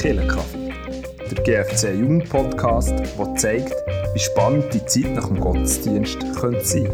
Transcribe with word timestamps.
Killenkaffee, 0.00 0.72
der 1.30 1.42
GFC 1.42 1.94
Jugendpodcast, 1.94 2.90
der 2.90 3.34
zeigt, 3.36 3.74
wie 4.14 4.18
spannend 4.18 4.72
die 4.74 4.84
Zeit 4.84 5.14
nach 5.14 5.28
dem 5.28 5.40
Gottesdienst 5.40 6.18
könnte 6.34 6.64
sein. 6.64 6.90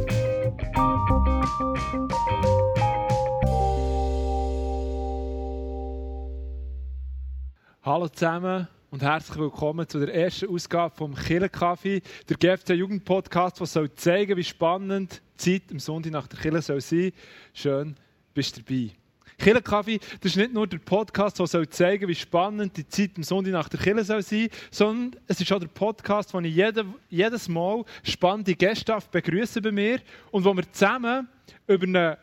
Hallo 7.82 8.08
zusammen 8.08 8.68
und 8.92 9.02
herzlich 9.02 9.38
willkommen 9.38 9.88
zu 9.88 9.98
der 9.98 10.14
ersten 10.14 10.50
Ausgabe 10.50 10.94
vom 10.94 11.14
Killenkaffee, 11.14 12.02
der 12.28 12.36
GFC 12.36 12.74
Jugendpodcast, 12.74 13.58
der 13.58 13.66
soll 13.66 13.90
zeigen, 13.94 14.36
wie 14.36 14.44
spannend 14.44 15.22
die 15.40 15.60
Zeit 15.60 15.62
am 15.72 15.78
Sonntag 15.78 16.12
nach 16.12 16.26
der 16.26 16.38
Kille 16.38 16.60
soll 16.60 16.82
sein. 16.82 17.12
Schön, 17.54 17.96
bist 18.34 18.54
du 18.54 18.60
dabei. 18.60 18.90
Killenkaffee, 19.38 19.98
das 20.20 20.32
ist 20.32 20.36
nicht 20.36 20.52
nur 20.52 20.66
der 20.66 20.76
Podcast, 20.76 21.38
der 21.38 21.46
soll 21.46 21.66
zeigen, 21.70 22.06
wie 22.06 22.14
spannend 22.14 22.76
die 22.76 22.86
Zeit 22.86 23.12
am 23.16 23.22
Sonntag 23.22 23.52
nach 23.52 23.68
der 23.70 23.80
Kille 23.80 24.04
soll 24.04 24.20
sein, 24.20 24.50
sondern 24.70 25.18
es 25.26 25.40
ist 25.40 25.50
auch 25.50 25.58
der 25.58 25.68
Podcast, 25.68 26.34
wo 26.34 26.40
ich 26.40 26.54
jede, 26.54 26.84
jedes 27.08 27.48
Mal 27.48 27.86
spannende 28.02 28.54
Gäste 28.54 28.98
begrüße 29.10 29.62
bei 29.62 29.72
mir 29.72 30.00
und 30.30 30.44
wo 30.44 30.54
wir 30.54 30.70
zusammen 30.70 31.28
über 31.66 31.84
einen 31.86 32.16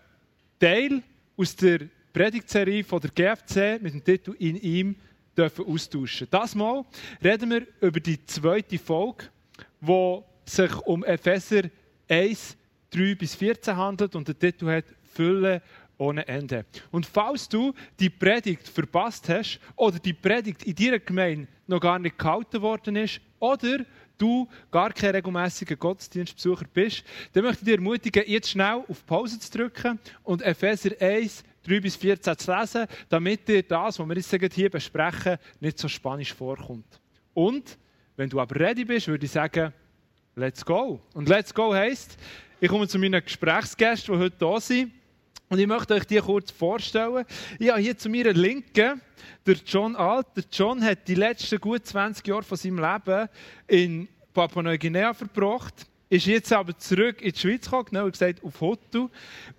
Teil 0.59 1.02
aus 1.36 1.56
der 1.56 1.80
Predigtserie 2.14 2.84
von 2.84 3.02
der 3.02 3.09
GFC 3.09 3.81
mit 3.81 3.95
dem 3.95 4.04
Titel 4.04 4.36
«In 4.38 4.56
ihm» 4.56 4.95
dürfen 5.38 5.66
austauschen. 5.66 6.28
Das 6.30 6.56
Mal 6.56 6.84
reden 7.24 7.50
wir 7.50 7.68
über 7.82 8.00
die 8.00 8.24
zweite 8.26 8.78
Folge, 8.78 9.26
wo 9.82 10.26
sich 10.46 10.76
um 10.82 11.04
Epheser 11.04 11.70
1, 12.08 12.58
3 12.92 13.16
bis 13.16 13.36
14 13.36 13.76
handelt 13.76 14.16
und 14.16 14.28
der 14.28 14.38
Titel 14.38 14.68
hat 14.68 14.86
«Fülle 15.14 15.62
ohne 15.98 16.28
Ende. 16.28 16.66
Und 16.92 17.06
falls 17.06 17.48
du 17.48 17.73
die 18.00 18.09
Predigt 18.09 18.68
verpasst 18.68 19.30
hast 19.30 19.59
oder 19.76 20.00
die 20.00 20.14
Predigt 20.14 20.64
in 20.64 20.76
deiner 20.76 21.00
Gemeinde 21.00 21.48
noch 21.68 21.81
gar 21.81 22.00
nicht 22.00 22.18
gehalten 22.18 22.62
worden 22.62 22.96
ist 22.96 23.20
oder 23.38 23.86
du 24.18 24.48
gar 24.72 24.92
kein 24.92 25.12
regelmäßiger 25.12 25.75
Gottesdienstbesucher 25.75 26.66
bist, 26.73 27.03
dann 27.34 27.44
möchte 27.44 27.62
ich 27.62 27.66
dir 27.66 27.75
ermutigen, 27.75 28.23
jetzt 28.28 28.50
schnell 28.50 28.84
auf 28.88 29.06
Pause 29.06 29.40
zu 29.40 29.52
drücken 29.52 30.00
und 30.23 30.42
Epheser 30.42 30.92
1, 31.00 31.44
3 31.70 31.80
bis 31.80 31.95
14 31.95 32.38
zu 32.38 32.52
lesen, 32.52 32.88
damit 33.08 33.48
dir 33.48 33.64
das, 33.64 34.00
was 34.00 34.08
wir 34.08 34.39
jetzt 34.42 34.56
hier 34.56 34.70
besprechen, 34.70 35.38
nicht 35.59 35.78
so 35.78 35.88
spanisch 35.88 36.34
vorkommt. 36.34 37.00
Und 37.34 37.78
wenn 38.16 38.30
du 38.30 38.39
aber 38.39 38.59
ready 38.59 38.84
bist, 38.84 39.08
würde 39.08 39.25
ich 39.25 39.31
sagen, 39.31 39.73
let's 40.36 40.66
go. 40.66 41.00
Und 41.14 41.30
let's 41.30 41.53
go 41.53 41.73
heisst, 41.73 42.17
ich 42.59 42.70
komme 42.70 42.88
zu 42.88 43.00
meinen 43.00 43.23
Gesprächsgästen, 43.23 44.16
die 44.16 44.22
heute 44.22 44.36
da 44.38 44.59
sind. 44.59 44.92
Und 45.47 45.58
ich 45.58 45.67
möchte 45.67 45.94
euch 45.95 46.06
die 46.06 46.20
kurz 46.20 46.52
vorstellen. 46.52 47.25
Habe 47.62 47.80
hier 47.80 47.97
zu 47.97 48.09
meiner 48.09 48.34
Linken 48.34 49.02
der 49.45 49.56
John 49.66 49.95
Alt. 49.95 50.28
Der 50.36 50.44
John 50.52 50.84
hat 50.84 51.08
die 51.08 51.16
letzten 51.16 51.59
gut 51.59 51.86
20 51.86 52.28
Jahre 52.28 52.44
von 52.44 52.58
seinem 52.58 52.78
Leben 52.78 53.30
in 53.67 54.08
Papua-Neuguinea 54.34 55.14
verbracht 55.14 55.88
ist 56.10 56.26
jetzt 56.26 56.52
aber 56.52 56.76
zurück 56.78 57.22
in 57.22 57.32
die 57.32 57.40
Schweiz 57.40 57.66
gekommen, 57.66 57.86
genauer 57.86 58.10
gesagt 58.10 58.44
auf. 58.44 58.78
Die 58.92 59.08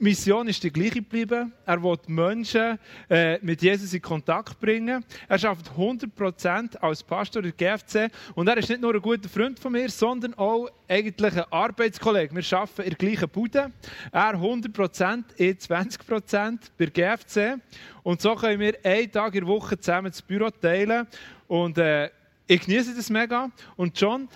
Mission 0.00 0.48
ist 0.48 0.62
die 0.64 0.72
gleiche 0.72 0.94
geblieben. 0.94 1.52
Er 1.64 1.82
will 1.82 1.96
Menschen 2.08 2.78
äh, 3.08 3.38
mit 3.40 3.62
Jesus 3.62 3.94
in 3.94 4.02
Kontakt 4.02 4.58
bringen. 4.58 5.04
Er 5.28 5.44
arbeitet 5.44 5.72
100% 5.72 6.76
als 6.78 7.04
Pastor 7.04 7.44
in 7.44 7.52
der 7.56 7.76
GFC 7.78 8.12
und 8.34 8.48
er 8.48 8.56
ist 8.56 8.68
nicht 8.68 8.80
nur 8.80 8.92
ein 8.92 9.00
guter 9.00 9.28
Freund 9.28 9.60
von 9.60 9.70
mir, 9.70 9.88
sondern 9.90 10.34
auch 10.34 10.68
eigentlich 10.88 11.36
ein 11.36 11.44
Arbeitskollege. 11.50 12.34
Wir 12.34 12.58
arbeiten 12.58 12.82
in 12.82 12.88
der 12.88 12.98
gleichen 12.98 13.28
Bude. 13.28 13.70
Er 14.10 14.34
100%, 14.34 15.24
ich 15.36 15.56
20% 15.56 16.58
bei 16.76 16.86
der 16.86 17.16
GFC 17.16 17.60
und 18.02 18.20
so 18.20 18.34
können 18.34 18.58
wir 18.58 18.74
einen 18.82 19.12
Tag 19.12 19.34
in 19.34 19.40
der 19.40 19.48
Woche 19.48 19.78
zusammen 19.78 20.10
das 20.10 20.20
Büro 20.20 20.50
teilen 20.50 21.06
und 21.46 21.78
äh, 21.78 22.10
ich 22.48 22.62
genieße 22.62 22.96
das 22.96 23.08
mega. 23.08 23.48
Und 23.76 24.00
John, 24.00 24.28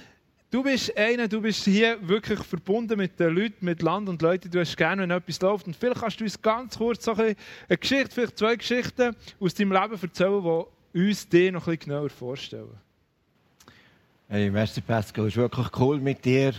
Du 0.54 0.62
bist 0.62 0.96
einer, 0.96 1.26
du 1.26 1.40
bist 1.40 1.64
hier 1.64 1.98
wirklich 2.00 2.38
verbunden 2.38 2.96
mit 2.96 3.18
den 3.18 3.34
Leuten, 3.34 3.64
mit 3.64 3.82
Land 3.82 4.08
und 4.08 4.22
Leuten. 4.22 4.48
Du 4.48 4.60
hast 4.60 4.76
gerne, 4.76 5.02
wenn 5.02 5.10
etwas 5.10 5.40
läuft. 5.40 5.66
Und 5.66 5.74
vielleicht 5.74 6.00
kannst 6.00 6.20
du 6.20 6.22
uns 6.22 6.40
ganz 6.40 6.78
kurz 6.78 7.04
so 7.04 7.12
eine 7.12 7.34
Geschichte, 7.68 8.08
vielleicht 8.14 8.38
zwei 8.38 8.54
Geschichten 8.54 9.16
aus 9.40 9.52
deinem 9.54 9.72
Leben 9.72 9.98
erzählen, 10.00 10.64
die 10.94 11.08
uns 11.08 11.28
die 11.28 11.50
noch 11.50 11.66
ein 11.66 11.76
genauer 11.76 12.08
vorstellen. 12.08 12.70
Hey, 14.28 14.48
merci 14.48 14.80
Pascal, 14.80 15.24
es 15.24 15.32
ist 15.32 15.38
wirklich 15.38 15.66
cool 15.76 15.98
mit 15.98 16.24
dir. 16.24 16.52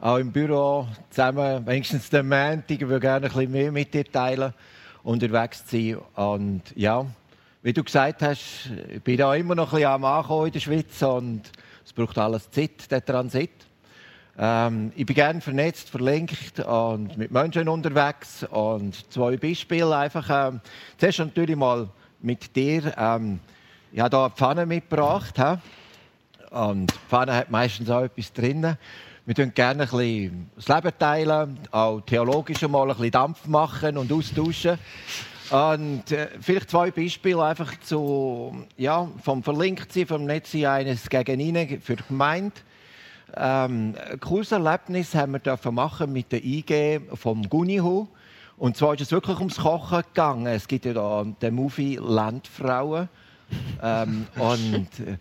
Auch 0.00 0.18
im 0.18 0.30
Büro 0.30 0.86
zusammen, 1.08 1.66
wenigstens 1.66 2.10
den 2.10 2.28
Montag, 2.28 2.68
ich 2.68 2.80
würde 2.82 3.00
gerne 3.00 3.24
ein 3.24 3.32
bisschen 3.32 3.52
mehr 3.52 3.72
mit 3.72 3.94
dir 3.94 4.04
teilen, 4.04 4.52
unterwegs 5.02 5.64
sein. 5.66 5.96
Und 6.14 6.60
ja, 6.76 7.06
wie 7.62 7.72
du 7.72 7.82
gesagt 7.82 8.20
hast, 8.20 8.70
ich 8.90 9.02
bin 9.02 9.16
da 9.16 9.34
immer 9.34 9.54
noch 9.54 9.72
ein 9.72 9.76
bisschen 9.76 9.92
am 9.92 10.04
Ankommen 10.04 10.48
in 10.48 10.52
der 10.52 10.60
Schweiz 10.60 11.00
und 11.00 11.50
braucht 12.00 12.18
alles 12.18 12.50
Zeit, 12.50 12.90
der 12.90 13.04
Transit. 13.04 13.50
Ähm, 14.38 14.90
ich 14.96 15.04
bin 15.04 15.14
gerne 15.14 15.40
vernetzt, 15.40 15.90
verlinkt 15.90 16.60
und 16.60 17.18
mit 17.18 17.30
Menschen 17.30 17.68
unterwegs. 17.68 18.44
Und 18.44 19.12
zwei 19.12 19.36
Beispiele 19.36 19.94
einfach. 19.94 20.48
Ähm, 20.48 20.60
zuerst 20.96 21.18
natürlich 21.18 21.56
mal 21.56 21.88
mit 22.20 22.56
dir. 22.56 22.94
Ähm, 22.96 23.40
ich 23.92 24.00
habe 24.00 24.16
hier 24.16 24.24
eine 24.24 24.34
Pfanne 24.34 24.66
mitgebracht. 24.66 25.36
He? 25.36 25.58
Und 26.54 26.90
die 26.90 27.08
Pfanne 27.08 27.34
hat 27.34 27.50
meistens 27.50 27.90
auch 27.90 28.02
etwas 28.02 28.32
drin. 28.32 28.76
Wir 29.26 29.34
teilen 29.34 29.52
gerne 29.54 29.82
ein 29.82 29.88
bisschen 29.90 30.50
das 30.56 30.68
Leben 30.68 30.98
teilen, 30.98 31.58
auch 31.70 32.00
theologisch 32.00 32.62
mal 32.62 32.90
ein 32.90 32.96
bisschen 32.96 33.10
Dampf 33.10 33.46
machen 33.46 33.98
und 33.98 34.10
austauschen. 34.10 34.78
Und 35.50 36.12
äh, 36.12 36.28
vielleicht 36.40 36.70
zwei 36.70 36.92
Beispiele 36.92 37.42
einfach 37.44 37.78
zu, 37.80 38.66
ja, 38.76 39.08
vom 39.22 39.42
Verlinktsein, 39.42 40.06
vom 40.06 40.24
Netzsein 40.24 40.66
eines 40.66 41.08
gegen 41.10 41.40
ihn 41.40 41.80
für 41.80 41.96
die 41.96 42.04
Gemeinde. 42.06 42.54
Ähm, 43.36 43.94
ein 44.10 44.20
cooles 44.20 44.52
Erlebnis 44.52 45.14
haben 45.14 45.32
wir 45.32 45.40
dürfen 45.40 45.74
machen 45.74 46.12
mit 46.12 46.30
der 46.30 46.44
IG 46.44 47.00
vom 47.14 47.48
Gunihu. 47.48 48.06
Und 48.58 48.76
zwar 48.76 48.94
ist 48.94 49.00
es 49.00 49.10
wirklich 49.10 49.38
ums 49.38 49.56
Kochen 49.56 50.02
gegangen. 50.02 50.46
Es 50.46 50.68
gibt 50.68 50.84
ja 50.84 50.92
da 50.92 51.24
den 51.24 51.54
Movie 51.54 51.96
Landfrauen. 51.96 53.08
ähm, 53.82 54.26
und 54.36 54.88
äh, 55.00 55.16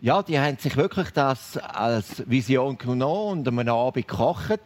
ja, 0.00 0.22
die 0.22 0.40
haben 0.40 0.56
sich 0.56 0.76
wirklich 0.76 1.10
das 1.10 1.56
als 1.56 2.28
Vision 2.28 2.78
genommen 2.78 3.40
und 3.40 3.48
am 3.48 3.58
Abend 3.60 4.08
gekocht. 4.08 4.60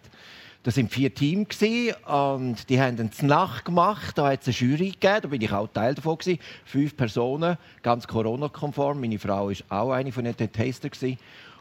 Das 0.65 0.77
waren 0.77 0.89
vier 0.89 1.13
Teams 1.13 1.61
und 2.07 2.69
die 2.69 2.81
haben 2.81 2.99
eine 2.99 3.11
Nacht 3.23 3.65
gemacht. 3.65 4.17
Da 4.17 4.31
hat 4.31 4.47
es 4.47 4.49
eine 4.49 4.71
Jury 4.71 4.91
gegeben, 4.91 5.19
da 5.23 5.29
bin 5.29 5.41
ich 5.41 5.53
auch 5.53 5.67
Teil 5.67 5.95
davon. 5.95 6.19
Gewesen. 6.19 6.39
Fünf 6.65 6.97
Personen, 6.97 7.59
ganz 7.83 8.07
Corona-konform. 8.07 9.01
Meine 9.01 9.19
Frau 9.19 9.49
war 9.49 9.57
auch 9.69 9.91
eine 9.91 10.13
von 10.13 10.25
den. 10.25 10.37
Gewesen. 10.37 11.19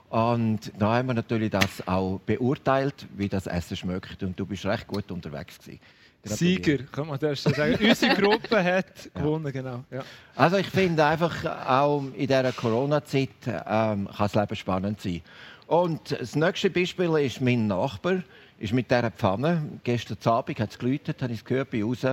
Und 0.09 0.72
da 0.78 0.97
haben 0.97 1.07
wir 1.07 1.13
natürlich 1.16 1.50
das 1.50 1.88
auch 1.88 2.19
beurteilt, 2.25 3.07
wie 3.16 3.28
das 3.28 3.47
Essen 3.47 3.75
schmeckt. 3.75 4.22
Und 4.22 4.40
du 4.40 4.45
bist 4.45 4.66
recht 4.66 4.85
gut 4.85 5.09
unterwegs 5.09 5.57
gewesen. 5.57 5.79
Sieger, 6.23 6.84
kann 6.84 7.07
man 7.07 7.17
das 7.17 7.41
sagen. 7.41 7.78
Unsere 7.81 8.16
Gruppe 8.16 8.63
hat 8.63 9.09
gewonnen, 9.16 9.45
ja. 9.45 9.51
genau. 9.51 9.84
Ja. 9.90 10.03
Also 10.35 10.57
ich 10.57 10.67
finde 10.67 11.03
einfach, 11.03 11.44
auch 11.67 12.03
in 12.16 12.28
dieser 12.28 12.51
Corona-Zeit 12.51 13.29
ähm, 13.47 14.07
kann 14.07 14.07
das 14.19 14.35
Leben 14.35 14.56
spannend 14.56 15.01
sein. 15.01 15.22
Und 15.66 16.11
das 16.11 16.35
nächste 16.35 16.69
Beispiel 16.69 17.09
ist 17.17 17.41
mein 17.41 17.66
Nachbar 17.66 18.22
ist 18.61 18.73
mit 18.73 18.91
dieser 18.91 19.09
Pfanne. 19.09 19.63
Gestern 19.83 20.17
Abend 20.31 20.59
hat 20.59 20.69
es 20.69 20.77
geläutet, 20.77 21.22
habe 21.22 21.33
ich 21.33 21.39
es 21.39 21.45
gehört, 21.45 21.72
bei 21.72 21.83
raus. 21.83 22.05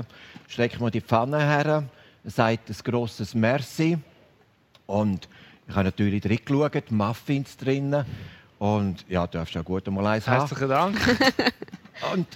Streckt 0.48 0.80
mir 0.80 0.90
die 0.90 1.02
Pfanne 1.02 1.38
her, 1.38 1.84
sagt 2.24 2.70
ein 2.70 2.76
grosses 2.84 3.34
Merci. 3.34 3.98
Und 4.86 5.28
ich 5.68 5.74
habe 5.74 5.84
natürlich 5.84 6.22
drin 6.22 6.38
geschaut, 6.42 6.90
Muffins 6.90 7.56
drinnen. 7.58 8.06
Und 8.58 9.04
ja, 9.08 9.26
du 9.26 9.38
darfst 9.38 9.54
ja 9.54 9.60
gut 9.60 9.86
einmal 9.86 10.06
eins 10.06 10.26
haben. 10.26 10.38
Herzlichen 10.38 10.68
Dank. 10.68 10.96
Und 12.14 12.26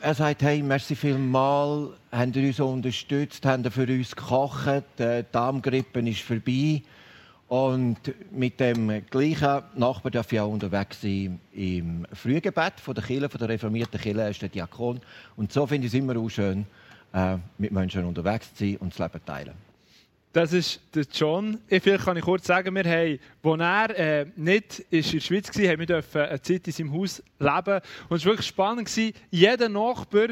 er 0.00 0.14
sagt, 0.14 0.42
hey, 0.42 0.62
merci 0.62 0.96
vielmals, 0.96 1.90
habt 2.10 2.34
ihr 2.34 2.48
uns 2.48 2.58
unterstützt, 2.58 3.46
habt 3.46 3.64
ihr 3.64 3.70
für 3.70 3.86
uns 3.86 4.16
gekocht, 4.16 4.82
die 4.98 5.24
Darmgrippe 5.30 6.00
ist 6.00 6.22
vorbei. 6.22 6.82
Und 7.50 8.14
mit 8.30 8.60
dem 8.60 9.04
gleichen 9.10 9.64
Nachbar 9.74 10.12
darf 10.12 10.32
ich 10.32 10.38
auch 10.38 10.52
unterwegs 10.52 11.00
sein 11.00 11.40
im 11.52 12.06
Frühgebet 12.12 12.74
von 12.76 12.94
der 12.94 13.02
Kirche, 13.02 13.28
von 13.28 13.40
der 13.40 13.48
reformierten 13.48 14.00
Kirche, 14.00 14.28
ist 14.28 14.40
der 14.40 14.50
Diakon. 14.50 15.00
Und 15.36 15.52
so 15.52 15.66
finde 15.66 15.88
ich 15.88 15.92
es 15.92 15.98
immer 15.98 16.16
auch 16.16 16.28
schön, 16.28 16.64
äh, 17.12 17.38
mit 17.58 17.72
Menschen 17.72 18.04
unterwegs 18.04 18.54
zu 18.54 18.64
sein 18.64 18.76
und 18.76 18.92
das 18.92 19.00
Leben 19.00 19.24
teilen. 19.26 19.54
Das 20.32 20.52
ist 20.52 20.80
der 20.94 21.04
John. 21.12 21.58
Vielleicht 21.66 22.04
kann 22.04 22.16
ich 22.16 22.22
kurz 22.22 22.46
sagen, 22.46 22.72
wir 22.72 22.84
haben, 22.84 23.18
als 23.42 23.98
er 23.98 24.20
äh, 24.20 24.26
nicht 24.36 24.84
in 24.88 25.02
der 25.02 25.20
Schweiz 25.20 25.48
war, 25.58 25.68
haben 25.72 25.88
wir 25.88 26.04
eine 26.14 26.42
Zeit 26.42 26.68
in 26.68 26.72
seinem 26.72 26.92
Haus 26.92 27.20
leben. 27.40 27.80
Und 28.08 28.16
es 28.16 28.24
war 28.24 28.30
wirklich 28.30 28.46
spannend. 28.46 28.88
Jeder 29.32 29.68
Nachbar 29.68 30.28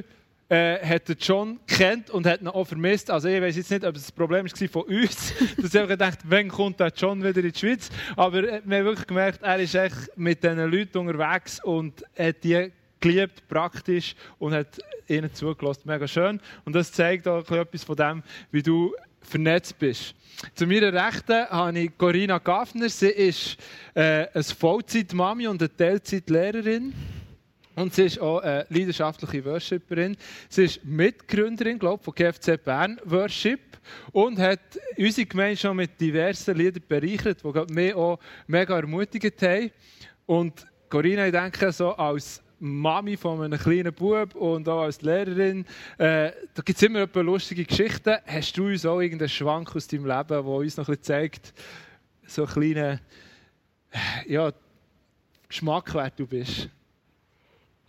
äh, 0.49 0.79
hat 0.85 1.03
John 1.21 1.61
kennt 1.67 2.11
und 2.11 2.27
hat 2.27 2.41
ihn 2.41 2.49
auch 2.49 2.65
vermisst. 2.65 3.11
Also 3.11 3.29
ich 3.29 3.41
weiß 3.41 3.57
jetzt 3.57 3.71
nicht, 3.71 3.85
ob 3.85 3.95
es 3.97 4.03
das 4.03 4.13
Problem 4.13 4.47
war 4.47 4.69
von 4.69 4.83
uns, 4.83 5.33
dass 5.57 5.75
ich 5.75 5.89
gedacht 5.89 6.19
wann 6.25 6.49
kommt 6.49 6.81
der 6.81 6.93
John 6.97 7.23
wieder 7.23 7.41
in 7.41 7.53
die 7.53 7.59
Schweiz. 7.59 7.91
Aber 8.17 8.43
wir 8.43 8.53
haben 8.53 8.85
wirklich 8.85 9.07
gemerkt, 9.07 9.43
er 9.43 9.59
ist 9.59 9.75
echt 9.75 10.17
mit 10.17 10.43
diesen 10.43 10.71
Leuten 10.71 10.99
unterwegs 10.99 11.63
und 11.63 12.03
hat 12.19 12.43
die 12.43 12.71
geliebt, 13.01 13.47
praktisch 13.49 14.15
und 14.39 14.53
hat 14.53 14.79
ihnen 15.07 15.33
zugelassen. 15.33 15.83
Mega 15.85 16.09
schön. 16.09 16.41
Und 16.65 16.75
das 16.75 16.93
zeigt 16.93 17.29
auch 17.29 17.49
etwas 17.51 17.85
von 17.85 17.97
dem, 17.97 18.23
wie 18.51 18.63
du 18.63 18.95
vernetzt 19.21 19.79
bist. 19.79 20.15
Zu 20.55 20.67
meiner 20.67 20.93
Rechten 20.93 21.47
habe 21.49 21.79
ich 21.79 21.99
Corinna 21.99 22.39
Gaffner. 22.39 22.89
Sie 22.89 23.09
ist 23.09 23.57
äh, 23.95 24.27
eine 24.33 24.43
Vollzeit-Mami 24.43 25.49
und 25.49 25.61
eine 25.61 25.77
Teilzeit-Lehrerin. 25.77 26.95
Und 27.79 27.95
sie 27.95 28.07
ist 28.07 28.21
auch 28.21 28.41
eine 28.41 28.67
leidenschaftliche 28.71 29.45
Worshipperin. 29.45 30.17
Sie 30.49 30.65
ist 30.65 30.85
Mitgründerin, 30.85 31.79
glaube 31.79 32.03
von 32.03 32.13
GFC 32.13 32.63
Bern 32.63 33.01
Worship 33.05 33.61
und 34.11 34.37
hat 34.41 34.59
unsere 34.97 35.27
Gemeinde 35.27 35.57
schon 35.57 35.77
mit 35.77 36.01
diversen 36.01 36.57
Liedern 36.57 36.83
bereichert, 36.89 37.39
die 37.45 37.73
mich 37.73 37.95
auch 37.95 38.19
mega 38.49 38.77
ermutigt 38.77 39.41
haben. 39.43 39.71
Und 40.27 40.67
Corinna, 40.91 41.27
ich 41.27 41.33
denke, 41.33 41.71
so 41.71 41.93
als 41.93 42.43
Mami 42.59 43.17
von 43.17 43.43
einem 43.43 43.59
kleinen 43.61 43.95
Bub 43.95 44.35
und 44.35 44.69
auch 44.69 44.83
als 44.83 45.01
Lehrerin, 45.03 45.65
äh, 45.99 46.33
da 46.55 46.63
gibt 46.65 46.79
es 46.79 46.83
immer 46.83 47.07
paar 47.07 47.23
lustige 47.23 47.65
Geschichten. 47.65 48.17
Hast 48.27 48.57
du 48.57 48.67
uns 48.67 48.85
auch 48.87 49.01
irgendeinen 49.01 49.29
Schwank 49.29 49.77
aus 49.77 49.87
deinem 49.87 50.07
Leben, 50.07 50.29
der 50.29 50.45
uns 50.45 50.77
noch 50.77 50.89
ein 50.89 50.97
bisschen 50.97 51.05
zeigt, 51.05 51.55
so 52.27 52.43
einen 52.43 52.53
kleinen 52.53 53.01
ja, 54.27 54.51
Geschmack, 55.49 55.95
wer 55.95 56.11
du 56.11 56.27
bist? 56.27 56.69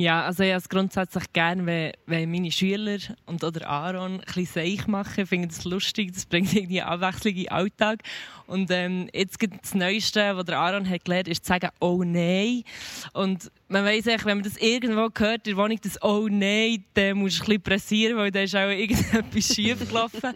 Ja, 0.02 0.24
also 0.24 0.44
ich 0.44 0.52
habe 0.52 0.60
es 0.60 0.70
grundsätzlich 0.70 1.34
gerne, 1.34 1.66
wenn, 1.66 1.92
wenn 2.06 2.32
meine 2.32 2.54
Schüler 2.54 3.00
und 3.26 3.44
oder 3.44 3.68
Aaron 3.68 4.14
ein 4.14 4.20
bisschen 4.20 4.46
seich 4.46 4.88
machen. 4.88 5.24
Ich 5.24 5.28
finde 5.28 5.50
das 5.50 5.66
lustig, 5.66 6.14
das 6.14 6.26
bringt 6.26 6.54
irgendwie 6.54 6.82
Abwechslung 6.82 7.34
in 7.34 7.44
den 7.44 7.52
Alltag. 7.52 8.04
Und 8.48 8.72
ähm, 8.72 9.10
jetzt 9.14 9.40
gibt 9.40 9.62
das 9.62 9.76
Neueste, 9.76 10.38
was 10.38 10.46
der 10.46 10.58
Aaron 10.58 10.90
hat 10.90 11.04
gelernt, 11.04 11.28
ist 11.28 11.44
zu 11.44 11.50
sagen 11.50 11.68
«Oh 11.82 12.02
nein». 12.06 12.64
Und 13.12 13.52
man 13.70 13.86
weiss 13.86 14.08
eigentlich, 14.08 14.26
wenn 14.26 14.38
man 14.38 14.44
das 14.44 14.58
irgendwo 14.58 15.10
hört, 15.16 15.48
in 15.48 15.56
der 15.56 15.58
Wohnung, 15.58 15.80
das 15.82 16.02
«Oh 16.02 16.28
nein», 16.30 16.84
dann 16.94 17.18
muss 17.18 17.38
du 17.38 17.44
ein 17.44 17.46
bisschen 17.46 17.62
pressieren, 17.62 18.18
weil 18.18 18.32
da 18.32 18.42
ist 18.42 18.56
auch 18.56 18.70
irgendetwas 18.70 19.46
schief 19.56 19.88
gelaufen. 19.88 20.34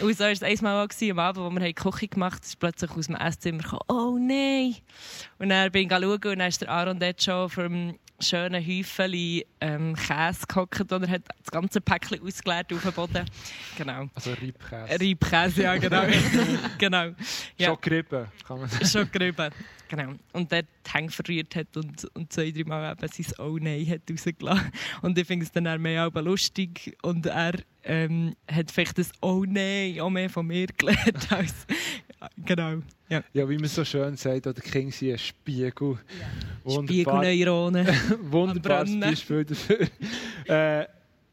und 0.00 0.16
so 0.16 0.24
war 0.24 0.30
es 0.30 0.42
einmal 0.42 0.86
auch 0.86 1.10
am 1.10 1.18
Abend, 1.18 1.44
wo 1.44 1.50
wir 1.50 1.66
die 1.66 1.74
Küche 1.74 2.08
gemacht 2.08 2.34
haben, 2.34 2.44
ist 2.44 2.60
plötzlich 2.60 2.90
aus 2.90 3.06
dem 3.06 3.16
Esszimmer 3.16 3.62
gekommen 3.62 3.82
«Oh 3.88 4.18
nein». 4.18 4.76
Und 5.38 5.48
dann 5.48 5.72
bin 5.72 5.88
ich 5.88 5.90
schauen 5.90 6.12
und 6.12 6.38
dann 6.38 6.48
ist 6.48 6.60
der 6.60 6.70
Aaron 6.70 7.00
dort 7.00 7.22
schon 7.22 7.48
vom 7.48 7.98
schönen 8.20 8.64
Häufchen 8.64 9.42
ähm, 9.60 9.96
Käse 9.96 10.46
gehockt 10.46 10.92
und 10.92 11.02
er 11.02 11.10
hat 11.10 11.22
das 11.42 11.50
ganze 11.50 11.80
Päckchen 11.80 12.22
ausgeleert 12.22 12.72
auf 12.72 12.82
dem 12.82 12.92
Boden. 12.92 13.24
Genau. 13.76 14.08
Also 14.14 14.30
Reibkäse. 14.30 15.00
Reibkäse, 15.00 15.62
ja, 15.62 15.76
genau. 15.76 16.02
genau. 16.78 17.10
Ja. 17.56 17.68
Schon 17.68 17.80
gerieben, 17.80 18.26
kann 18.46 18.60
man 18.60 18.68
sagen. 18.68 18.86
Schon 18.86 19.10
gerieben, 19.10 19.50
genau. 19.96 20.14
Und 20.32 20.50
der 20.50 20.62
die 20.62 20.92
Hänge 20.92 21.10
verrührt 21.10 21.54
hat 21.56 21.76
und, 21.76 22.04
und 22.14 22.32
zwei, 22.32 22.50
drei 22.50 22.64
Mal 22.64 22.92
eben 22.92 23.08
sein 23.08 23.46
«Oh 23.46 23.58
nein» 23.58 23.88
hat 23.88 24.02
rausgelassen. 24.10 24.72
Und 25.02 25.18
ich 25.18 25.26
finde 25.26 25.44
es 25.44 25.52
dann 25.52 25.66
auch 25.66 25.78
mehr 25.78 26.10
lustig 26.10 26.96
und 27.02 27.26
er 27.26 27.54
ähm, 27.84 28.34
hat 28.50 28.70
vielleicht 28.70 28.98
das 28.98 29.10
«Oh 29.20 29.44
nein» 29.46 30.00
auch 30.00 30.10
mehr 30.10 30.30
von 30.30 30.46
mir 30.46 30.66
gelernt 30.66 31.30
als... 31.32 31.66
genau. 32.44 32.82
Ja. 33.08 33.22
ja, 33.32 33.48
wie 33.48 33.58
man 33.58 33.68
so 33.68 33.84
schön 33.84 34.16
sagt, 34.16 34.46
oder 34.46 34.60
King 34.60 34.90
sind 34.90 35.12
ein 35.12 35.18
Spiegel. 35.18 35.98
Ja. 36.64 36.82
Spiegelneuronen. 36.82 37.86
Wunderbares 38.30 38.98
Beispiel 38.98 39.44
dafür. 39.44 39.80
äh, 40.46 40.86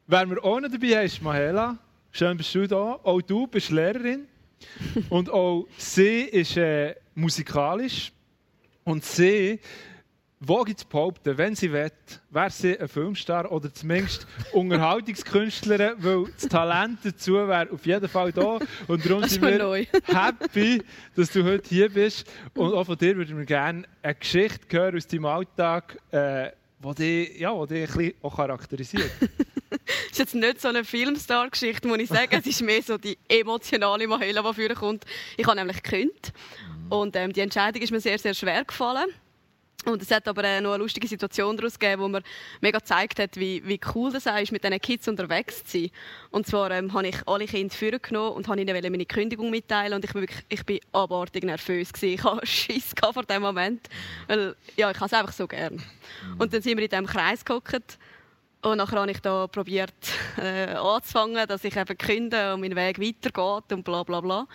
wer 0.07 0.29
wir 0.29 0.43
auch 0.43 0.59
noch 0.59 0.69
dabei 0.69 1.05
ist 1.05 1.21
Mahela. 1.21 1.77
Schön 2.11 2.35
bist 2.35 2.53
du 2.53 2.67
da. 2.67 2.99
Auch 3.03 3.21
du 3.21 3.47
bist 3.47 3.69
Lehrerin. 3.71 4.27
Und 5.09 5.29
auch 5.29 5.65
sie 5.77 6.23
ist 6.23 6.57
äh, 6.57 6.95
musikalisch. 7.15 8.11
Und 8.83 9.05
sie 9.05 9.59
wage 10.41 10.75
zu 10.75 10.87
behaupten, 10.87 11.37
wenn 11.37 11.55
sie 11.55 11.71
will, 11.71 11.91
wäre 12.31 12.49
sie 12.49 12.77
ein 12.79 12.87
Filmstar 12.87 13.51
oder 13.51 13.71
zumindest 13.71 14.25
Unterhaltungskünstlerin, 14.53 15.93
weil 15.99 16.25
das 16.33 16.49
Talent 16.49 16.99
dazu 17.03 17.33
wäre 17.33 17.71
auf 17.71 17.85
jeden 17.85 18.09
Fall 18.09 18.31
da. 18.31 18.57
Und 18.87 19.05
darum 19.05 19.23
sind 19.23 19.41
wir 19.43 19.59
neu. 19.59 19.85
happy, 20.05 20.81
dass 21.15 21.31
du 21.31 21.43
heute 21.43 21.69
hier 21.69 21.89
bist. 21.89 22.27
Und 22.55 22.73
auch 22.73 22.85
von 22.85 22.97
dir 22.97 23.15
würden 23.15 23.37
wir 23.37 23.45
gerne 23.45 23.83
eine 24.01 24.15
Geschichte 24.15 24.77
hören 24.77 24.97
aus 24.97 25.07
deinem 25.07 25.25
Alltag, 25.25 25.99
äh, 26.11 26.49
die 26.83 26.95
dich, 26.95 27.39
ja, 27.39 27.65
die 27.65 27.75
ein 27.75 27.87
bisschen 27.87 28.13
auch 28.21 28.35
charakterisiert. 28.35 29.11
das 29.19 29.29
ist 30.11 30.19
jetzt 30.19 30.35
nicht 30.35 30.61
so 30.61 30.67
eine 30.67 30.83
Filmstar-Geschichte, 30.83 31.87
muss 31.87 31.99
ich 31.99 32.09
sagen. 32.09 32.29
Es 32.31 32.45
ist 32.45 32.61
mehr 32.61 32.81
so 32.81 32.97
die 32.97 33.17
emotionale 33.27 34.07
Mahela, 34.07 34.41
die 34.41 34.67
vorkommt. 34.67 35.05
Ich 35.37 35.45
habe 35.45 35.57
nämlich 35.57 35.81
gekündigt. 35.83 36.33
Und 36.89 37.15
ähm, 37.15 37.31
die 37.31 37.41
Entscheidung 37.41 37.81
ist 37.81 37.91
mir 37.91 38.01
sehr, 38.01 38.19
sehr 38.19 38.33
schwer 38.33 38.65
gefallen. 38.65 39.09
Und 39.85 40.01
es 40.01 40.11
hat 40.11 40.27
aber 40.27 40.43
äh, 40.43 40.61
noch 40.61 40.73
eine 40.73 40.83
lustige 40.83 41.07
Situation 41.07 41.57
daraus 41.57 41.79
gegeben, 41.79 42.03
wo 42.03 42.07
mir 42.07 42.21
mega 42.59 42.77
gezeigt 42.77 43.19
hat, 43.19 43.35
wie, 43.37 43.65
wie 43.65 43.79
cool 43.95 44.11
das 44.11 44.27
ist, 44.27 44.51
mit 44.51 44.63
diesen 44.63 44.79
Kids 44.79 45.07
unterwegs 45.07 45.63
zu 45.63 45.79
sein. 45.79 45.91
Und 46.29 46.45
zwar 46.45 46.69
ähm, 46.69 46.93
habe 46.93 47.07
ich 47.07 47.27
alle 47.27 47.45
Kinder 47.45 47.73
vorgenommen 47.73 48.33
und 48.35 48.47
habe 48.47 48.61
ihnen 48.61 48.91
meine 48.91 49.05
Kündigung 49.05 49.49
mitteilen 49.49 49.93
und 49.93 50.05
ich 50.05 50.13
bin, 50.13 50.21
wirklich, 50.21 50.45
ich 50.49 50.65
bin 50.65 50.79
abartig 50.91 51.43
nervös 51.43 51.91
gewesen. 51.91 52.13
Ich 52.13 52.23
hatte 52.23 52.45
Schiss 52.45 52.93
vor 53.01 53.23
diesem 53.23 53.41
Moment, 53.41 53.87
weil 54.27 54.55
ja, 54.77 54.91
ich 54.91 54.97
habe 54.97 55.07
es 55.07 55.13
einfach 55.13 55.33
so 55.33 55.47
gern. 55.47 55.81
Und 56.37 56.53
dann 56.53 56.61
sind 56.61 56.77
wir 56.77 56.83
in 56.83 56.89
diesem 56.89 57.07
Kreis 57.07 57.43
gehockt 57.43 57.97
und 58.61 58.77
nachher 58.77 58.99
habe 58.99 59.09
ich 59.09 59.19
da 59.19 59.47
probiert 59.47 59.93
äh, 60.37 60.75
anzufangen, 60.75 61.47
dass 61.47 61.63
ich 61.63 61.75
eben 61.75 61.97
künde 61.97 62.53
und 62.53 62.61
mein 62.61 62.75
Weg 62.75 62.99
weitergeht 62.99 63.73
und 63.73 63.83
bla 63.83 64.03
bla 64.03 64.21
bla. 64.21 64.47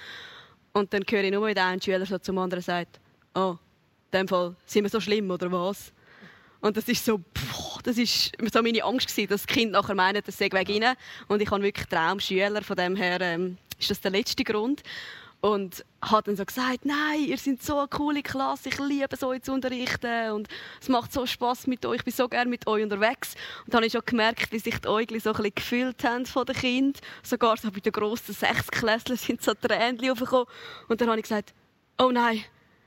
Und 0.73 0.93
dann 0.93 1.03
höre 1.09 1.25
ich 1.25 1.33
nur, 1.33 1.49
wie 1.49 1.55
der 1.55 1.67
eine 1.67 1.83
Schüler 1.83 2.07
so 2.07 2.19
zum 2.19 2.39
anderen 2.39 2.63
sagt, 2.63 3.01
oh, 3.35 3.57
in 4.13 4.21
dem 4.21 4.29
Fall 4.29 4.55
sind 4.65 4.85
wir 4.85 4.91
so 4.91 5.01
schlimm 5.01 5.31
oder 5.31 5.51
was? 5.51 5.93
Und 6.61 6.77
das 6.77 6.89
ist 6.89 7.05
so, 7.05 7.19
pff, 7.19 7.83
das 7.83 7.99
ist 7.99 8.33
so 8.53 8.63
meine 8.63 8.83
Angst 8.83 9.09
gewesen, 9.09 9.29
dass 9.29 9.43
das 9.43 9.47
Kind 9.47 9.73
nachher 9.73 9.95
meint, 9.95 10.27
das 10.27 10.39
sei 10.39 10.49
wegen 10.51 10.73
ihnen. 10.73 10.97
Und 11.29 11.43
ich 11.43 11.51
habe 11.51 11.63
wirklich 11.63 11.87
Traumschüler, 11.87 12.63
von 12.63 12.77
dem 12.77 12.97
her 12.97 13.21
ähm, 13.21 13.59
ist 13.79 13.91
das 13.91 14.01
der 14.01 14.11
letzte 14.11 14.43
Grund. 14.43 14.83
Und 15.43 15.85
hat 16.01 16.27
dann 16.27 16.35
so 16.35 16.45
gesagt, 16.45 16.85
nein, 16.85 17.25
ihr 17.27 17.37
seid 17.37 17.63
so 17.63 17.79
eine 17.79 17.89
coole 17.89 18.23
Klasse, 18.23 18.71
ich 18.71 18.79
liebe 18.79 19.09
es, 19.11 19.23
euch 19.23 19.43
zu 19.43 19.53
unterrichten 19.53 20.33
und 20.33 20.49
es 20.81 20.89
macht 20.89 21.13
so 21.13 21.27
Spaß 21.27 21.67
mit 21.67 21.85
euch, 21.85 21.99
ich 21.99 22.05
bin 22.05 22.15
so 22.15 22.27
gerne 22.27 22.51
mit 22.51 22.67
euch 22.67 22.83
unterwegs. 22.83 23.35
Und 23.65 23.73
dann 23.73 23.79
habe 23.79 23.87
ich 23.87 23.93
schon 23.93 24.03
gemerkt, 24.05 24.51
wie 24.51 24.59
sich 24.59 24.79
die 24.81 24.89
Äugel 24.89 25.21
so 25.21 25.31
ein 25.31 25.37
bisschen 25.37 25.55
gefühlt 25.55 26.05
haben 26.05 26.27
von 26.27 26.47
den 26.47 26.57
Kindern. 26.57 27.01
Sogar 27.23 27.59
so 27.59 27.71
bei 27.71 27.81
den 27.81 27.93
grossen 27.93 28.35
Sechsklässlern 28.35 29.19
sind 29.19 29.43
so 29.43 29.53
Tränen 29.55 30.11
aufgekommen. 30.11 30.47
Und 30.89 31.01
dann 31.01 31.11
habe 31.11 31.19
ich 31.19 31.25
gesagt, 31.25 31.53
oh 31.99 32.11
nein, 32.11 32.43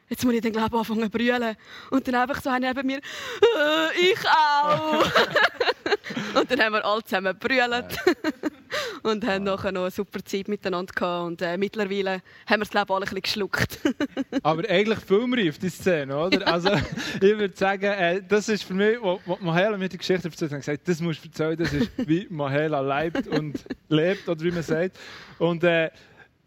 jetzt 0.09 0.25
muss 0.25 0.33
ich 0.33 0.41
dann 0.41 0.51
glaube 0.51 0.69
ich 0.71 0.79
anfangen 0.79 1.03
zu 1.03 1.09
brüllen. 1.09 1.55
Und 1.91 2.07
dann 2.07 2.15
einfach 2.15 2.41
so 2.41 2.51
neben 2.51 2.85
mir, 2.85 2.97
äh, 2.97 4.11
ich 4.11 4.19
auch. 4.27 5.05
und 6.39 6.51
dann 6.51 6.59
haben 6.59 6.73
wir 6.73 6.85
alle 6.85 7.03
zusammen 7.03 7.37
gebrüllt 7.39 7.97
und 9.03 9.25
haben 9.25 9.43
nachher 9.43 9.71
noch 9.71 9.83
eine 9.83 9.91
super 9.91 10.23
Zeit 10.23 10.47
miteinander 10.47 10.93
gehabt. 10.93 11.27
Und 11.27 11.41
äh, 11.41 11.57
mittlerweile 11.57 12.21
haben 12.47 12.59
wir 12.59 12.63
es 12.63 12.69
glaube 12.69 12.87
ich 12.89 12.95
alle 12.95 13.05
ein 13.05 13.09
bisschen 13.09 13.21
geschluckt. 13.21 13.79
Aber 14.43 14.67
eigentlich 14.69 14.99
filmreif, 14.99 15.57
die 15.59 15.69
Szene, 15.69 16.17
oder? 16.17 16.47
Also 16.47 16.71
ich 17.15 17.21
würde 17.37 17.55
sagen, 17.55 17.85
äh, 17.85 18.21
das 18.27 18.49
ist 18.49 18.63
für 18.63 18.73
mich, 18.73 19.01
wo, 19.01 19.19
wo 19.25 19.37
Mahela 19.41 19.77
mir 19.77 19.89
die 19.89 19.97
Geschichte 19.97 20.27
erzählt 20.27 20.51
hat, 20.51 20.59
gesagt, 20.59 20.87
das 20.87 20.99
musst 20.99 21.23
du 21.23 21.29
erzählen, 21.29 21.57
das 21.57 21.73
ist 21.73 21.91
wie 22.07 22.27
Mahela 22.29 22.81
lebt 22.81 23.27
und 23.27 23.63
lebt, 23.87 24.27
oder 24.27 24.41
wie 24.41 24.51
man 24.51 24.63
sagt. 24.63 24.97
Und 25.37 25.63
äh, 25.63 25.89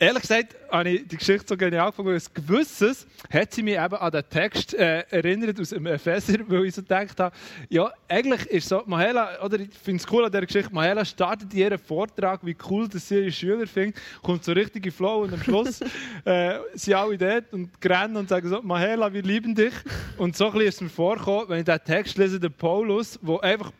Ehrlich 0.02 0.22
gesagt 0.22 0.56
habe 0.68 0.88
ich 0.90 1.06
die 1.06 1.16
Geschichte 1.16 1.44
so 1.46 1.56
genial 1.56 1.90
gefunden, 1.90 2.12
ein 2.12 2.20
gewisses 2.34 3.06
hat 3.32 3.52
sie 3.52 3.62
mich 3.62 3.74
eben 3.74 3.94
an 3.94 4.10
den 4.10 4.28
Text 4.28 4.74
äh, 4.74 5.04
erinnert 5.10 5.60
aus 5.60 5.68
dem 5.68 5.86
Epheser, 5.86 6.38
weil 6.48 6.64
ich 6.64 6.74
so 6.74 6.82
gedacht 6.82 7.20
habe, 7.20 7.36
ja, 7.68 7.88
eigentlich 8.08 8.44
ist 8.46 8.68
so, 8.68 8.82
Mahela, 8.84 9.40
oder 9.44 9.60
ich 9.60 9.68
finde 9.80 10.02
es 10.02 10.12
cool 10.12 10.24
an 10.24 10.32
dieser 10.32 10.44
Geschichte, 10.44 10.74
Mahela 10.74 11.04
startet 11.04 11.54
ihren 11.54 11.78
Vortrag, 11.78 12.44
wie 12.44 12.56
cool 12.68 12.88
dass 12.88 13.06
sie 13.06 13.20
ihre 13.20 13.30
Schüler 13.30 13.64
findet, 13.68 14.02
kommt 14.24 14.42
so 14.42 14.50
richtig 14.50 14.86
in 14.86 14.90
Flow 14.90 15.22
und 15.22 15.34
am 15.34 15.40
Schluss 15.40 15.80
äh, 16.24 16.58
sind 16.74 16.94
alle 16.94 17.16
dort 17.16 17.52
und 17.52 17.70
rennen 17.84 18.16
und 18.16 18.28
sagen 18.28 18.48
so, 18.48 18.60
Mahela, 18.60 19.12
wir 19.12 19.22
lieben 19.22 19.54
dich. 19.54 19.74
Und 20.16 20.36
so 20.36 20.46
ein 20.46 20.52
bisschen 20.54 20.68
ist 20.68 20.74
es 20.74 20.80
mir 20.80 20.88
vorgekommen, 20.88 21.48
wenn 21.48 21.60
ich 21.60 21.64
den 21.64 21.78
Text 21.84 22.18
lese, 22.18 22.40
der 22.40 22.48
Paulus, 22.48 23.20
wo 23.22 23.38
einfach 23.38 23.70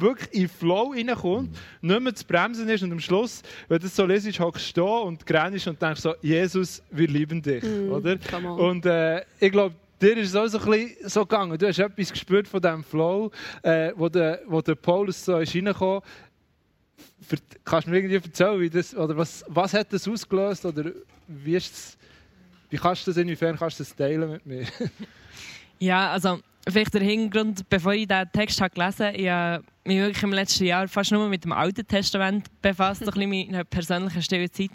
wirklich 0.00 0.42
in 0.42 0.48
Flow 0.48 0.92
reinkommt, 0.92 1.56
nicht 1.80 2.00
mehr 2.00 2.14
zu 2.14 2.24
bremsen 2.24 2.68
ist 2.68 2.82
und 2.82 2.92
am 2.92 3.00
Schluss, 3.00 3.42
wenn 3.68 3.78
du 3.78 3.84
das 3.84 3.96
so 3.96 4.04
lesest, 4.04 4.40
hockst 4.40 4.64
du 4.64 4.70
stehen 4.70 5.02
und 5.06 5.26
grennst 5.26 5.66
und 5.68 5.80
denkst 5.80 6.00
so, 6.00 6.14
Jesus, 6.20 6.82
wir 6.90 7.08
lieben 7.08 7.40
dich, 7.40 7.62
mm, 7.62 7.92
oder? 7.92 8.18
Und 8.58 8.86
äh, 8.86 9.22
ich 9.38 9.52
glaube, 9.52 9.74
dir 10.00 10.16
ist 10.16 10.30
es 10.30 10.36
auch 10.36 10.46
so, 10.46 10.58
ein 10.58 10.70
bisschen 10.70 11.08
so 11.08 11.20
gegangen. 11.20 11.56
Du 11.56 11.66
hast 11.66 11.78
etwas 11.78 12.10
gespürt 12.10 12.48
von 12.48 12.60
diesem 12.60 12.84
Flow, 12.84 13.30
äh, 13.62 13.92
wo, 13.96 14.08
der, 14.08 14.40
wo 14.46 14.60
der 14.60 14.74
Paulus 14.74 15.24
so 15.24 15.38
ist 15.38 15.54
reingekommen 15.54 16.02
Kannst 17.64 17.86
du 17.86 17.90
mir 17.90 17.98
irgendwie 17.98 18.16
erzählen, 18.16 18.60
wie 18.60 18.70
das, 18.70 18.94
oder 18.94 19.16
was, 19.16 19.44
was 19.48 19.72
hat 19.72 19.92
das 19.92 20.06
ausgelöst 20.06 20.64
oder 20.66 20.92
wie, 21.26 21.56
ist 21.56 21.72
das, 21.72 21.96
wie 22.68 22.76
kannst 22.76 23.06
du 23.06 23.10
das, 23.10 23.18
inwiefern 23.18 23.56
kannst 23.56 23.80
du 23.80 23.84
das 23.84 23.96
teilen 23.96 24.30
mit 24.30 24.46
mir? 24.46 24.66
ja, 25.78 26.10
also 26.12 26.40
vielleicht 26.68 26.94
der 26.94 27.02
Hintergrund, 27.02 27.68
bevor 27.68 27.92
ich 27.92 28.08
diesen 28.08 28.32
Text 28.32 28.60
habe 28.60 28.74
gelesen 28.74 29.06
habe, 29.06 29.16
ich 29.16 29.28
habe 29.28 29.64
mich 29.84 29.98
wirklich 29.98 30.22
im 30.22 30.32
letzten 30.32 30.64
Jahr 30.64 30.88
fast 30.88 31.12
nur 31.12 31.28
mit 31.28 31.44
dem 31.44 31.52
Alten 31.52 31.86
Testament 31.86 32.46
befasst, 32.62 33.02
ein 33.02 33.06
bisschen 33.06 33.30
mit 33.30 33.48
einer 33.48 33.64
persönlichen 33.64 34.22
stille 34.22 34.50
Zeit 34.50 34.70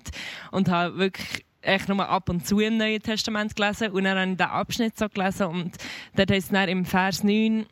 und 0.52 0.70
habe 0.70 0.98
wirklich 0.98 1.46
echt 1.62 1.90
nur 1.90 2.08
ab 2.08 2.30
und 2.30 2.48
zu 2.48 2.60
im 2.60 2.78
Neuen 2.78 3.02
Testament 3.02 3.56
gelesen 3.56 3.90
und 3.90 4.04
dann 4.04 4.18
habe 4.18 4.32
ich 4.32 4.38
diesen 4.38 4.52
Abschnitt 4.52 4.98
so 4.98 5.10
gelesen 5.10 5.48
und 5.48 5.76
dort 6.16 6.32
heißt 6.32 6.48
es 6.48 6.54
dann 6.54 6.70
im 6.70 6.86
Vers 6.86 7.24
9 7.24 7.66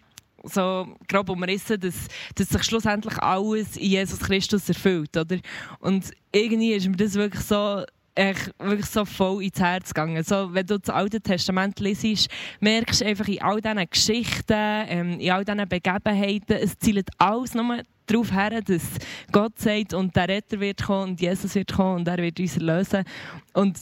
so 0.43 0.88
grob 1.07 1.29
umrissen, 1.29 1.79
dass, 1.79 2.07
dass 2.36 2.50
sich 2.50 2.63
schlussendlich 2.63 3.17
alles 3.19 3.75
in 3.77 3.89
Jesus 3.91 4.19
Christus 4.19 4.67
erfüllt, 4.69 5.15
oder? 5.17 5.38
Und 5.79 6.12
irgendwie 6.31 6.74
ist 6.74 6.88
mir 6.88 6.95
das 6.95 7.15
wirklich 7.15 7.43
so 7.43 7.83
wirklich 8.17 8.86
so 8.88 9.05
voll 9.05 9.43
ins 9.43 9.59
Herz 9.59 9.93
gegangen. 9.93 10.24
So, 10.24 10.53
wenn 10.53 10.65
du 10.65 10.79
das 10.79 10.89
Alte 10.89 11.21
Testament 11.21 11.79
liest, 11.79 12.29
merkst 12.59 13.01
du 13.01 13.05
einfach 13.05 13.27
in 13.27 13.41
all 13.41 13.62
diesen 13.62 13.89
Geschichten, 13.89 14.53
ähm, 14.53 15.19
in 15.19 15.31
all 15.31 15.45
diesen 15.45 15.67
Begebenheiten, 15.67 16.57
es 16.62 16.77
zielt 16.77 17.09
alles 17.17 17.53
nur 17.53 17.83
darauf 18.07 18.31
her, 18.31 18.62
dass 18.62 18.83
Gott 19.31 19.59
sagt 19.59 19.93
und 19.93 20.15
der 20.15 20.29
Retter 20.29 20.59
wird 20.59 20.83
kommen 20.83 21.12
und 21.12 21.21
Jesus 21.21 21.55
wird 21.55 21.74
kommen 21.74 21.97
und 21.97 22.07
er 22.07 22.17
wird 22.17 22.39
uns 22.39 22.57
erlösen. 22.57 23.03
Und 23.53 23.77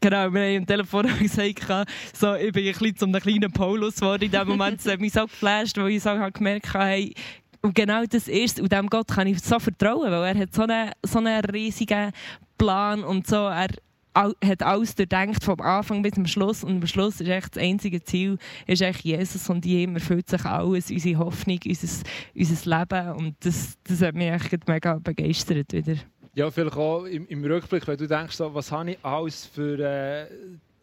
Genau, 0.00 0.32
wir 0.32 0.40
haben 0.40 0.56
im 0.56 0.66
Telefon 0.66 1.06
gesagt, 1.18 1.88
so, 2.12 2.34
ich 2.34 2.52
bin 2.52 2.66
ein 2.66 2.72
bisschen 2.72 2.96
zum 2.96 3.12
kleinen 3.12 3.52
Paulus 3.52 3.96
geworden 3.96 4.24
in 4.24 4.30
dem 4.30 4.48
Moment. 4.48 4.78
Das 4.78 4.92
hat 4.92 5.00
mich 5.00 5.12
so 5.12 5.22
geflasht, 5.22 5.76
weil 5.76 5.90
ich 5.90 6.02
so 6.02 6.10
gemerkt 6.32 6.74
habe, 6.74 6.84
hey, 6.84 7.14
und 7.62 7.74
genau 7.74 8.04
das 8.04 8.28
ist, 8.28 8.60
und 8.60 8.72
dem 8.72 8.88
Gott 8.88 9.08
kann 9.08 9.26
ich 9.26 9.40
so 9.40 9.58
vertrauen, 9.58 10.10
weil 10.10 10.34
er 10.34 10.38
hat 10.38 10.52
so 10.52 10.62
einen, 10.62 10.90
so 11.02 11.18
einen 11.18 11.44
riesigen 11.44 12.10
Plan 12.58 13.04
und 13.04 13.26
so, 13.26 13.36
er 13.36 13.68
hat 14.14 14.62
alles 14.62 14.94
durchdenkt, 14.94 15.42
vom 15.42 15.60
Anfang 15.60 16.02
bis 16.02 16.12
zum 16.12 16.26
Schluss. 16.26 16.64
Und 16.64 16.82
am 16.82 16.86
Schluss 16.86 17.20
ist 17.20 17.28
echt 17.28 17.56
das 17.56 17.62
einzige 17.62 18.02
Ziel 18.02 18.38
ist 18.66 18.82
echt 18.82 19.04
Jesus 19.04 19.48
und 19.48 19.64
ihm 19.64 19.94
erfüllt 19.94 20.28
sich 20.28 20.44
alles, 20.44 20.90
unsere 20.90 21.18
Hoffnung, 21.18 21.60
unser, 21.64 22.04
unser 22.34 22.78
Leben. 22.78 23.12
Und 23.12 23.36
das, 23.40 23.78
das 23.84 24.02
hat 24.02 24.14
mich 24.14 24.28
echt 24.28 24.68
mega 24.68 24.98
begeistert 24.98 25.72
wieder. 25.72 25.94
Ja, 26.34 26.50
vielleicht 26.50 26.76
auch 26.76 27.04
im, 27.04 27.26
im 27.28 27.44
Rückblick, 27.44 27.86
wenn 27.86 27.96
du 27.96 28.08
denkst, 28.08 28.36
so, 28.36 28.52
was 28.54 28.72
habe 28.72 28.92
ich 28.92 28.98
alles 29.02 29.46
für 29.46 29.78
äh, 29.78 30.26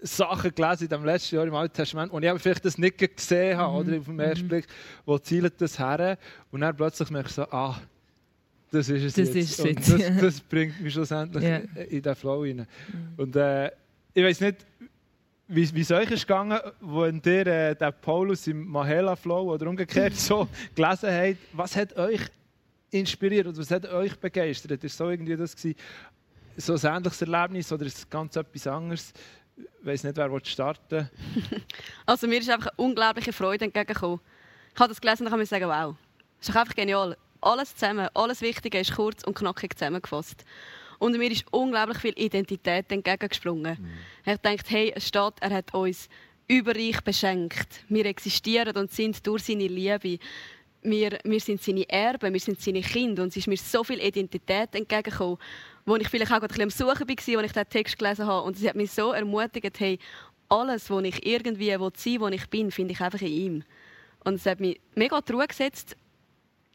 Sachen 0.02 0.54
gelesen 0.54 0.84
in 0.84 0.90
dem 0.90 1.06
letzten 1.06 1.36
Jahr 1.36 1.46
im 1.46 1.56
Alten 1.56 1.74
Testament, 1.74 2.12
und 2.12 2.24
ich 2.24 2.30
aber 2.30 2.40
vielleicht 2.40 2.66
das 2.66 2.78
nicht 2.78 2.98
gesehen 2.98 3.58
habe, 3.58 3.72
mhm. 3.72 3.80
oder 3.80 4.00
auf 4.00 4.06
den 4.06 4.20
ersten 4.20 4.46
mhm. 4.46 4.50
Blick, 4.50 4.68
wo 5.06 5.18
zielt 5.18 5.60
das 5.60 5.78
her? 5.78 6.18
Und 6.52 6.62
dann 6.62 6.76
plötzlich 6.76 7.10
merkst 7.10 7.38
du 7.38 7.42
so, 7.44 7.52
ah, 7.52 7.80
das 8.72 8.90
ist 8.90 9.04
es 9.04 9.14
das 9.14 9.34
jetzt. 9.34 9.60
Ist 9.60 9.60
und 9.60 9.78
das, 9.80 10.22
das, 10.22 10.42
bringt 10.50 10.80
mich 10.80 10.94
schlussendlich 10.94 11.44
yeah. 11.44 11.62
in 11.90 12.02
den 12.02 12.16
Flow 12.16 12.42
rein. 12.42 12.58
Mhm. 12.58 12.66
Und 13.18 13.36
äh, 13.36 13.72
ich 14.14 14.24
weiß 14.24 14.42
nicht, 14.42 14.66
wie, 15.48 15.74
wie 15.74 15.82
es 15.82 15.92
euch 15.92 16.12
ist 16.12 16.28
gegangen, 16.28 16.60
wenn 16.80 17.22
ihr 17.26 17.48
äh, 17.48 17.76
den 17.76 17.94
Paulus 18.02 18.46
im 18.48 18.68
Mahela-Flow 18.68 19.54
oder 19.54 19.68
umgekehrt 19.68 20.16
so 20.16 20.48
gelesen 20.76 21.10
habt. 21.12 21.38
Was 21.54 21.76
hat 21.76 21.98
euch 21.98 22.22
inspiriert 22.92 23.48
oder 23.48 23.58
was 23.58 23.72
hat 23.72 23.86
euch 23.92 24.16
begeistert? 24.20 24.84
Ist 24.84 24.98
so 24.98 25.10
irgendwie 25.10 25.36
das 25.36 25.56
gewesen, 25.56 25.76
so 26.58 26.74
ein 26.74 26.98
ähnliches 26.98 27.22
Erlebnis 27.22 27.72
oder 27.72 27.86
ist 27.86 27.98
es 27.98 28.10
ganz 28.10 28.36
etwas 28.36 28.68
anderes? 28.68 29.14
Ich 29.82 29.86
weiß 29.86 30.04
nicht, 30.04 30.18
wer 30.18 30.46
starten 30.46 31.10
Also 32.06 32.28
mir 32.28 32.40
ist 32.40 32.50
einfach 32.50 32.68
eine 32.68 32.86
unglaubliche 32.86 33.34
Freude 33.34 33.66
entgegengekommen. 33.66 34.20
Ich 34.74 34.80
habe 34.80 34.90
das 34.90 35.02
gelesen 35.02 35.24
und 35.24 35.30
kann 35.30 35.40
mir 35.40 35.46
sagen, 35.46 35.68
wow, 35.68 35.96
das 36.40 36.50
ist 36.50 36.56
einfach 36.56 36.76
genial. 36.76 37.18
Alles 37.42 37.76
zusammen, 37.76 38.08
alles 38.14 38.42
Wichtige 38.42 38.80
ist 38.80 38.96
kurz 38.96 39.24
und 39.24 39.36
knackig 39.36 39.78
zusammengefasst. 39.78 40.44
Und 41.00 41.18
mir 41.18 41.32
ist 41.32 41.46
unglaublich 41.52 41.98
viel 41.98 42.14
Identität 42.18 42.92
entgegengesprungen. 42.92 43.78
Mhm. 43.80 44.32
Ich 44.32 44.38
dachte, 44.38 44.70
hey, 44.70 44.94
es 44.96 45.08
steht, 45.08 45.34
er 45.40 45.50
hat 45.52 45.74
uns 45.74 46.10
überreich 46.48 47.02
beschenkt. 47.02 47.84
Wir 47.88 48.06
existieren 48.06 48.76
und 48.76 48.92
sind 48.92 49.26
durch 49.26 49.44
seine 49.44 49.68
Liebe 49.68 50.20
wir, 50.82 51.20
wir 51.24 51.40
sind 51.40 51.62
seine 51.62 51.90
Erben, 51.90 52.34
wir 52.34 52.40
sind 52.40 52.62
seine 52.62 52.82
Kinder 52.82 53.24
und 53.24 53.30
es 53.30 53.38
ist 53.38 53.48
mir 53.48 53.58
so 53.58 53.84
viel 53.84 54.00
Identität 54.00 54.74
entgegengekommen, 54.74 55.38
wo 55.90 55.96
ich 55.96 56.08
vielleicht 56.08 56.32
auch 56.32 56.42
ein 56.42 56.48
bisschen 56.48 56.64
am 56.64 56.70
Suchen 56.70 57.08
war, 57.08 57.10
als 57.10 57.20
ich 57.20 57.52
diesen 57.52 57.70
Text 57.70 57.98
gelesen 57.98 58.28
habe 58.28 58.46
und 58.46 58.56
es 58.56 58.68
hat 58.68 58.76
mich 58.76 58.92
so 58.92 59.12
ermutigt, 59.12 59.80
hey, 59.80 60.00
alles, 60.48 60.90
was 60.90 61.04
ich 61.04 61.26
irgendwie 61.26 61.70
sein 61.70 61.82
will, 61.82 62.22
wo 62.22 62.28
ich 62.28 62.50
bin, 62.50 62.72
finde 62.72 62.94
ich 62.94 63.02
einfach 63.02 63.22
in 63.22 63.28
ihm. 63.28 63.64
Und 64.24 64.36
es 64.36 64.46
hat 64.46 64.60
mich 64.60 64.80
mega 64.96 65.20
Ruhe 65.32 65.48
gesetzt, 65.48 65.96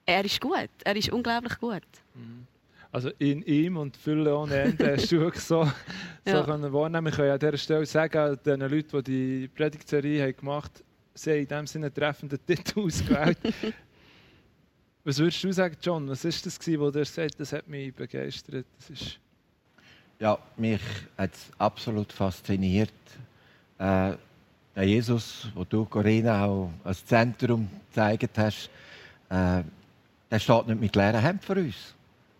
er 0.07 0.25
ist 0.25 0.41
gut, 0.41 0.69
er 0.85 0.97
ist 0.97 1.11
unglaublich 1.11 1.59
gut. 1.59 1.83
Mhm. 2.15 2.47
Also 2.91 3.11
in 3.19 3.43
ihm 3.43 3.77
und 3.77 3.97
Fülle 3.97 4.37
ohne 4.37 4.55
Ende 4.55 4.93
hast 4.93 5.11
du 5.11 5.31
so, 5.35 5.65
so 6.25 6.31
ja. 6.31 6.45
können 6.45 6.73
wahrnehmen. 6.73 7.09
Ich 7.09 7.17
kann 7.17 7.29
an 7.29 7.39
dieser 7.39 7.57
Stelle 7.57 7.87
sagen, 7.87 8.39
den 8.45 8.61
Leuten, 8.61 9.03
die 9.03 9.43
die 9.43 9.49
Predigtserie 9.49 10.33
gemacht 10.33 10.73
haben, 10.77 10.85
sie 11.15 11.31
haben 11.31 11.39
in 11.39 11.49
diesem 11.49 11.67
Sinne 11.67 11.93
treffenden 11.93 12.39
Titel 12.47 12.81
ausgewählt. 12.85 13.39
Was 15.05 15.19
würdest 15.19 15.45
du 15.45 15.53
sagen, 15.53 15.77
John? 15.83 16.09
Was 16.09 16.25
war 16.25 16.31
das, 16.31 16.81
wo 16.81 16.91
du 16.91 16.99
gesagt 17.01 17.39
das 17.39 17.53
hat 17.53 17.69
mich 17.69 17.95
begeistert? 17.95 18.65
Das 18.79 18.89
ist 18.89 19.19
ja, 20.19 20.39
mich 20.57 20.81
hat 21.19 21.35
es 21.35 21.51
absolut 21.59 22.13
fasziniert. 22.13 22.93
Äh, 23.79 24.13
der 24.75 24.85
Jesus, 24.85 25.49
wo 25.55 25.65
du, 25.65 25.85
Corinna, 25.85 26.47
auch 26.47 26.71
als 26.85 27.05
Zentrum 27.05 27.69
gezeigt 27.89 28.39
hast, 28.39 28.71
äh, 29.29 29.63
der 30.31 30.39
steht 30.39 30.69
nicht 30.69 30.81
mit 30.81 30.97
leeren 30.97 31.21
Händen 31.21 31.43
für 31.43 31.57
uns. 31.57 31.95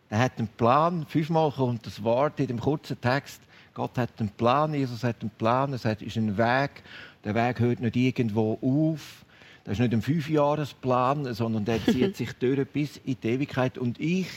Er 0.09 0.21
hat 0.21 0.39
einen 0.39 0.49
Plan. 0.49 1.05
Fünfmal 1.07 1.51
kommt 1.51 1.85
das 1.85 2.03
Wort 2.03 2.41
in 2.41 2.47
dem 2.47 2.61
kurzen 2.61 2.99
Text. 3.01 3.41
Gott 3.75 3.99
hat 3.99 4.11
einen 4.19 4.31
Plan, 4.31 4.73
Jesus 4.73 5.03
hat 5.05 5.21
einen 5.21 5.31
Plan, 5.31 5.73
es 5.75 5.85
ist 5.85 6.17
ein 6.17 6.39
Weg. 6.39 6.71
Der 7.25 7.35
Weg 7.35 7.59
hört 7.59 7.81
nicht 7.81 7.97
irgendwo 7.97 8.59
auf. 8.63 9.24
Das 9.65 9.75
ist 9.75 9.81
nicht 9.81 9.95
ein 9.95 10.03
Fünfjahresplan, 10.03 11.33
sondern 11.33 11.65
der 11.65 11.83
zieht 11.85 12.17
sich 12.19 12.33
durch 12.35 12.69
bis 12.69 12.99
in 12.99 13.17
die 13.21 13.29
Ewigkeit. 13.29 13.79
Und 13.79 13.99
ich 13.99 14.29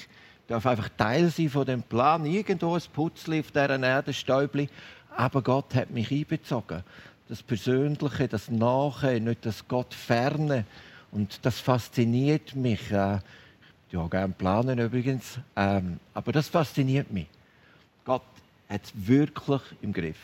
darf 0.48 0.66
einfach 0.66 0.90
Teil 0.90 1.30
sein 1.30 1.50
von 1.50 1.66
dem 1.66 1.84
Plan. 1.84 2.26
Irgendwo 2.26 2.76
ein 2.76 2.82
Putzli 2.94 3.42
auf 3.42 3.52
dieser 3.52 3.82
Erde, 3.82 4.14
Stäubli. 4.14 4.70
Aber 5.16 5.42
Gott 5.42 5.76
hat 5.76 5.92
mich 5.92 6.12
einbezogen. 6.12 6.84
Das 7.28 7.44
Persönliche, 7.44 8.30
das 8.30 8.50
Nahe, 8.50 9.20
nicht 9.20 9.46
das 9.46 9.68
Gott 9.68 9.94
ferne. 9.94 10.66
Und 11.12 11.46
das 11.46 11.60
fasziniert 11.60 12.56
mich. 12.56 12.90
Äh, 12.92 13.20
ja, 13.92 14.08
gerne 14.10 14.34
planen 14.38 14.80
übrigens. 14.80 15.40
Ähm, 15.56 16.00
aber 16.14 16.32
das 16.32 16.48
fasziniert 16.48 17.12
mich. 17.12 17.28
Gott 18.06 18.24
hat 18.70 18.86
es 18.86 18.92
wirklich 18.96 19.62
im 19.82 19.92
Griff. 19.92 20.20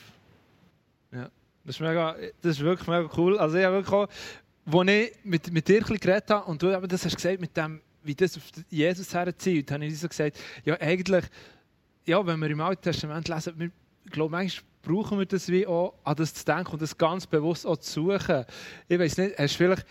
Ja, 1.11 1.29
das 1.65 1.75
ist, 1.75 1.81
mega, 1.81 2.15
das 2.41 2.57
ist 2.57 2.59
wirklich 2.59 2.87
mega 2.87 3.09
cool. 3.17 3.37
Also 3.37 3.57
ich 3.57 3.65
habe 3.65 3.75
wirklich 3.75 3.93
auch, 3.93 4.07
als 4.65 4.89
ich 4.89 5.11
mit, 5.23 5.51
mit 5.51 5.67
dir 5.67 5.81
geredet 5.81 6.29
habe 6.29 6.45
und 6.45 6.61
du 6.61 6.75
aber 6.75 6.87
das 6.87 7.05
hast 7.05 7.15
gesagt, 7.15 7.41
mit 7.41 7.55
dem, 7.55 7.81
wie 8.03 8.15
das 8.15 8.37
auf 8.37 8.43
Jesus 8.69 9.13
herzielt, 9.13 9.71
habe 9.71 9.85
ich 9.85 9.99
so 9.99 10.07
gesagt, 10.07 10.37
ja 10.63 10.79
eigentlich, 10.79 11.25
ja, 12.05 12.25
wenn 12.25 12.39
wir 12.39 12.49
im 12.49 12.61
Alten 12.61 12.81
Testament 12.81 13.27
lesen, 13.27 13.53
wir, 13.57 13.71
ich 14.05 14.11
glaube, 14.11 14.31
manchmal 14.31 14.63
brauchen 14.81 15.19
wir 15.19 15.25
das 15.25 15.47
wie 15.47 15.65
auch, 15.65 15.93
an 16.03 16.15
das 16.15 16.33
zu 16.33 16.45
denken 16.45 16.73
und 16.73 16.81
das 16.81 16.97
ganz 16.97 17.25
bewusst 17.25 17.65
auch 17.65 17.77
zu 17.77 18.01
suchen. 18.01 18.45
Ich 18.87 18.99
weiß 18.99 19.17
nicht, 19.17 19.37
hast 19.37 19.53
du 19.53 19.57
vielleicht, 19.57 19.85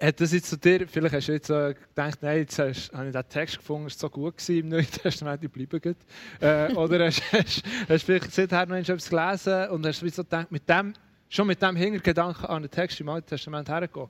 hat 0.00 0.20
das 0.20 0.32
jetzt 0.32 0.50
zu 0.50 0.56
dir, 0.56 0.86
vielleicht 0.88 1.14
hast 1.14 1.28
du 1.28 1.32
jetzt 1.32 1.48
gedacht, 1.48 2.18
nein, 2.22 2.38
jetzt 2.38 2.58
hast, 2.58 2.92
habe 2.92 3.06
ich 3.06 3.12
den 3.12 3.28
Text 3.28 3.58
gefunden, 3.58 3.86
ist 3.86 3.98
so 3.98 4.08
gut 4.10 4.48
im 4.48 4.68
Neuen 4.68 4.90
Testament, 4.90 5.42
ich 5.44 5.50
bleibe 5.50 5.80
gut. 5.80 5.96
Äh, 6.40 6.72
oder 6.74 7.06
hast, 7.06 7.22
hast 7.32 8.04
vielleicht 8.04 8.32
seither 8.32 8.66
noch 8.66 8.76
etwas 8.76 9.08
gelesen 9.08 9.70
und 9.70 9.86
hast 9.86 10.00
so 10.00 10.22
gedacht, 10.22 10.50
mit 10.50 10.68
dem 10.68 10.94
schon 11.36 11.46
mit 11.46 11.60
diesem 11.60 11.76
Hintergedanken 11.76 12.46
an 12.46 12.62
den 12.62 12.70
Text 12.70 13.00
im 13.00 13.08
Alten 13.08 13.28
Testament 13.28 13.68
hergehen. 13.68 14.08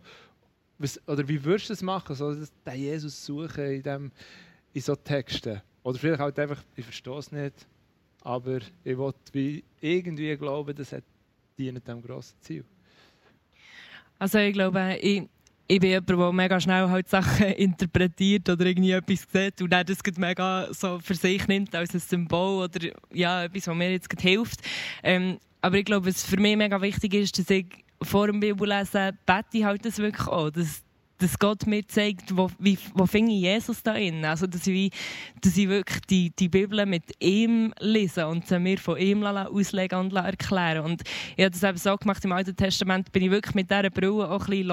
Oder 1.06 1.28
wie 1.28 1.42
würdest 1.42 1.68
du 1.68 1.72
das 1.72 1.82
machen, 1.82 2.14
so 2.14 2.34
den 2.34 2.74
Jesus 2.74 3.24
suchen 3.24 3.64
in, 3.64 3.82
dem, 3.82 4.12
in 4.72 4.80
so 4.80 4.94
Texten? 4.94 5.60
Oder 5.82 5.98
vielleicht 5.98 6.20
halt 6.20 6.38
einfach, 6.38 6.62
ich 6.74 6.84
verstehe 6.84 7.18
es 7.18 7.32
nicht, 7.32 7.66
aber 8.22 8.58
ich 8.84 8.96
will 8.96 9.62
irgendwie 9.80 10.36
glauben, 10.36 10.74
das 10.74 10.94
dient 11.58 11.86
dem 11.86 12.02
grossen 12.02 12.36
Ziel. 12.40 12.64
Also 14.18 14.38
ich 14.38 14.52
glaube, 14.52 14.96
ich, 15.00 15.22
ich 15.68 15.80
bin 15.80 15.90
jemand, 15.90 16.08
der 16.08 16.32
mega 16.32 16.60
schnell 16.60 16.88
halt 16.88 17.08
Sachen 17.08 17.46
interpretiert 17.56 18.48
oder 18.48 18.66
irgendwie 18.66 18.92
etwas 18.92 19.26
sieht 19.32 19.60
und 19.62 19.70
dann 19.70 19.86
das 19.86 19.98
mega 20.16 20.68
so 20.72 20.98
für 21.00 21.14
sich 21.14 21.46
nimmt 21.48 21.74
als 21.74 21.94
ein 21.94 22.00
Symbol 22.00 22.64
oder 22.64 22.88
ja, 23.12 23.44
etwas, 23.44 23.66
was 23.66 23.76
mir 23.76 23.90
jetzt 23.90 24.08
hilft. 24.20 24.60
Ähm, 25.02 25.38
aber 25.66 25.78
ich 25.78 25.84
glaube, 25.84 26.06
was 26.06 26.24
für 26.24 26.38
mich 26.38 26.56
mega 26.56 26.80
wichtig 26.80 27.12
ist, 27.14 27.40
dass 27.40 27.50
ich 27.50 27.66
vor 28.00 28.28
dem 28.28 28.38
Bibellesen 28.38 29.18
bete 29.26 29.66
halt 29.66 29.84
das 29.84 29.98
wirklich 29.98 30.28
auch. 30.28 30.50
Dass, 30.50 30.84
dass 31.18 31.36
Gott 31.40 31.66
mir 31.66 31.84
zeigt, 31.88 32.36
wo, 32.36 32.48
wie, 32.60 32.78
wo 32.94 33.04
finde 33.04 33.32
ich 33.32 33.40
Jesus 33.40 33.82
da 33.82 33.94
in. 33.94 34.24
Also, 34.24 34.46
dass 34.46 34.64
ich, 34.68 34.92
dass 35.40 35.56
ich 35.56 35.68
wirklich 35.68 36.00
die, 36.02 36.30
die 36.30 36.48
Bibel 36.48 36.86
mit 36.86 37.02
ihm 37.18 37.74
lese 37.80 38.28
und 38.28 38.46
sie 38.46 38.60
mir 38.60 38.78
von 38.78 38.96
ihm 38.96 39.24
auslegen 39.24 39.98
und 39.98 40.12
erklären. 40.12 40.84
Und 40.84 41.02
ich 41.36 41.44
habe 41.44 41.50
das 41.50 41.64
eben 41.64 41.78
so 41.78 41.96
gemacht, 41.96 42.24
im 42.24 42.30
Alten 42.30 42.54
Testament 42.54 43.10
bin 43.10 43.24
ich 43.24 43.32
wirklich 43.32 43.56
mit 43.56 43.68
dieser 43.68 43.90
Brille 43.90 44.30
auch 44.30 44.42
ein 44.42 44.50
bisschen 44.50 44.68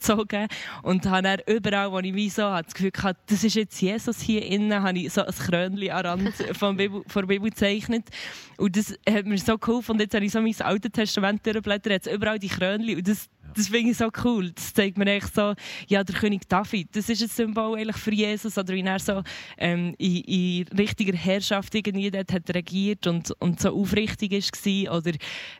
losgezogen 0.00 0.48
und 0.82 1.06
habe 1.06 1.22
dann 1.22 1.40
überall, 1.46 1.92
wo 1.92 1.98
ich 1.98 2.14
wie 2.14 2.30
so 2.30 2.42
das 2.42 2.74
Gefühl 2.74 2.92
hatte, 3.02 3.20
das 3.26 3.44
ist 3.44 3.54
jetzt 3.54 3.80
Jesus 3.80 4.20
hier 4.20 4.44
innen, 4.44 4.82
habe 4.82 4.98
ich 4.98 5.12
so 5.12 5.22
ein 5.22 5.32
Krönchen 5.32 5.90
am 5.90 6.04
Rand 6.04 6.34
von 6.52 6.76
Bibel, 6.76 7.02
von 7.06 7.26
Bibel 7.26 7.50
gezeichnet. 7.50 8.08
Und 8.56 8.76
das 8.76 8.94
hat 9.08 9.26
mir 9.26 9.38
so 9.38 9.56
geholfen. 9.58 9.92
Und 9.92 10.00
jetzt 10.00 10.14
habe 10.14 10.24
ich 10.24 10.32
so 10.32 10.40
mein 10.40 10.54
Altes 10.60 10.92
Testament 10.92 11.44
durchblättert, 11.46 11.92
jetzt 11.92 12.06
überall 12.06 12.38
die 12.38 12.48
Krönchen. 12.48 12.96
Und 12.96 13.08
das 13.08 13.28
das 13.54 13.68
finde 13.68 13.90
ich 13.90 13.96
so 13.96 14.08
cool. 14.24 14.50
Das 14.50 14.72
zeigt 14.72 14.98
mir 14.98 15.06
echt 15.06 15.34
so, 15.34 15.54
ja, 15.88 16.04
der 16.04 16.14
König 16.14 16.48
David, 16.48 16.88
das 16.92 17.08
ist 17.08 17.22
ein 17.22 17.28
Symbol 17.28 17.78
eigentlich 17.78 17.96
für 17.96 18.12
Jesus, 18.12 18.56
oder 18.58 18.72
wie 18.74 18.82
er 18.82 18.98
so 18.98 19.22
ähm, 19.58 19.94
in, 19.98 20.16
in, 20.18 20.68
richtiger 20.78 21.16
Herrschaft 21.16 21.74
irgendwie 21.74 22.10
dort 22.10 22.32
hat 22.32 22.54
regiert 22.54 23.06
und, 23.06 23.32
und 23.40 23.60
so 23.60 23.70
aufrichtig 23.74 24.32
war. 24.32 24.98
Oder 24.98 25.12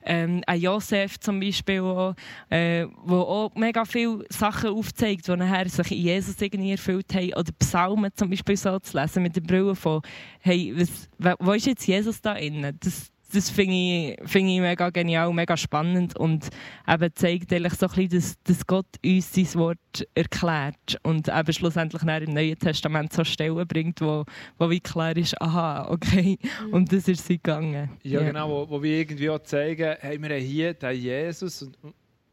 ähm, 0.05 0.43
ein 0.47 0.61
Josef 0.61 1.19
zum 1.19 1.41
Beispiel, 1.41 1.83
wo, 1.83 2.15
äh, 2.51 2.87
wo 3.05 3.17
auch 3.17 3.55
mega 3.55 3.85
viele 3.85 4.25
Sachen 4.33 4.71
aufzeigt, 4.71 5.27
die 5.29 5.37
nachher 5.37 5.69
sich 5.69 5.91
in 5.93 6.03
Jesus 6.03 6.41
irgendwie 6.41 6.73
erfüllt 6.73 7.13
haben. 7.15 7.35
Oder 7.35 7.53
Psalmen 7.59 8.11
zum 8.15 8.31
Beispiel 8.31 8.57
so 8.57 8.79
zu 8.79 8.99
lesen 8.99 9.23
mit 9.23 9.37
der 9.37 9.43
Brille 9.43 9.75
von, 9.75 10.01
hey, 10.41 10.75
was, 10.77 11.37
wo 11.41 11.53
ist 11.53 11.67
jetzt 11.67 11.87
Jesus 11.87 12.21
da 12.21 12.35
innen? 12.35 12.77
Das, 12.81 13.11
das 13.33 13.51
finde 13.51 13.75
ich, 13.75 14.19
find 14.29 14.49
ich 14.49 14.61
mega 14.61 14.91
genial, 14.91 15.33
mega 15.33 15.57
spannend 15.57 16.17
und 16.17 16.49
eben 16.89 17.11
zeigt 17.15 17.53
eigentlich 17.53 17.75
so 17.75 17.87
ein 17.87 17.93
bisschen, 17.93 18.09
dass, 18.11 18.43
dass 18.43 18.67
Gott 18.67 18.87
uns 19.05 19.33
sein 19.33 19.55
Wort 19.55 19.79
erklärt 20.15 20.99
und 21.03 21.29
eben 21.29 21.53
schlussendlich 21.53 22.03
im 22.03 22.35
Neuen 22.35 22.59
Testament 22.59 23.13
so 23.13 23.25
Stellen 23.25 23.67
bringt, 23.67 24.01
wo, 24.01 24.25
wo 24.59 24.71
wie 24.71 24.81
klar 24.81 25.17
ist, 25.17 25.41
aha, 25.41 25.89
okay, 25.91 26.39
mhm. 26.67 26.75
und 26.75 26.93
das 26.93 27.07
ist 27.09 27.27
sie 27.27 27.37
gegangen. 27.37 27.91
Ja, 28.03 28.21
ja. 28.21 28.27
genau, 28.27 28.49
wo, 28.49 28.71
wo 28.71 28.83
wir 28.83 28.99
irgendwie 28.99 29.31
auch 29.31 29.43
zeigen, 29.43 29.97
hey, 30.01 30.21
wir 30.21 30.31
haben 30.31 30.45
hier 30.45 30.75
den 30.75 30.97
Jesus, 30.97 31.63
und, 31.63 31.77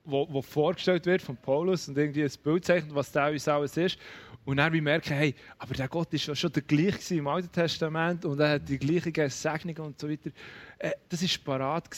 wo, 0.07 0.27
wo 0.31 0.41
vorgestellt 0.41 1.05
wird 1.05 1.21
von 1.21 1.37
Paulus 1.37 1.87
und 1.87 1.97
irgendwie 1.97 2.23
ein 2.23 2.31
Bild 2.43 2.65
zeichnet, 2.65 2.95
was 2.95 3.11
der 3.11 3.29
uns 3.29 3.47
alles 3.47 3.77
ist. 3.77 3.97
Und 4.45 4.57
dann 4.57 4.71
wir 4.71 4.81
merken, 4.81 5.13
hey, 5.13 5.35
aber 5.59 5.73
der 5.73 5.89
Gott 5.89 6.13
ist 6.13 6.25
ja 6.25 6.33
schon 6.33 6.51
der 6.53 6.61
gleiche 6.61 7.15
im 7.15 7.27
Alten 7.27 7.51
Testament 7.51 8.23
und 8.23 8.39
er 8.39 8.51
hat 8.51 8.69
die 8.69 8.77
gleichen 8.77 9.29
Segnungen 9.29 9.79
und 9.79 9.99
so 9.99 10.09
weiter. 10.09 10.31
Äh, 10.79 10.91
das 11.09 11.21
war 11.21 11.57
parat. 11.57 11.89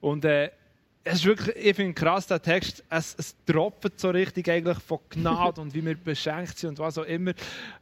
Und 0.00 0.24
äh, 0.24 0.50
es 1.02 1.14
ist 1.14 1.24
wirklich, 1.24 1.56
ich 1.56 1.74
finde 1.74 1.94
krass, 1.94 2.26
der 2.26 2.40
Text, 2.40 2.84
es, 2.88 3.16
es 3.18 3.34
tropft 3.44 3.98
so 3.98 4.10
richtig 4.10 4.48
eigentlich 4.48 4.78
von 4.78 5.00
Gnade 5.08 5.60
und 5.60 5.74
wie 5.74 5.84
wir 5.84 5.96
beschenkt 5.96 6.58
sind 6.58 6.70
und 6.70 6.78
was 6.78 6.98
auch 6.98 7.04
immer. 7.04 7.32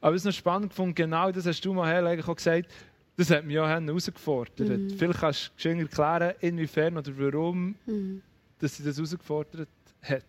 Aber 0.00 0.14
es 0.14 0.22
ist 0.22 0.26
noch 0.26 0.32
spannend 0.32 0.70
gefunden, 0.70 0.94
genau 0.94 1.30
das 1.30 1.44
hast 1.44 1.60
du 1.62 1.74
mal 1.74 2.06
eigentlich 2.06 2.26
auch 2.26 2.36
gesagt, 2.36 2.70
das 3.16 3.30
hat 3.30 3.44
mich 3.44 3.58
auch 3.58 3.66
herausgefordert. 3.66 4.60
Mhm. 4.60 4.90
Vielleicht 4.96 5.20
kannst 5.20 5.52
du 5.58 5.68
erklären, 5.68 6.34
inwiefern 6.40 6.96
oder 6.96 7.10
warum 7.18 7.74
mhm. 7.84 8.22
Dass 8.58 8.76
sie 8.76 8.82
das 8.82 8.96
herausgefordert 8.96 9.68
hat. 10.02 10.24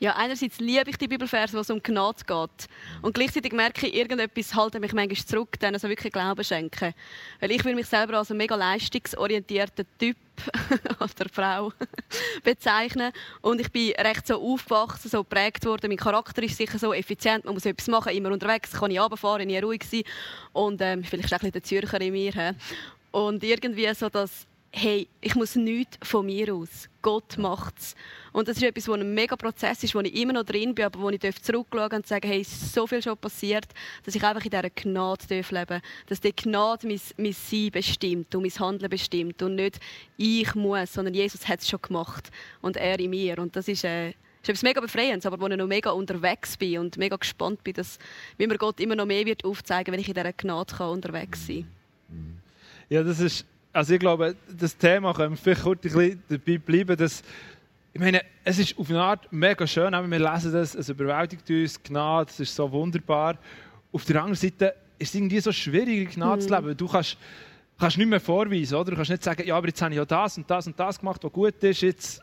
Ja, 0.00 0.14
einerseits 0.14 0.60
liebe 0.60 0.90
ich 0.90 0.96
die 0.96 1.08
Bibelverse, 1.08 1.56
wo 1.56 1.60
es 1.60 1.70
um 1.70 1.82
Gnade 1.82 2.22
geht. 2.24 2.68
Und 3.02 3.14
gleichzeitig 3.14 3.52
merke 3.52 3.88
ich, 3.88 3.94
irgendetwas 3.94 4.54
halte 4.54 4.78
mich 4.78 4.92
manchmal 4.92 5.26
zurück, 5.26 5.58
denen 5.58 5.76
so 5.80 5.88
wirklich 5.88 6.12
Glauben 6.12 6.44
schenken. 6.44 6.94
Weil 7.40 7.50
ich 7.50 7.64
will 7.64 7.74
mich 7.74 7.86
selber 7.86 8.18
als 8.18 8.30
einen 8.30 8.38
mega 8.38 8.54
leistungsorientierten 8.54 9.86
Typ 9.98 10.16
oder 11.00 11.28
Frau 11.32 11.72
bezeichnen. 12.44 13.10
Und 13.40 13.60
ich 13.60 13.72
bin 13.72 13.90
recht 13.94 14.28
so 14.28 14.40
aufgewachsen, 14.40 15.08
so 15.08 15.24
geprägt 15.24 15.64
worden. 15.64 15.88
Mein 15.88 15.96
Charakter 15.96 16.44
ist 16.44 16.56
sicher 16.56 16.78
so 16.78 16.94
effizient. 16.94 17.44
Man 17.44 17.54
muss 17.54 17.66
etwas 17.66 17.88
machen, 17.88 18.12
immer 18.12 18.30
unterwegs. 18.30 18.70
Kann 18.70 18.92
ich 18.92 19.00
runterfahren, 19.00 19.48
nie 19.48 19.58
ruhig 19.58 19.82
sein. 19.82 20.04
Und 20.52 20.80
ähm, 20.80 21.02
vielleicht 21.02 21.24
ist 21.24 21.32
ein 21.32 21.38
bisschen 21.40 21.52
der 21.52 21.62
Zürcher 21.64 22.00
in 22.00 22.12
mir. 22.12 22.32
He? 22.32 22.50
Und 23.10 23.42
irgendwie 23.42 23.92
so 23.94 24.08
das 24.08 24.46
hey, 24.70 25.08
ich 25.20 25.34
muss 25.34 25.56
nichts 25.56 25.96
von 26.02 26.26
mir 26.26 26.54
aus. 26.54 26.88
Gott 27.00 27.38
macht 27.38 27.78
es. 27.78 27.94
Und 28.32 28.48
das 28.48 28.58
ist 28.58 28.62
etwas, 28.62 28.86
was 28.88 29.00
ein 29.00 29.14
mega 29.14 29.34
Prozess 29.34 29.82
ist, 29.82 29.94
wo 29.94 30.00
ich 30.00 30.14
immer 30.14 30.34
noch 30.34 30.44
drin 30.44 30.74
bin, 30.74 30.84
aber 30.84 31.00
wo 31.00 31.08
ich 31.10 31.42
zurückschauen 31.42 31.92
und 31.92 32.06
sagen, 32.06 32.28
hey, 32.28 32.40
es 32.40 32.52
ist 32.52 32.74
so 32.74 32.86
viel 32.86 33.02
schon 33.02 33.16
passiert, 33.16 33.66
dass 34.04 34.14
ich 34.14 34.22
einfach 34.22 34.44
in 34.44 34.50
dieser 34.50 34.70
Gnade 34.70 35.24
leben 35.30 35.66
darf. 35.66 35.82
Dass 36.06 36.20
die 36.20 36.34
Gnade 36.34 36.86
mein, 36.86 37.00
mein 37.16 37.32
Sein 37.32 37.70
bestimmt 37.72 38.34
und 38.34 38.42
mein 38.42 38.58
Handeln 38.58 38.90
bestimmt 38.90 39.42
und 39.42 39.54
nicht 39.54 39.80
ich 40.16 40.54
muss, 40.54 40.92
sondern 40.92 41.14
Jesus 41.14 41.48
hat 41.48 41.60
es 41.60 41.68
schon 41.68 41.80
gemacht 41.80 42.30
und 42.60 42.76
er 42.76 42.98
in 42.98 43.10
mir. 43.10 43.38
Und 43.38 43.56
das 43.56 43.68
ist, 43.68 43.84
äh, 43.84 44.10
ist 44.10 44.48
etwas 44.48 44.62
mega 44.62 44.80
Befreiendes, 44.80 45.24
aber 45.24 45.40
wo 45.40 45.46
ich 45.48 45.56
noch 45.56 45.66
mega 45.66 45.90
unterwegs 45.90 46.56
bin 46.56 46.80
und 46.80 46.98
mega 46.98 47.16
gespannt 47.16 47.64
bin, 47.64 47.74
dass, 47.74 47.98
wie 48.36 48.46
mir 48.46 48.58
Gott 48.58 48.80
immer 48.80 48.96
noch 48.96 49.06
mehr 49.06 49.24
wird 49.24 49.44
aufzeigen, 49.44 49.92
wenn 49.92 50.00
ich 50.00 50.08
in 50.08 50.14
dieser 50.14 50.32
Gnade 50.32 50.74
kann 50.74 50.90
unterwegs 50.90 51.46
sein 51.46 51.66
kann. 52.08 52.42
Ja, 52.90 53.02
das 53.02 53.20
ist 53.20 53.46
also 53.72 53.94
ich 53.94 54.00
glaube, 54.00 54.34
das 54.56 54.76
Thema 54.76 55.12
können 55.14 55.32
wir 55.32 55.36
vielleicht 55.36 55.62
kurz 55.62 55.84
ein 55.84 55.92
bisschen 55.92 56.22
dabei 56.28 56.58
bleiben, 56.58 56.96
dass 56.96 57.22
ich 57.92 58.00
meine, 58.00 58.22
es 58.44 58.58
ist 58.58 58.78
auf 58.78 58.90
eine 58.90 59.02
Art 59.02 59.32
mega 59.32 59.66
schön, 59.66 59.92
wir 59.92 60.18
lesen 60.18 60.52
das, 60.52 60.74
es 60.74 60.88
überwältigt 60.88 61.48
uns, 61.50 61.82
Gnade, 61.82 62.30
es 62.30 62.38
ist 62.38 62.54
so 62.54 62.70
wunderbar. 62.70 63.36
Auf 63.90 64.04
der 64.04 64.16
anderen 64.16 64.36
Seite 64.36 64.74
ist 64.98 65.08
es 65.08 65.14
irgendwie 65.14 65.40
so 65.40 65.50
schwierig, 65.50 66.10
Gnade 66.14 66.42
mhm. 66.42 66.46
zu 66.46 66.54
leben. 66.54 66.76
Du 66.76 66.86
kannst, 66.86 67.16
kannst 67.78 67.98
nicht 67.98 68.06
mehr 68.06 68.20
vorweisen, 68.20 68.74
oder? 68.76 68.90
Du 68.90 68.96
kannst 68.96 69.10
nicht 69.10 69.24
sagen, 69.24 69.46
ja, 69.46 69.56
aber 69.56 69.66
jetzt 69.68 69.80
habe 69.80 69.92
ich 69.92 69.98
ja 69.98 70.04
das 70.04 70.36
und 70.36 70.48
das 70.48 70.66
und 70.66 70.78
das 70.78 70.98
gemacht, 70.98 71.24
was 71.24 71.32
gut 71.32 71.62
ist, 71.62 71.80
jetzt 71.80 72.22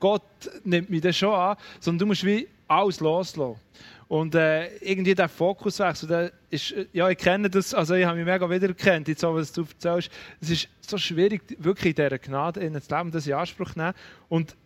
Gott 0.00 0.22
nimmt 0.64 0.90
mich 0.90 1.00
das 1.00 1.16
schon 1.16 1.34
an, 1.34 1.56
sondern 1.78 2.00
du 2.00 2.06
musst 2.06 2.24
wie 2.24 2.48
alles 2.66 2.98
loslassen. 2.98 3.60
Und 4.08 4.34
äh, 4.34 4.76
irgendwie 4.78 5.14
der 5.14 5.28
Fokuswechsel, 5.28 6.08
der 6.08 6.32
ist, 6.50 6.72
äh, 6.72 6.86
ja, 6.92 7.08
ich 7.08 7.18
kenne 7.18 7.48
das, 7.48 7.72
also 7.72 7.94
ich 7.94 8.04
habe 8.04 8.16
mich 8.16 8.26
mega 8.26 8.48
wiedererkannt, 8.48 9.08
jetzt 9.08 9.20
so, 9.20 9.34
was 9.34 9.52
du 9.52 9.62
erzählst. 9.62 10.10
Es 10.40 10.50
ist 10.50 10.68
so 10.80 10.98
schwierig, 10.98 11.42
wirklich 11.58 11.96
in 11.96 12.04
dieser 12.04 12.18
Gnade 12.18 12.60
in 12.60 12.80
zu 12.80 12.94
leben, 12.94 13.10
das 13.10 13.26
in 13.26 13.34
Anspruch 13.34 13.72
zu 13.72 13.78
nehmen. 13.78 13.94
Und 14.28 14.56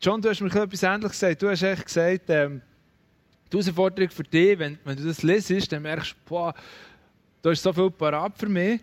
John, 0.00 0.22
du 0.22 0.30
hast 0.30 0.40
mir 0.40 0.48
etwas 0.48 0.82
Ähnliches 0.82 1.12
gesagt. 1.12 1.42
Du 1.42 1.50
hast 1.50 1.62
echt 1.62 1.84
gesagt, 1.84 2.24
ähm, 2.28 2.62
die 3.52 3.56
Herausforderung 3.58 4.10
für 4.10 4.22
dich, 4.22 4.58
wenn, 4.58 4.78
wenn 4.84 4.96
du 4.96 5.04
das 5.04 5.22
lesest, 5.22 5.72
dann 5.72 5.82
merkst 5.82 6.12
du, 6.12 6.16
boah, 6.28 6.54
da 7.42 7.50
ist 7.50 7.62
so 7.62 7.72
viel 7.72 7.90
parat 7.90 8.32
für 8.38 8.48
mich. 8.48 8.80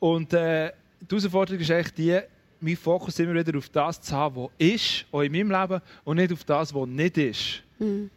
Und 0.00 0.32
äh, 0.32 0.72
die 1.00 1.16
Herausforderung 1.16 1.60
ist 1.60 1.70
echt 1.70 1.98
die, 1.98 2.18
meinen 2.60 2.76
Fokus 2.76 3.18
immer 3.18 3.34
wieder 3.34 3.58
auf 3.58 3.68
das 3.68 4.00
zu 4.00 4.14
haben, 4.14 4.36
was 4.36 4.50
ist, 4.58 5.04
auch 5.12 5.20
in 5.20 5.32
meinem 5.32 5.50
Leben, 5.50 5.82
und 6.04 6.16
nicht 6.16 6.32
auf 6.32 6.44
das, 6.44 6.74
was 6.74 6.88
nicht 6.88 7.18
ist. 7.18 7.62
Mhm. 7.78 8.10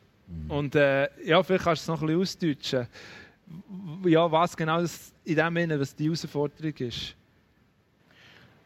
Und 0.48 0.76
äh, 0.76 1.10
ja, 1.26 1.42
vielleicht 1.42 1.64
kannst 1.64 1.88
du 1.88 1.94
es 1.94 2.00
noch 2.00 2.02
ein 2.02 2.08
bisschen 2.08 2.22
ausdeutschen. 2.22 2.88
Ja, 4.06 4.30
was 4.32 4.58
genau 4.58 4.82
das 4.82 5.14
in 5.24 5.36
dem 5.36 5.56
Sinne, 5.56 5.80
was 5.80 5.96
die 5.96 6.06
Herausforderung 6.06 6.74
ist. 6.78 7.16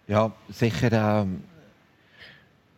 Ja, 0.08 0.32
sicher. 0.50 0.92
Ähm, 0.92 1.44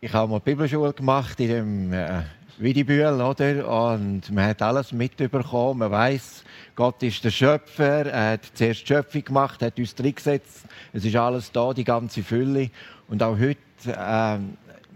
ich 0.02 0.12
habe 0.12 0.30
mal 0.30 0.40
Bibelschule 0.40 0.92
gemacht 0.92 1.40
in 1.40 1.48
dem 1.48 1.94
äh, 1.94 2.24
Wiedibühl, 2.58 3.22
oder? 3.22 3.92
Und 3.92 4.30
man 4.32 4.46
hat 4.46 4.62
alles 4.62 4.92
mitbekommen. 4.92 5.80
Man 5.80 5.92
weiß, 5.92 6.44
Gott 6.76 7.02
ist 7.04 7.24
der 7.24 7.32
Schöpfer. 7.32 8.06
Er 8.06 8.34
hat 8.34 8.52
zuerst 8.54 8.82
die 8.82 8.88
Schöpfung 8.88 9.24
gemacht, 9.24 9.62
hat 9.62 9.80
uns 9.80 9.96
drin 9.96 10.14
gesetzt. 10.14 10.66
Es 10.92 11.06
ist 11.06 11.16
alles 11.16 11.52
da, 11.52 11.74
die 11.74 11.86
ganze 11.86 12.22
Fülle. 12.22 12.70
Und 13.08 13.24
auch 13.24 13.38
heute, 13.40 13.58
äh, 13.88 14.38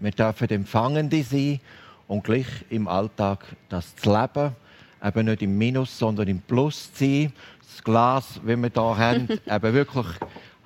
wir 0.00 0.10
dürfen 0.10 0.50
Empfangende 0.50 1.22
sein 1.22 1.60
und 2.08 2.24
gleich 2.24 2.46
im 2.70 2.88
Alltag 2.88 3.44
das 3.68 3.94
zu 3.94 4.10
leben, 4.10 4.56
eben 5.04 5.26
nicht 5.26 5.42
im 5.42 5.56
Minus, 5.56 5.96
sondern 5.96 6.26
im 6.26 6.40
Plus 6.40 6.92
zu 6.92 7.04
sein. 7.04 7.32
Das 7.62 7.84
Glas, 7.84 8.40
wie 8.42 8.56
wir 8.56 8.70
hier 8.74 8.82
haben, 8.98 9.28
eben 9.46 9.74
wirklich 9.74 10.06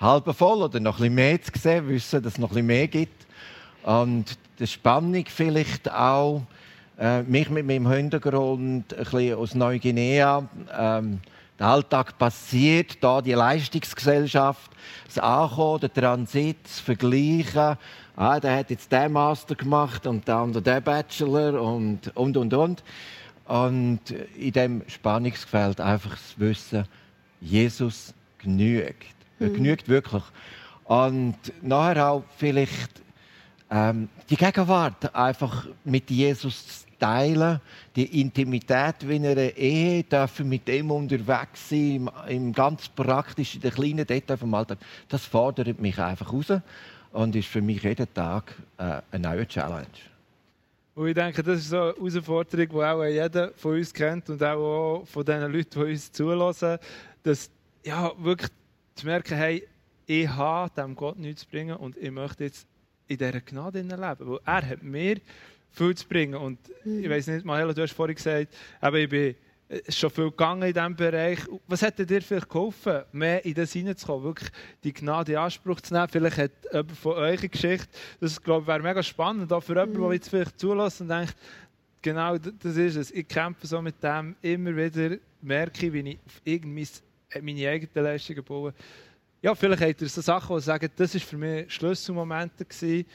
halb 0.00 0.35
voll 0.35 0.62
oder 0.62 0.81
noch 0.81 0.94
ein 0.94 0.98
bisschen 0.98 1.14
mehr 1.14 1.42
zu 1.42 1.52
sehen, 1.59 1.88
wissen, 1.88 2.22
dass 2.22 2.35
es 2.35 2.38
noch 2.38 2.50
ein 2.50 2.55
bisschen 2.55 2.66
mehr 2.66 2.88
gibt. 2.88 3.26
Und 3.83 4.38
die 4.59 4.66
Spannung 4.66 5.24
vielleicht 5.26 5.92
auch, 5.92 6.42
äh, 6.98 7.22
mich 7.22 7.50
mit 7.50 7.66
meinem 7.66 7.90
Hintergrund 7.90 8.94
ein 8.94 9.05
bisschen 9.05 9.35
aus 9.35 9.55
Neuguinea, 9.55 10.48
ähm, 10.78 11.20
der 11.59 11.66
Alltag 11.66 12.18
passiert, 12.18 13.02
da 13.02 13.20
die 13.20 13.33
Leistungsgesellschaft, 13.33 14.70
das 15.07 15.18
Ankommen, 15.18 15.81
der 15.81 15.92
Transit, 15.92 16.57
das 16.64 16.81
Vergleichen, 16.81 17.76
ah, 18.16 18.40
der 18.40 18.59
hat 18.59 18.70
jetzt 18.70 18.90
den 18.90 19.12
Master 19.12 19.55
gemacht 19.55 20.07
und 20.07 20.27
der 20.27 20.37
andere 20.37 20.62
den 20.62 20.83
Bachelor 20.83 21.61
und, 21.61 22.14
und, 22.16 22.37
und, 22.37 22.55
und. 22.55 22.85
Und 23.46 24.11
in 24.38 24.53
dem 24.53 24.83
Spannungsfeld 24.87 25.81
einfach 25.81 26.12
das 26.12 26.38
Wissen, 26.38 26.87
Jesus 27.40 28.14
genügt. 28.38 29.14
Er 29.40 29.48
mhm. 29.48 29.55
genügt 29.55 29.88
wirklich. 29.88 30.22
Und 30.85 31.37
nachher 31.61 32.09
auch 32.09 32.25
vielleicht 32.37 33.03
ähm, 33.70 34.09
die 34.31 34.37
Gegenwart 34.37 35.14
einfach 35.14 35.66
mit 35.85 36.11
Jesus 36.11 36.66
zu 36.66 36.87
teilen, 36.98 37.61
die 37.96 38.20
Intimität 38.20 38.96
wie 39.01 39.16
in 39.16 39.27
einer 39.27 39.57
Ehe, 39.57 40.05
dürfen 40.05 40.48
mit 40.48 40.68
dem 40.68 40.90
unterwegs 40.90 41.68
sein, 41.68 41.96
im, 41.96 42.11
im 42.29 42.53
ganz 42.53 42.88
praktischen, 42.88 43.61
in 43.61 43.62
den 43.62 43.75
kleinen 43.75 44.07
Details 44.07 44.38
vom 44.38 44.55
Alltag, 44.55 44.79
das 45.09 45.25
fordert 45.25 45.81
mich 45.81 45.98
einfach 45.98 46.33
raus 46.33 46.53
und 47.12 47.37
ist 47.37 47.48
für 47.48 47.62
mich 47.62 47.83
jeden 47.83 48.12
Tag 48.12 48.55
äh, 48.79 49.01
eine 49.11 49.29
neue 49.29 49.46
Challenge. 49.46 49.87
Und 50.94 51.09
ich 51.09 51.14
denke, 51.14 51.42
das 51.42 51.61
ist 51.61 51.70
so 51.70 51.81
eine 51.81 51.94
Herausforderung, 51.94 52.68
die 52.68 52.77
auch 52.77 53.05
jeder 53.05 53.53
von 53.55 53.77
uns 53.77 53.94
kennt 53.94 54.29
und 54.29 54.42
auch 54.42 55.05
von 55.07 55.25
den 55.25 55.51
Leuten, 55.51 55.70
die 55.70 55.92
uns 55.92 56.12
zulassen, 56.12 56.79
dass 57.22 57.51
ja, 57.85 58.12
wirklich 58.18 58.51
zu 58.94 59.07
merken, 59.07 59.37
hey, 59.37 59.66
ich 60.07 60.29
habe 60.29 60.70
dem 60.77 60.94
Gott 60.94 61.18
nichts 61.18 61.42
zu 61.42 61.48
bringen 61.48 61.77
und 61.77 61.96
ich 61.96 62.11
möchte 62.11 62.44
jetzt 62.44 62.66
in 63.09 63.16
dieser 63.16 63.40
Gnade 63.40 63.81
leben. 63.81 63.96
Weil 63.96 64.38
er 64.44 64.68
hat 64.68 64.83
mir 64.83 65.16
viel 65.70 65.94
zu 65.94 66.07
bringen. 66.07 66.35
Und 66.35 66.59
ich 66.85 67.09
weiß 67.09 67.29
nicht, 67.29 67.44
Mahela, 67.44 67.72
du 67.72 67.83
hast 67.83 67.92
vorhin 67.92 68.14
gesagt, 68.14 68.53
eben, 68.83 68.96
ich 68.96 69.09
bin 69.09 69.35
ist 69.72 69.98
schon 69.98 70.11
viel 70.11 70.30
gegangen 70.30 70.62
in 70.62 70.74
diesem 70.74 70.94
Bereich. 70.94 71.38
Was 71.66 71.82
hat 71.82 71.98
dir 71.98 72.22
vielleicht 72.22 72.48
geholfen, 72.48 73.02
mehr 73.12 73.44
in 73.44 73.54
das 73.54 73.72
hineinzukommen, 73.72 74.24
wirklich 74.24 74.50
die 74.85 74.92
Gnade 74.92 75.32
in 75.32 75.38
Anspruch 75.38 75.80
zu 75.80 75.94
nehmen? 75.94 76.08
Vielleicht 76.08 76.37
hat 76.37 76.50
jemand 76.70 76.92
von 76.92 77.12
euch 77.14 77.40
eine 77.40 77.48
Geschichte, 77.48 77.88
das 78.20 78.42
glaube 78.42 78.62
ich, 78.62 78.66
wäre 78.68 78.80
mega 78.80 79.02
spannend, 79.02 79.52
auch 79.52 79.62
für 79.62 79.72
jemanden, 79.72 80.02
der 80.02 80.12
jetzt 80.12 80.28
vielleicht 80.28 80.61
zulässt 80.61 81.00
und 81.00 81.08
denkt, 81.08 81.35
genau 82.02 82.37
das 82.37 82.76
ist 82.76 82.96
es. 82.96 83.11
Ich 83.11 83.26
kämpfe 83.26 83.66
so 83.66 83.80
mit 83.80 84.02
dem 84.02 84.37
immer 84.42 84.76
wieder, 84.76 85.16
merke, 85.40 85.92
wie 85.92 86.11
ich 86.11 86.18
auf 86.26 86.40
irgendwie 86.44 86.88
meine 87.40 87.68
eigenen 87.68 88.04
Leistungen 88.04 88.44
baue. 88.44 88.74
Ja, 89.40 89.54
vielleicht 89.54 89.82
habt 89.82 90.02
ihr 90.02 90.08
so 90.08 90.20
Sachen, 90.20 90.54
die 90.56 90.62
sagen, 90.62 90.88
das 90.94 91.14
war 91.14 91.20
für 91.20 91.38
mich 91.38 91.72
Schlüsselmomente. 91.72 92.64
Gewesen. 92.64 93.06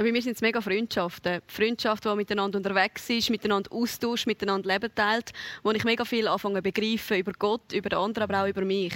Bei 0.00 0.12
mir 0.12 0.22
sind 0.22 0.36
es 0.36 0.42
mega 0.42 0.60
Freundschaften. 0.60 1.40
Freundschaft, 1.48 2.04
die 2.04 2.14
miteinander 2.14 2.56
unterwegs 2.58 3.10
ist, 3.10 3.30
miteinander 3.30 3.72
austauscht, 3.72 4.28
miteinander 4.28 4.72
Leben 4.72 4.94
teilt, 4.94 5.32
wo 5.64 5.72
ich 5.72 5.82
mega 5.82 6.04
viel 6.04 6.28
anfange 6.28 6.62
begreifen 6.62 7.18
über 7.18 7.32
Gott, 7.36 7.72
über 7.72 7.88
den 7.88 7.98
anderen, 7.98 8.30
aber 8.30 8.44
auch 8.44 8.48
über 8.48 8.64
mich. 8.64 8.94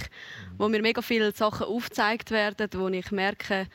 Wo 0.59 0.69
mir 0.69 0.81
mega 0.81 1.03
viele 1.03 1.33
Sachen 1.33 1.67
aufgezeigt 1.67 2.31
werden, 2.31 2.69
wo 2.75 2.87
ich 2.87 3.11
merke, 3.11 3.67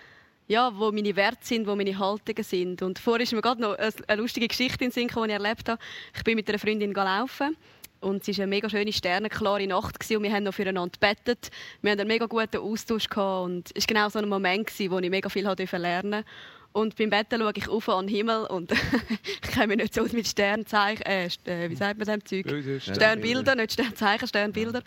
ja, 0.48 0.72
wo 0.74 0.90
meine 0.94 1.18
Werte 1.18 1.46
sind, 1.46 1.68
wo 1.68 1.76
meine 1.76 2.00
Haltungen 2.00 2.46
sind. 2.46 2.82
Und 2.82 2.98
vorher 2.98 3.24
ist 3.24 3.34
mir 3.34 3.42
gerade 3.42 3.60
noch 3.60 3.76
eine 3.78 4.22
lustige 4.22 4.48
Geschichte 4.48 4.86
in 4.86 4.92
Sinn 4.92 5.10
die 5.10 5.20
ich 5.26 5.30
erlebt 5.30 5.68
habe. 5.68 5.82
Ich 6.16 6.24
bin 6.24 6.36
mit 6.38 6.48
einer 6.48 6.60
Freundin 6.60 6.94
gelaufen 6.94 7.58
und 8.00 8.26
es 8.26 8.38
war 8.38 8.44
eine 8.44 8.50
mega 8.50 8.70
schöne, 8.70 8.94
sternenklare 8.94 9.68
Nacht 9.68 9.98
und 10.10 10.24
wir 10.24 10.32
haben 10.32 10.44
noch 10.44 10.54
füreinander 10.54 10.98
gebettet. 10.98 11.50
Wir 11.82 11.92
hatten 11.92 12.00
einen 12.00 12.08
mega 12.08 12.26
guten 12.26 12.60
Austausch 12.60 13.10
und 13.18 13.70
es 13.76 13.84
war 13.84 13.88
genau 13.88 14.08
so 14.08 14.20
ein 14.20 14.30
Moment, 14.30 14.72
wo 14.90 15.00
ich 15.00 15.10
mega 15.10 15.28
viel 15.28 15.44
lernen 15.44 16.24
durfte. 16.24 16.26
Und 16.72 16.96
beim 16.96 17.10
Betten 17.10 17.40
schaue 17.40 17.54
ich 17.56 17.68
auf 17.68 17.90
an 17.90 18.08
den 18.08 18.16
Himmel 18.16 18.46
und 18.46 18.72
ich 19.24 19.42
kenne 19.42 19.68
mich 19.68 19.78
nicht 19.78 19.94
so 19.94 20.02
aus 20.02 20.14
mit 20.14 20.28
Sternzeichen, 20.28 21.04
äh, 21.06 21.26
äh, 21.46 21.70
wie 21.70 21.76
sagt 21.76 21.98
man 21.98 22.08
dem 22.08 22.26
Zeug? 22.26 22.46
Sternbilder, 22.82 23.56
nicht 23.56 23.74
Sternzeichen, 23.74 24.28
Sternbilder. 24.28 24.84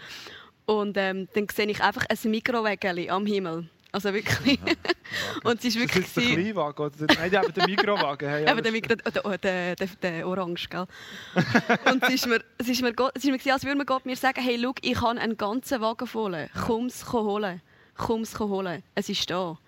Und 0.66 0.96
ähm, 0.96 1.28
dann 1.34 1.48
sehe 1.48 1.66
ich 1.66 1.82
einfach 1.82 2.04
ein 2.08 2.30
Mikrowägeli 2.30 3.10
am 3.10 3.26
Himmel. 3.26 3.68
Also 3.92 4.14
wirklich. 4.14 4.60
und 5.44 5.58
es 5.58 5.64
ist 5.64 5.78
wirklich. 5.78 6.04
Das 6.04 6.16
ist 6.16 6.28
der 6.28 6.36
Kleinwagen 6.36 6.84
oder 6.84 7.14
nein, 7.14 7.32
eben 7.32 7.52
der 7.52 7.66
Mikrowagen. 7.66 8.28
Hey, 8.28 8.48
eben 8.48 8.62
der, 8.62 8.72
Mikro, 8.72 8.94
der, 8.94 9.38
der, 9.38 9.76
der, 9.76 9.88
der 10.00 10.28
Orange, 10.28 10.68
gell? 10.68 10.86
und 11.92 12.02
es 12.04 12.14
ist 12.14 12.28
mir, 12.28 12.40
es 12.58 12.68
ist 12.68 12.82
mir, 12.82 12.94
es 13.14 13.24
ist 13.24 13.44
mir 13.44 13.52
als 13.52 13.64
würde 13.64 13.78
mir 13.78 13.84
Gott 13.84 14.06
mir 14.06 14.16
sagen, 14.16 14.40
hey, 14.40 14.60
schau, 14.62 14.74
ich 14.80 15.00
habe 15.00 15.20
einen 15.20 15.36
ganzen 15.36 15.80
Wagen 15.80 16.06
voll. 16.06 16.48
Komm 16.66 16.86
es 16.86 17.12
holen. 17.12 17.60
Komm 17.96 18.22
es 18.22 18.38
holen. 18.38 18.82
Es 18.94 19.08
ist 19.08 19.28
da. 19.28 19.58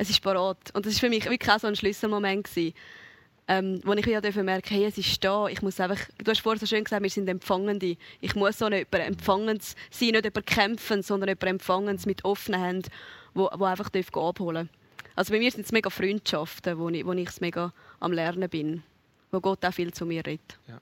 Es 0.00 0.08
ist 0.08 0.22
parat. 0.22 0.56
Und 0.72 0.86
das 0.86 0.94
war 0.94 1.00
für 1.00 1.08
mich 1.10 1.26
wirklich 1.26 1.50
auch 1.50 1.60
so 1.60 1.66
ein 1.66 1.76
Schlüsselmoment 1.76 2.44
gewesen. 2.44 2.72
Ähm, 3.46 3.82
wo 3.84 3.92
ich 3.92 4.06
ja 4.06 4.20
merke, 4.42 4.74
hey, 4.74 4.86
es 4.86 4.96
ist 4.96 5.22
da. 5.22 5.46
Ich 5.48 5.60
muss 5.60 5.78
einfach, 5.78 5.98
du 6.16 6.30
hast 6.30 6.40
vorhin 6.40 6.58
so 6.58 6.64
schön 6.64 6.84
gesagt, 6.84 7.02
wir 7.02 7.10
sind 7.10 7.28
Empfangende. 7.28 7.98
Ich 8.22 8.34
muss 8.34 8.56
so 8.56 8.70
nicht 8.70 8.88
jemand 8.90 9.10
Empfangendes 9.10 9.76
sein, 9.90 10.12
nicht 10.12 10.24
jemand 10.24 10.46
kämpfen, 10.46 11.02
sondern 11.02 11.28
jemand 11.28 11.44
Empfangendes 11.44 12.06
mit 12.06 12.24
offenen 12.24 12.62
Händen 12.62 12.88
wo, 13.34 13.50
wo 13.52 13.64
einfach 13.66 13.90
abholen 13.92 14.70
Also 15.16 15.34
bei 15.34 15.38
mir 15.38 15.50
sind 15.50 15.66
es 15.66 15.72
mega 15.72 15.90
Freundschaften, 15.90 16.78
wo 16.78 16.88
ich, 16.88 17.04
wo 17.04 17.12
ich 17.12 17.40
mega 17.42 17.70
am 17.98 18.12
Lernen 18.12 18.48
bin, 18.48 18.82
wo 19.30 19.40
Gott 19.40 19.62
auch 19.66 19.74
viel 19.74 19.92
zu 19.92 20.06
mir 20.06 20.24
redet. 20.24 20.58
Ja. 20.66 20.80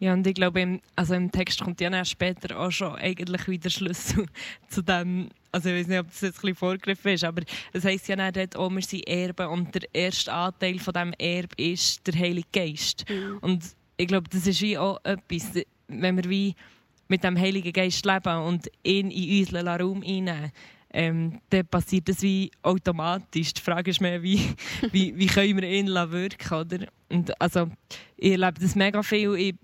Ja, 0.00 0.12
und 0.12 0.26
ich 0.26 0.34
glaube, 0.34 0.60
im, 0.60 0.80
also 0.94 1.14
im 1.14 1.30
Text 1.30 1.60
kommt 1.60 1.80
ja 1.80 2.04
später 2.04 2.58
auch 2.58 2.70
schon 2.70 2.94
eigentlich 2.94 3.48
wieder 3.48 3.68
Schlüssel 3.68 4.26
zu 4.68 4.82
dem, 4.82 5.28
also 5.50 5.68
ich 5.70 5.80
weiß 5.80 5.86
nicht, 5.88 5.98
ob 5.98 6.06
das 6.06 6.20
jetzt 6.20 6.36
ein 6.36 6.40
bisschen 6.40 6.54
vorgegriffen 6.54 7.12
ist, 7.12 7.24
aber 7.24 7.42
es 7.72 7.84
heisst 7.84 8.06
ja 8.06 8.14
nicht 8.14 8.36
dort, 8.36 8.56
oh, 8.56 8.70
wir 8.70 8.82
sind 8.82 9.08
Erben 9.08 9.48
und 9.48 9.74
der 9.74 9.82
erste 9.92 10.32
Anteil 10.32 10.78
von 10.78 10.94
diesem 10.94 11.12
Erbe 11.18 11.54
ist 11.56 12.06
der 12.06 12.14
Heilige 12.14 12.48
Geist. 12.52 13.04
Mhm. 13.08 13.38
Und 13.40 13.64
ich 13.96 14.06
glaube, 14.06 14.28
das 14.30 14.46
ist 14.46 14.62
wie 14.62 14.78
auch 14.78 15.00
etwas, 15.02 15.50
wenn 15.88 16.16
wir 16.16 16.30
wie 16.30 16.54
mit 17.08 17.24
dem 17.24 17.36
Heiligen 17.36 17.72
Geist 17.72 18.04
leben 18.04 18.38
und 18.42 18.70
ihn 18.84 19.10
in 19.10 19.40
unseren 19.40 19.66
Raum 19.66 20.02
einnehmen, 20.02 20.52
ähm, 20.90 21.40
dann 21.50 21.66
passiert 21.66 22.08
das 22.08 22.22
wie 22.22 22.50
automatisch. 22.62 23.52
Die 23.54 23.60
Frage 23.60 23.90
ist 23.90 24.00
mehr, 24.00 24.22
wie, 24.22 24.40
wie, 24.92 25.16
wie 25.18 25.26
können 25.26 25.60
wir 25.60 25.68
ihn 25.68 25.88
wirken 25.88 26.54
oder? 26.54 26.86
Und 27.08 27.40
also, 27.40 27.70
ich 28.16 28.32
erlebe 28.32 28.60
das 28.60 28.74
mega 28.74 29.02
viel. 29.02 29.34
Ich 29.34 29.54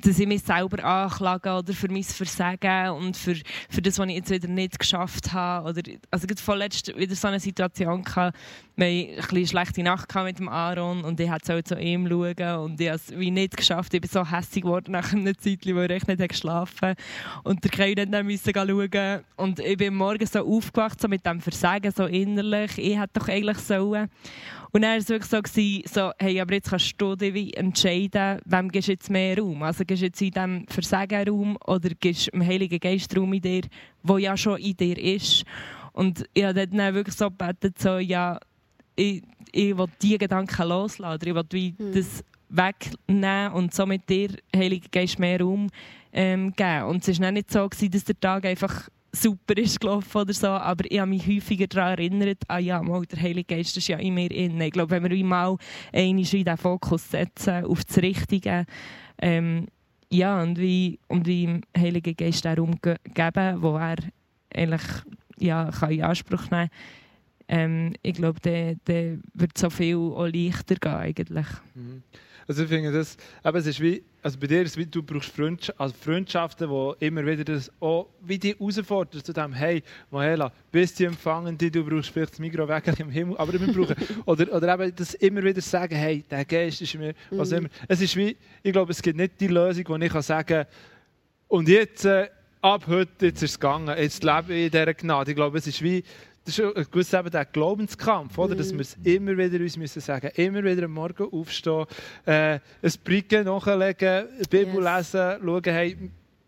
dass 0.00 0.18
ich 0.18 0.26
mich 0.26 0.42
selber 0.42 0.82
anklage 0.82 1.52
oder 1.52 1.72
für 1.72 1.88
mein 1.88 2.02
Versagen 2.02 2.90
und 2.90 3.16
für, 3.16 3.36
für 3.68 3.82
das, 3.82 3.98
was 3.98 4.08
ich 4.08 4.16
jetzt 4.16 4.30
wieder 4.30 4.48
nicht 4.48 4.78
geschafft 4.78 5.32
habe. 5.32 5.68
Oder, 5.68 5.82
also 6.10 6.26
ich 6.28 6.40
vorletzt 6.40 6.96
wieder 6.96 7.14
so 7.14 7.28
eine 7.28 7.38
Situation 7.38 8.02
gehabt, 8.02 8.36
wir 8.74 9.22
hatten 9.22 9.36
eine 9.36 9.46
schlechte 9.46 9.82
Nacht 9.82 10.14
mit 10.14 10.38
dem 10.38 10.48
Aaron 10.48 11.04
und 11.04 11.20
ich 11.20 11.28
wollte 11.28 11.62
zu 11.62 11.78
ihm 11.78 12.08
schauen 12.08 12.56
und 12.64 12.80
ich 12.80 12.88
habe 12.88 12.96
es 12.96 13.10
nicht 13.10 13.56
geschafft. 13.56 13.92
Ich 13.92 14.00
bin 14.00 14.10
so 14.10 14.28
hässlich 14.28 14.64
geworden 14.64 14.92
nach 14.92 15.12
einer 15.12 15.36
Zeit, 15.36 15.66
weil 15.66 15.90
ich 15.90 16.06
nicht 16.06 16.28
geschlafen 16.28 16.88
habe. 16.88 17.00
Und 17.44 17.62
der 17.62 17.70
Kevin 17.70 18.10
dann 18.10 18.26
musste 18.26 18.52
schauen 18.54 19.24
und 19.36 19.60
ich 19.60 19.76
bin 19.76 19.94
morgen 19.94 20.26
so 20.26 20.40
aufgewacht 20.40 21.00
so 21.00 21.08
mit 21.08 21.26
dem 21.26 21.40
Versagen 21.40 21.92
so 21.92 22.06
innerlich. 22.06 22.78
Ich 22.78 22.98
hätte 22.98 23.20
doch 23.20 23.28
eigentlich 23.28 23.58
sollen. 23.58 24.08
Und 24.74 24.80
dann 24.82 24.92
war 24.92 24.96
es 24.96 25.08
wirklich 25.10 25.84
so, 25.84 25.92
so, 25.92 26.12
hey, 26.18 26.40
aber 26.40 26.54
jetzt 26.54 26.70
kannst 26.70 26.94
du 26.96 27.14
dich 27.14 27.54
entscheiden, 27.54 28.40
wem 28.46 28.70
gibst 28.70 28.88
du 28.88 28.92
jetzt 28.92 29.10
mehr 29.10 29.36
Raum? 29.36 29.62
Also 29.62 29.81
gibst 29.84 30.02
du 30.02 30.06
jetzt 30.06 30.22
in 30.22 30.30
diesem 30.30 30.66
Versagen 30.68 31.28
Raum 31.28 31.58
oder 31.66 31.90
du 31.90 31.94
dem 31.94 32.46
Heiligen 32.46 32.78
Geist 32.80 33.16
Raum 33.16 33.32
in 33.32 33.40
dir, 33.40 33.62
der 34.02 34.18
ja 34.18 34.36
schon 34.36 34.58
in 34.58 34.76
dir 34.76 34.98
ist? 34.98 35.44
Und 35.92 36.24
ich 36.32 36.44
habe 36.44 36.66
dann 36.66 36.94
wirklich 36.94 37.16
so 37.16 37.28
gebetet, 37.28 37.78
so, 37.78 37.98
ja, 37.98 38.38
ich, 38.96 39.22
ich 39.52 39.76
will 39.76 39.86
diese 40.00 40.18
Gedanken 40.18 40.68
loslassen. 40.68 41.28
Ich 41.28 41.34
will 41.34 41.44
wie 41.50 41.74
mhm. 41.78 41.92
das 41.92 42.24
wegnehmen 42.48 43.52
und 43.52 43.74
so 43.74 43.86
mit 43.86 44.08
dir, 44.08 44.30
Heiliger 44.54 44.88
Geist, 44.90 45.18
mehr 45.18 45.40
Raum 45.40 45.68
ähm, 46.12 46.52
geben. 46.54 46.84
Und 46.84 47.06
es 47.06 47.20
war 47.20 47.30
nicht 47.30 47.50
so, 47.50 47.68
gewesen, 47.68 47.90
dass 47.90 48.04
der 48.04 48.20
Tag 48.20 48.44
einfach 48.44 48.88
super 49.14 49.56
ist 49.58 49.80
gelaufen 49.80 50.22
oder 50.22 50.32
so, 50.32 50.48
aber 50.48 50.90
ich 50.90 50.98
habe 50.98 51.10
mich 51.10 51.26
häufiger 51.26 51.66
daran 51.66 51.98
erinnert, 51.98 52.38
ah 52.48 52.58
ja, 52.58 52.82
mal, 52.82 53.04
der 53.04 53.20
Heilige 53.20 53.56
Geist 53.56 53.76
ist 53.76 53.88
ja 53.88 53.98
in 53.98 54.14
mir 54.14 54.30
innen. 54.30 54.60
Ich 54.62 54.72
glaube, 54.72 54.90
wenn 54.90 55.02
wir 55.02 55.24
mal 55.24 55.56
einmal 55.92 56.24
in 56.32 56.44
den 56.44 56.56
Fokus 56.56 57.10
setzen, 57.10 57.64
auf 57.64 57.84
das 57.84 57.98
Richtige, 57.98 58.64
ähm, 59.22 59.66
ja, 60.10 60.42
und 60.42 60.58
wie, 60.58 60.98
und 61.08 61.26
wie 61.26 61.46
dem 61.46 61.62
Heiligen 61.76 62.14
Geist 62.14 62.44
darum 62.44 62.78
geben, 62.82 63.62
wo 63.62 63.76
er 63.76 63.96
eigentlich 64.54 64.82
ja, 65.38 65.70
kann 65.70 65.90
in 65.90 66.02
Anspruch 66.02 66.50
nehmen 66.50 66.68
ähm, 67.48 67.92
ich 68.02 68.14
glaube, 68.14 68.40
dann 68.40 68.80
wird 69.34 69.58
so 69.58 69.68
viel 69.68 69.96
auch 69.96 70.26
leichter 70.26 70.76
gehen 70.76 70.94
eigentlich. 70.94 71.46
Mhm. 71.74 72.02
Also 72.52 72.64
ich 72.64 72.68
finde 72.68 72.92
das, 72.92 73.16
aber 73.42 73.60
es 73.60 73.66
ist 73.66 73.80
wie, 73.80 74.02
also 74.22 74.38
bei 74.38 74.46
dir 74.46 74.60
ist 74.60 74.72
es 74.72 74.76
wie, 74.76 74.84
du 74.84 75.02
brauchst 75.02 75.34
Freundschaft, 75.34 75.80
also 75.80 75.94
Freundschaften, 75.98 76.68
die 76.68 77.06
immer 77.06 77.24
wieder 77.24 77.44
das 77.44 77.72
auch, 77.80 78.10
wie 78.20 78.38
die 78.38 78.54
herausfordern 78.54 79.24
zu 79.24 79.32
dem, 79.32 79.54
hey, 79.54 79.82
Mahela, 80.10 80.52
bist 80.70 81.00
du 81.00 81.06
empfangend, 81.06 81.62
du 81.62 81.82
brauchst 81.82 82.10
vielleicht 82.10 82.32
das 82.32 82.38
Mikrowägel 82.40 82.94
im 82.98 83.08
Himmel, 83.08 83.38
aber 83.38 83.54
wir 83.54 83.72
brauchen, 83.72 83.96
oder, 84.26 84.54
oder 84.54 84.74
eben 84.74 84.94
das 84.94 85.14
immer 85.14 85.42
wieder 85.42 85.62
sagen, 85.62 85.94
hey, 85.94 86.22
der 86.30 86.44
Geist 86.44 86.82
ist 86.82 86.94
mir, 86.94 87.14
was 87.30 87.52
mhm. 87.52 87.56
immer. 87.56 87.68
Es 87.88 88.02
ist 88.02 88.14
wie, 88.16 88.36
ich 88.62 88.72
glaube, 88.72 88.92
es 88.92 89.00
gibt 89.00 89.16
nicht 89.16 89.40
die 89.40 89.48
Lösung, 89.48 89.84
wo 89.88 89.96
ich 89.96 90.12
kann 90.12 90.20
sagen 90.20 90.66
und 91.48 91.70
jetzt, 91.70 92.04
äh, 92.04 92.28
ab 92.60 92.84
heute, 92.86 93.26
jetzt 93.26 93.42
ist 93.42 93.52
es 93.52 93.60
gegangen, 93.60 93.96
jetzt 93.96 94.22
lebe 94.22 94.52
ich 94.52 94.66
in 94.66 94.70
dieser 94.72 94.92
Gnade. 94.92 95.30
Ich 95.30 95.36
glaube, 95.36 95.56
es 95.56 95.66
ist 95.66 95.82
wie, 95.82 96.04
das 96.44 96.58
ist 96.58 96.76
ein 96.76 96.86
gewisser 96.90 97.20
eben 97.20 97.30
der 97.30 97.44
Glaubenskampf, 97.44 98.36
oder? 98.36 98.54
dass 98.54 98.72
wir 98.72 98.80
es 98.80 98.96
immer 99.04 99.36
wieder 99.36 99.60
uns 99.60 99.76
müssen 99.76 100.00
sagen 100.00 100.30
immer 100.34 100.64
wieder 100.64 100.84
am 100.84 100.92
Morgen 100.92 101.28
aufstehen, 101.32 101.86
äh, 102.26 102.58
ein 102.82 102.92
Bricken 103.04 103.44
nachlegen, 103.44 104.26
Bibel 104.50 104.82
yes. 104.82 105.12
lesen, 105.12 105.40
schauen, 105.40 105.62
hey, 105.64 105.96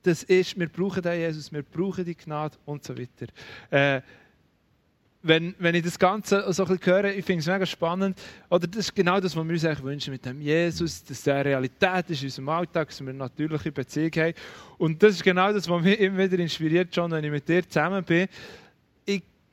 das 0.03 0.23
ist, 0.25 0.59
wir 0.59 0.69
brauchen 0.69 1.03
den 1.03 1.21
Jesus, 1.21 1.53
wir 1.53 1.63
brauchen 1.63 2.05
die 2.05 2.17
Gnade 2.17 2.57
und 2.67 2.85
so 2.85 2.97
weiter. 2.97 3.27
Äh, 3.71 4.03
wenn, 5.23 5.55
wenn 5.59 5.75
ich 5.75 5.83
das 5.83 5.99
Ganze 5.99 6.53
so 6.53 6.65
ein 6.65 6.77
bisschen 6.77 6.93
höre, 6.93 7.05
ich 7.07 7.25
finde 7.25 7.41
es 7.41 7.47
mega 7.47 7.65
spannend. 7.65 8.21
Oder 8.51 8.67
das 8.67 8.87
ist 8.87 8.95
genau 8.95 9.19
das, 9.21 9.35
was 9.35 9.43
wir 9.43 9.53
uns 9.53 9.65
eigentlich 9.65 9.83
wünschen 9.83 10.13
mit 10.13 10.27
dem 10.27 10.43
Jesus, 10.43 11.03
dass 11.03 11.23
der 11.23 11.43
Realität 11.43 12.11
ist 12.11 12.21
in 12.21 12.27
unserem 12.27 12.49
Alltag, 12.51 12.89
dass 12.89 13.01
wir 13.01 13.09
eine 13.09 13.19
natürliche 13.19 13.73
Beziehung 13.73 14.11
haben. 14.17 14.35
Und 14.77 15.03
das 15.03 15.15
ist 15.15 15.25
genau 15.25 15.51
das, 15.51 15.67
was 15.67 15.83
mich 15.83 15.99
immer 15.99 16.19
wieder 16.19 16.39
inspiriert, 16.39 16.95
schon, 16.95 17.11
wenn 17.11 17.25
ich 17.25 17.31
mit 17.31 17.49
dir 17.49 17.67
zusammen 17.67 18.05
bin 18.05 18.29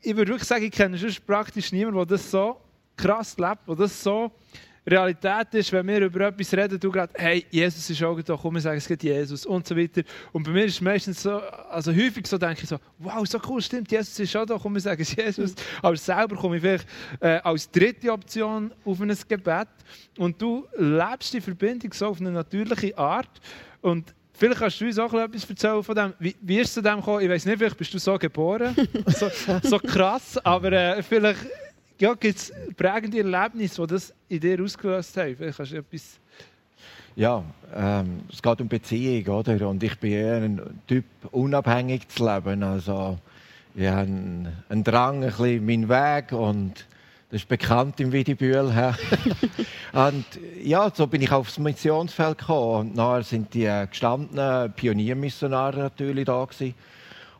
ich 0.02 0.16
würde 0.16 0.32
wirklich 0.32 0.48
sagen, 0.48 0.66
ich 0.66 0.72
kenne 0.72 0.98
sonst 0.98 1.26
praktisch 1.26 1.72
niemanden, 1.72 1.98
der 2.00 2.06
das 2.06 2.30
so 2.30 2.58
krass 2.98 3.38
lebt, 3.38 3.68
der 3.68 3.76
das 3.76 4.04
so 4.04 4.32
Realität 4.86 5.54
ist, 5.54 5.72
wenn 5.72 5.88
wir 5.88 6.02
über 6.02 6.28
etwas 6.28 6.52
reden, 6.54 6.80
du 6.80 6.92
gerade, 6.92 7.14
hey, 7.16 7.46
Jesus 7.52 7.88
ist 7.88 8.02
auch 8.02 8.20
da, 8.20 8.36
komm, 8.36 8.56
wir 8.56 8.62
sagen, 8.62 8.80
es 8.80 8.88
geht 8.88 9.04
Jesus 9.04 9.46
und 9.46 9.68
so 9.68 9.78
weiter. 9.78 10.02
Und 10.32 10.44
bei 10.44 10.50
mir 10.50 10.66
ist 10.66 10.76
es 10.76 10.82
meistens 10.82 11.22
so, 11.22 11.40
also 11.70 11.92
häufig 11.92 12.26
so, 12.26 12.40
denke 12.40 12.64
ich 12.64 12.70
so, 12.70 12.78
wow, 12.98 13.26
so 13.28 13.40
cool, 13.48 13.62
stimmt, 13.62 13.92
Jesus 13.92 14.18
ist 14.18 14.36
auch 14.36 14.46
da, 14.46 14.58
komm, 14.60 14.74
wir 14.74 14.82
sagen, 14.82 15.02
es 15.02 15.16
Jesus. 15.16 15.54
Aber 15.84 15.96
selber 15.96 16.36
komme 16.36 16.56
ich 16.56 16.62
vielleicht 16.64 16.88
äh, 17.20 17.40
als 17.44 17.70
dritte 17.70 18.12
Option 18.12 18.74
auf 18.84 19.00
ein 19.00 19.16
Gebet 19.28 19.68
und 20.18 20.42
du 20.42 20.66
lebst 20.76 21.32
die 21.32 21.42
Verbindung 21.42 21.94
so 21.94 22.08
auf 22.08 22.20
eine 22.20 22.32
natürliche 22.32 22.98
Art 22.98 23.40
und 23.82 24.16
Vielleicht 24.41 24.60
kannst 24.60 24.82
du 24.82 24.86
uns 24.86 24.97
auch 24.97 25.13
etwas 25.13 25.47
erzählen 25.47 25.84
von 25.84 25.95
dem. 25.95 26.13
Wie, 26.17 26.36
wie 26.41 26.58
ist 26.58 26.69
es 26.69 26.73
zu 26.73 26.82
dem 26.82 26.95
gekommen? 26.95 27.21
Ich 27.21 27.30
weiß 27.30 27.45
nicht, 27.45 27.60
vielleicht 27.60 27.77
bist 27.77 27.93
du 27.93 27.99
so 27.99 28.17
geboren. 28.17 28.75
so, 29.06 29.30
so 29.62 29.77
krass, 29.77 30.39
aber 30.43 30.71
äh, 30.71 31.04
vielleicht 31.04 31.45
ja, 31.99 32.15
gibt 32.15 32.39
es 32.39 32.51
prägende 32.75 33.19
Erlebnisse, 33.19 33.84
die 33.84 33.93
das 33.93 34.12
in 34.30 34.39
dir 34.39 34.63
ausgelöst 34.63 35.15
haben? 35.15 35.36
Vielleicht 35.36 35.58
kannst 35.58 35.73
du 35.73 35.77
etwas... 35.77 36.19
Ja, 37.15 37.43
ähm, 37.75 38.21
es 38.32 38.41
geht 38.41 38.62
um 38.62 38.67
Beziehung, 38.67 39.27
oder? 39.27 39.69
Und 39.69 39.84
ich 39.84 39.99
bin 39.99 40.12
eher 40.12 40.38
ein 40.38 40.82
Typ, 40.88 41.06
unabhängig 41.30 42.08
zu 42.08 42.25
leben. 42.25 42.63
Also, 42.63 43.19
ich 43.75 43.86
habe 43.86 43.99
einen, 43.99 44.84
Drang, 44.84 45.23
ein 45.23 45.30
bisschen 45.30 45.63
meinen 45.63 45.88
Weg 45.88 46.32
und 46.32 46.88
das 47.32 47.44
ist 47.44 47.48
bekannt 47.48 47.98
im 48.02 48.12
Wiedibühl. 48.12 48.60
und 49.94 50.26
ja, 50.62 50.91
so 50.94 51.08
bin 51.08 51.22
ich 51.22 51.32
aufs 51.32 51.58
Missionsfeld 51.60 52.39
gekommen. 52.39 52.89
Und 52.89 52.96
nachher 52.96 53.24
sind 53.24 53.54
die 53.54 53.63
äh, 53.63 53.88
gestandenen 53.88 54.74
Pioniermissionare 54.74 55.80
natürlich 55.80 56.26
da 56.26 56.44
gewesen. 56.44 56.76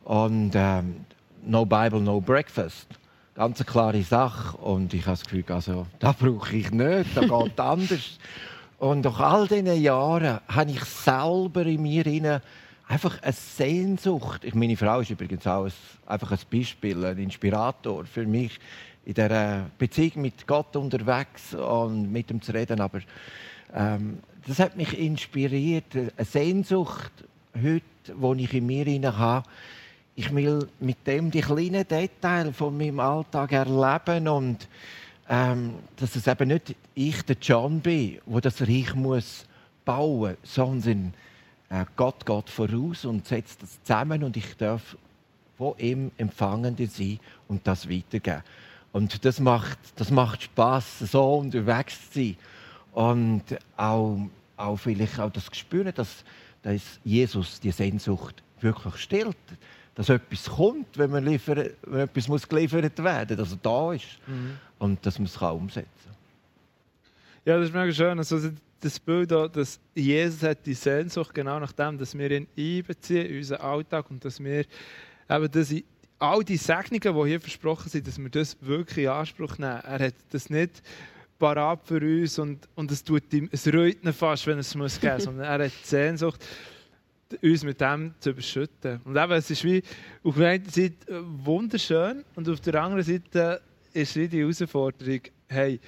Und 0.04 0.52
ähm, 0.54 1.04
no 1.44 1.66
Bible, 1.66 2.00
no 2.00 2.22
Breakfast. 2.22 2.86
Ganz 3.34 3.58
eine 3.58 3.66
klare 3.66 4.02
Sache. 4.02 4.56
Und 4.56 4.94
ich 4.94 5.02
habe 5.02 5.18
das 5.18 5.24
Gefühl, 5.24 5.44
also, 5.48 5.86
das 5.98 6.16
brauche 6.16 6.56
ich 6.56 6.70
nicht, 6.70 7.14
das 7.14 7.28
geht 7.28 7.60
anders. 7.60 8.18
Und 8.78 9.04
nach 9.04 9.20
all 9.20 9.46
diesen 9.46 9.78
Jahren 9.78 10.40
habe 10.48 10.70
ich 10.70 10.82
selber 10.84 11.66
in 11.66 11.82
mir 11.82 12.06
einfach 12.92 13.22
eine 13.22 13.32
Sehnsucht. 13.32 14.44
meine 14.54 14.76
Frau 14.76 15.00
ist 15.00 15.08
übrigens 15.08 15.46
auch 15.46 15.64
ein, 15.64 15.72
einfach 16.06 16.30
ein 16.30 16.38
Beispiel, 16.50 17.02
ein 17.06 17.16
Inspirator 17.16 18.04
für 18.04 18.26
mich 18.26 18.60
in 19.06 19.14
dieser 19.14 19.64
Beziehung 19.78 20.22
mit 20.22 20.46
Gott 20.46 20.76
unterwegs 20.76 21.54
und 21.54 22.12
mit 22.12 22.30
ihm 22.30 22.42
zu 22.42 22.52
reden. 22.52 22.82
Aber 22.82 23.00
ähm, 23.74 24.18
das 24.46 24.58
hat 24.58 24.76
mich 24.76 24.98
inspiriert, 24.98 25.86
eine 25.94 26.26
Sehnsucht 26.26 27.12
heute, 27.54 27.82
die 28.06 28.44
ich 28.44 28.52
in 28.52 28.66
mir 28.66 29.16
habe. 29.16 29.48
Ich 30.14 30.34
will 30.34 30.68
mit 30.78 31.06
dem 31.06 31.30
die 31.30 31.40
kleinen 31.40 31.88
Details 31.88 32.54
von 32.54 32.76
meinem 32.76 33.00
Alltag 33.00 33.52
erleben 33.52 34.28
und 34.28 34.68
ähm, 35.30 35.76
dass 35.96 36.14
es 36.14 36.26
eben 36.26 36.48
nicht 36.48 36.76
ich, 36.94 37.22
der 37.22 37.36
John 37.40 37.80
bin, 37.80 38.18
wo 38.26 38.38
das 38.38 38.60
Reich 38.60 38.94
muss 38.94 39.46
bauen, 39.86 40.36
sondern 40.42 41.14
Gott 41.96 42.26
geht 42.26 42.50
voraus 42.50 43.04
und 43.04 43.26
setzt 43.26 43.62
das 43.62 43.82
zusammen 43.82 44.22
und 44.22 44.36
ich 44.36 44.56
darf 44.56 44.96
von 45.56 45.74
ihm 45.78 46.10
Empfangende 46.18 46.86
sein 46.86 47.18
und 47.48 47.66
das 47.66 47.88
weitergeben. 47.88 48.42
Und 48.92 49.24
das 49.24 49.40
macht, 49.40 49.78
das 49.96 50.10
macht 50.10 50.42
Spaß, 50.42 50.98
so 51.00 51.36
unterwegs 51.36 52.10
zu 52.10 52.18
sein. 52.18 52.36
Und 52.92 53.44
auch, 53.76 54.18
auch 54.56 54.76
vielleicht 54.76 55.18
auch 55.18 55.30
das 55.30 55.50
Gespür, 55.50 55.90
dass, 55.92 56.24
dass 56.62 56.82
Jesus 57.04 57.58
die 57.58 57.70
Sehnsucht 57.70 58.42
wirklich 58.60 58.96
stillt. 58.96 59.36
Dass 59.94 60.08
etwas 60.08 60.44
kommt, 60.50 60.98
wenn, 60.98 61.10
man 61.10 61.24
liefern, 61.24 61.70
wenn 61.82 62.00
etwas 62.00 62.28
muss 62.28 62.48
geliefert 62.48 63.02
werden 63.02 63.36
muss, 63.38 63.48
dass 63.48 63.52
er 63.52 63.62
da 63.62 63.92
ist. 63.92 64.18
Mhm. 64.26 64.58
Und 64.78 65.06
dass 65.06 65.18
man 65.18 65.26
es 65.26 65.36
umsetzen 65.36 65.88
kann. 66.04 66.16
Ja, 67.44 67.56
das 67.58 67.68
ist 67.68 67.74
mega 67.74 67.92
schön. 67.92 68.18
Also 68.18 68.50
das 68.80 69.00
Bild, 69.00 69.32
dass 69.32 69.80
Jesus 69.94 70.42
hat 70.42 70.64
die 70.64 70.74
Sehnsucht 70.74 71.34
genau 71.34 71.58
nach 71.58 71.72
dem, 71.72 71.98
dass 71.98 72.16
wir 72.16 72.30
ihn 72.30 72.46
einbeziehen 72.56 73.26
in 73.26 73.38
unseren 73.38 73.60
Alltag 73.60 74.10
und 74.10 74.24
dass 74.24 74.42
wir 74.42 74.64
eben 75.28 75.50
das 75.50 75.74
all 76.20 76.44
die 76.44 76.56
Segnungen, 76.56 77.24
die 77.24 77.30
hier 77.30 77.40
versprochen 77.40 77.88
sind, 77.88 78.06
dass 78.06 78.16
wir 78.18 78.28
das 78.30 78.56
wirklich 78.60 79.06
in 79.06 79.10
Anspruch 79.10 79.58
nehmen. 79.58 79.80
Er 79.82 80.06
hat 80.06 80.14
das 80.30 80.50
nicht 80.50 80.82
parat 81.36 81.80
für 81.84 82.00
uns 82.00 82.38
und, 82.38 82.68
und 82.76 82.92
es 82.92 83.02
tut 83.02 83.32
ihm, 83.32 83.48
es 83.50 83.66
reut 83.66 84.04
ihn 84.04 84.12
fast, 84.12 84.46
wenn 84.46 84.60
es 84.60 84.72
muss 84.76 85.00
geben, 85.00 85.18
sondern 85.18 85.44
er 85.44 85.66
hat 85.66 85.72
die 85.72 85.88
Sehnsucht, 85.88 86.40
uns 87.42 87.64
mit 87.64 87.80
dem 87.80 88.14
zu 88.20 88.30
überschütten. 88.30 89.00
Und 89.04 89.16
eben, 89.16 89.32
es 89.32 89.50
ist 89.50 89.64
wie 89.64 89.82
auf 90.22 90.36
der 90.36 90.50
einen 90.50 90.68
Seite 90.68 91.24
wunderschön 91.44 92.24
und 92.36 92.48
auf 92.48 92.60
der 92.60 92.80
anderen 92.80 93.02
Seite 93.02 93.60
ist 93.92 94.14
wie 94.14 94.28
die 94.28 94.42
Herausforderung, 94.42 95.20
hey, 95.48 95.80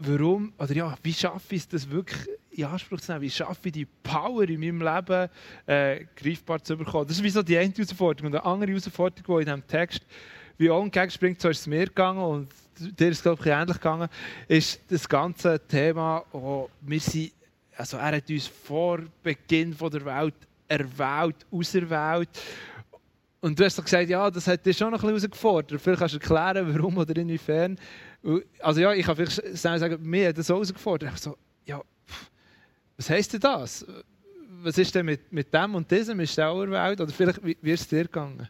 warum, 0.00 0.52
oder 0.58 0.72
ja, 0.72 0.94
wie 1.02 1.12
schaffe 1.12 1.54
ich 1.54 1.62
es, 1.62 1.68
das 1.68 1.88
wirklich 1.88 2.28
in 2.50 2.64
Anspruch 2.64 3.00
zu 3.00 3.12
nehmen? 3.12 3.22
Wie 3.22 3.30
schaffe 3.30 3.68
ich 3.68 3.72
die 3.72 3.86
Power 3.86 4.48
in 4.48 4.60
meinem 4.60 4.82
Leben 4.82 5.28
äh, 5.66 6.04
greifbar 6.16 6.62
zu 6.62 6.76
bekommen? 6.76 7.06
Das 7.06 7.16
ist 7.16 7.22
wie 7.22 7.30
so 7.30 7.42
die 7.42 7.56
eine 7.56 7.72
Herausforderung. 7.72 8.32
Und 8.32 8.38
eine 8.38 8.44
andere 8.44 8.70
Herausforderung, 8.70 9.38
die 9.38 9.42
in 9.42 9.46
diesem 9.46 9.66
Text 9.66 10.02
wie 10.58 10.70
auch 10.70 10.82
entgegenspringt, 10.82 11.40
so 11.40 11.48
ist 11.48 11.60
es 11.60 11.66
mir 11.66 11.86
gegangen 11.86 12.20
und 12.20 12.48
dir 12.78 13.08
ist 13.08 13.18
es, 13.18 13.22
glaube 13.22 13.42
ich, 13.42 13.50
ähnlich 13.50 13.76
gegangen, 13.76 14.08
ist 14.48 14.80
das 14.88 15.08
ganze 15.08 15.58
Thema, 15.66 16.22
oh, 16.32 16.68
wir 16.82 17.00
sind, 17.00 17.32
also 17.76 17.96
er 17.96 18.16
hat 18.16 18.28
uns 18.28 18.46
vor 18.46 19.00
Beginn 19.22 19.76
der 19.78 20.04
Welt 20.04 20.34
erwählt, 20.68 21.46
auserwählt. 21.50 22.28
Und 23.40 23.58
du 23.58 23.64
hast 23.64 23.78
doch 23.78 23.84
gesagt, 23.84 24.10
ja, 24.10 24.30
das 24.30 24.46
hat 24.46 24.64
dich 24.66 24.76
schon 24.76 24.90
noch 24.90 25.02
ein 25.02 25.14
bisschen 25.14 25.30
herausgefordert. 25.30 25.80
Vielleicht 25.80 25.98
kannst 25.98 26.14
du 26.14 26.18
erklären, 26.18 26.74
warum 26.74 26.98
oder 26.98 27.16
inwiefern. 27.16 27.78
Also 28.60 28.80
ja, 28.80 28.92
ich 28.92 29.06
kann 29.06 29.16
vielleicht 29.16 29.56
sagen, 29.56 29.98
mir 30.02 30.28
hat 30.28 30.38
das 30.38 30.48
herausgefordert. 30.48 31.12
Ich 31.14 31.20
so, 31.20 31.36
ja, 31.64 31.82
was 32.96 33.08
heisst 33.08 33.32
denn 33.32 33.40
das? 33.40 33.86
Was 34.62 34.76
ist 34.76 34.94
denn 34.94 35.06
mit, 35.06 35.32
mit 35.32 35.52
dem 35.54 35.74
und 35.74 35.90
diesem? 35.90 36.20
Ist 36.20 36.36
der 36.36 36.54
Welt? 36.54 37.00
Oder 37.00 37.12
vielleicht, 37.12 37.44
wie, 37.44 37.56
wie 37.62 37.70
ist 37.70 37.82
es 37.82 37.88
dir 37.88 38.04
gegangen? 38.04 38.48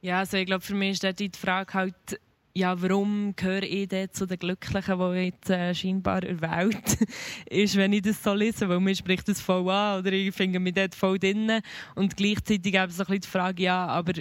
Ja, 0.00 0.20
also 0.20 0.36
ich 0.36 0.46
glaube, 0.46 0.64
für 0.64 0.74
mich 0.74 0.92
ist 0.92 1.04
dort 1.04 1.18
die 1.18 1.30
Frage 1.36 1.74
halt, 1.74 2.20
ja, 2.56 2.80
warum 2.80 3.34
gehöre 3.36 3.64
ich 3.64 3.88
zu 4.12 4.26
den 4.26 4.38
Glücklichen, 4.38 4.98
die 4.98 5.18
jetzt 5.26 5.50
äh, 5.50 5.74
scheinbar 5.74 6.22
erwählt 6.22 6.98
ist, 7.50 7.76
wenn 7.76 7.92
ich 7.92 8.02
das 8.02 8.22
so 8.22 8.32
lese, 8.32 8.68
weil 8.68 8.80
mir 8.80 8.94
spricht 8.94 9.28
das 9.28 9.40
voll 9.40 9.68
an 9.68 9.98
oder 9.98 10.12
ich 10.12 10.34
finde 10.34 10.58
mich 10.58 10.72
dort 10.72 10.94
voll 10.94 11.18
drin 11.18 11.60
und 11.94 12.16
gleichzeitig 12.16 12.74
eben 12.74 12.90
so 12.90 13.02
ein 13.02 13.06
bisschen 13.06 13.20
die 13.20 13.28
Frage, 13.28 13.62
ja, 13.62 13.86
aber 13.86 14.14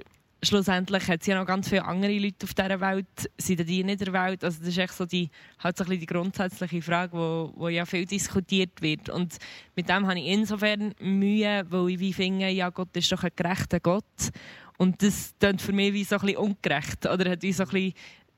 schlussendlich 0.44 1.08
hat 1.08 1.22
es 1.22 1.28
ja 1.28 1.40
noch 1.40 1.46
ganz 1.46 1.70
viele 1.70 1.86
andere 1.86 2.18
Leute 2.18 2.46
auf 2.46 2.54
dieser 2.54 2.80
Welt, 2.80 3.32
sind 3.38 3.68
die 3.68 3.84
nicht 3.84 4.02
der 4.02 4.14
Welt? 4.14 4.44
Also 4.44 4.60
das 4.60 4.70
ist 4.70 4.78
echt 4.78 4.94
so 4.94 5.06
die, 5.06 5.30
halt 5.60 5.78
so 5.78 5.84
ein 5.84 5.90
die 6.00 6.06
grundsätzliche 6.06 6.82
Frage, 6.82 7.14
wo 7.14 7.70
ja 7.70 7.86
viel 7.86 8.06
diskutiert 8.06 8.82
wird. 8.82 9.10
Und 9.10 9.38
mit 9.76 9.90
dem 9.90 10.08
habe 10.08 10.20
ich 10.20 10.28
insofern 10.28 10.94
Mühe, 11.00 11.66
weil 11.70 11.90
ich 11.90 12.00
wie 12.00 12.14
finde, 12.14 12.50
ja, 12.50 12.70
Gott 12.70 12.96
ist 12.96 13.12
doch 13.12 13.24
ein 13.24 13.32
gerechter 13.36 13.80
Gott. 13.80 14.32
Und 14.78 15.02
das 15.02 15.34
klingt 15.40 15.62
für 15.62 15.74
mich 15.74 15.94
wie 15.94 16.04
so 16.04 16.16
ein 16.16 16.22
bisschen 16.22 16.38
ungerecht. 16.38 17.06
Oder 17.06 17.32
hat 17.32 17.42
wie 17.42 17.54
so 17.54 17.64
ein 17.64 17.70
bisschen 17.70 17.94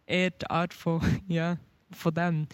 eher 0.06 0.32
die 0.32 0.50
Art 0.50 0.74
von, 0.74 1.02
ja, 1.28 1.58
von 1.92 2.14
dem. 2.14 2.48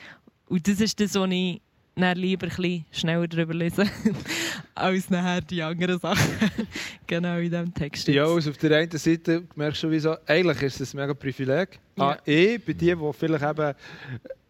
Und 0.48 0.68
das 0.68 0.80
ist 0.80 1.00
das, 1.00 1.16
was 1.16 1.30
ich 1.32 1.62
dann 1.96 2.18
lieber 2.18 2.48
ein 2.48 2.86
schneller 2.92 3.28
darüber 3.28 3.54
lesen, 3.54 3.90
als 4.76 5.10
nachher 5.10 5.42
die 5.42 5.62
anderen 5.62 6.00
Sachen. 6.00 6.52
genau 7.08 7.38
in 7.38 7.52
diesem 7.52 7.74
Text. 7.74 8.08
Ja, 8.08 8.26
also 8.26 8.50
auf 8.50 8.58
der 8.58 8.78
einen 8.78 8.92
Seite 8.92 9.44
merkst 9.56 9.84
du 9.84 9.92
wieso, 9.92 10.16
eigentlich 10.26 10.62
ist 10.64 10.82
es 10.82 10.94
ein 10.94 11.02
mega 11.02 11.14
Privileg. 11.14 11.80
Ja. 11.98 12.12
Ah, 12.12 12.18
eh, 12.26 12.58
bei 12.58 12.74
denen, 12.74 13.00
die 13.00 13.14
vielleicht 13.14 13.44
eben 13.44 13.76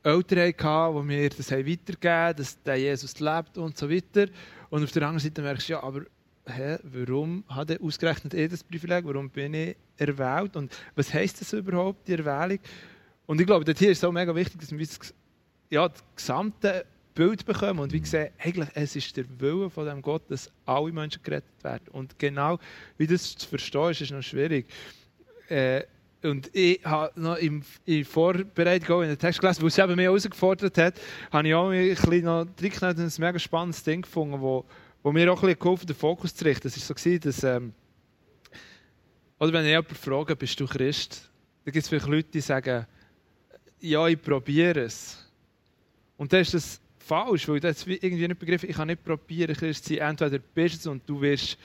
Eltern 0.04 0.54
hatten, 0.58 0.96
die 0.98 1.04
mir 1.04 1.30
das 1.30 1.52
weitergegeben 1.52 2.12
haben, 2.12 2.38
dass 2.38 2.62
der 2.64 2.76
Jesus 2.76 3.20
lebt 3.20 3.58
und 3.58 3.78
so 3.78 3.90
weiter. 3.90 4.28
Und 4.70 4.84
auf 4.84 4.92
der 4.92 5.04
anderen 5.04 5.20
Seite 5.20 5.42
merkst 5.42 5.70
du, 5.70 5.74
ja, 5.74 5.84
aber 5.84 6.02
hä, 6.46 6.78
warum 6.84 7.44
hat 7.50 7.70
er 7.70 7.82
ausgerechnet 7.82 8.34
eh 8.34 8.48
das 8.48 8.64
Privileg? 8.64 9.06
Warum 9.06 9.30
bin 9.30 9.54
ich 9.54 9.76
erwählt? 9.98 10.56
Und 10.56 10.72
was 10.96 11.14
heisst 11.14 11.42
das 11.42 11.54
überhaupt, 11.54 12.08
die 12.08 12.14
Erwählung? 12.14 12.60
Und 13.26 13.40
ich 13.40 13.48
glaube, 13.48 13.72
hier 13.78 13.92
ist 13.92 13.98
es 13.98 14.04
auch 14.04 14.12
mega 14.12 14.34
wichtig, 14.36 14.60
dass 14.60 14.72
wir 14.72 14.86
das, 14.86 15.14
ja, 15.70 15.88
das 15.88 16.04
gesamte 16.16 16.86
Bild 17.14 17.46
bekommen 17.46 17.80
und 17.80 17.94
wie 17.94 18.04
sehen, 18.06 18.30
eigentlich 18.40 18.70
es 18.74 18.96
ist 18.96 19.16
der 19.16 19.26
Wille 19.40 19.70
von 19.70 19.86
dem 19.86 20.02
Gott, 20.02 20.24
dass 20.30 20.52
alle 20.66 20.92
Menschen 20.92 21.22
gerettet 21.24 21.64
werden. 21.64 21.88
Und 21.92 22.18
genau 22.18 22.60
wie 22.98 23.08
das 23.08 23.36
zu 23.36 23.48
verstehen 23.48 23.92
ist, 23.92 24.02
ist 24.02 24.12
noch 24.12 24.22
schwierig. 24.22 24.68
Äh, 25.48 25.84
und 26.24 26.50
ich 26.56 26.80
habe 26.86 27.20
noch 27.20 27.38
im, 27.38 27.64
in 27.86 28.06
Vorbereitung 28.06 29.04
in 29.04 29.10
den 29.10 29.20
Text 29.20 29.42
gelesen, 29.42 29.62
wo 29.62 29.68
es 29.68 29.78
eben 29.78 29.96
mich 29.96 30.06
herausgefordert 30.06 30.78
hat, 30.78 30.96
habe 31.32 31.48
ich 31.48 31.54
auch 31.54 31.70
ein 31.70 31.90
bisschen 31.90 32.24
noch 32.24 32.46
ein 32.46 33.12
mega 33.18 33.40
spannendes 33.40 33.84
Ding 33.84 34.02
gefunden, 34.02 34.40
wo, 34.40 34.66
wo 35.04 35.12
mir 35.12 35.32
auch 35.32 35.38
ein 35.38 35.48
bisschen 35.48 35.60
geholfen 35.60 35.88
den 35.88 35.96
Fokus 35.96 36.34
zu 36.34 36.46
richten. 36.46 36.68
Es 36.68 36.90
war 36.90 36.98
so, 36.98 37.18
dass, 37.18 37.44
ähm, 37.44 37.74
oder 39.38 39.52
wenn 39.52 39.66
ich 39.66 39.72
jemanden 39.72 39.96
frage, 39.96 40.36
bist 40.38 40.58
du 40.60 40.66
Christ, 40.66 41.30
dann 41.66 41.74
gibt 41.74 41.84
es 41.84 41.90
vielleicht 41.90 42.08
Leute, 42.08 42.30
die 42.32 42.42
sagen, 42.42 42.86
ja, 43.82 44.08
ich 44.08 44.22
probiere 44.22 44.82
es. 44.82 45.30
Und 46.16 46.32
dann 46.32 46.40
ist 46.40 46.54
das 46.54 46.80
falsch, 47.04 47.48
weil 47.48 47.60
das 47.60 47.86
irgendwie 47.86 48.28
nicht 48.28 48.40
begriffen, 48.40 48.70
ich 48.70 48.76
kann 48.76 48.88
nicht 48.88 49.04
probieren, 49.04 49.56
Christ 49.56 49.86
zu 49.86 49.96
sein. 49.96 50.10
Entweder 50.10 50.40
bist 50.40 50.86
du 50.86 50.92
und 50.92 51.04
du 51.08 51.22
wirst, 51.22 51.58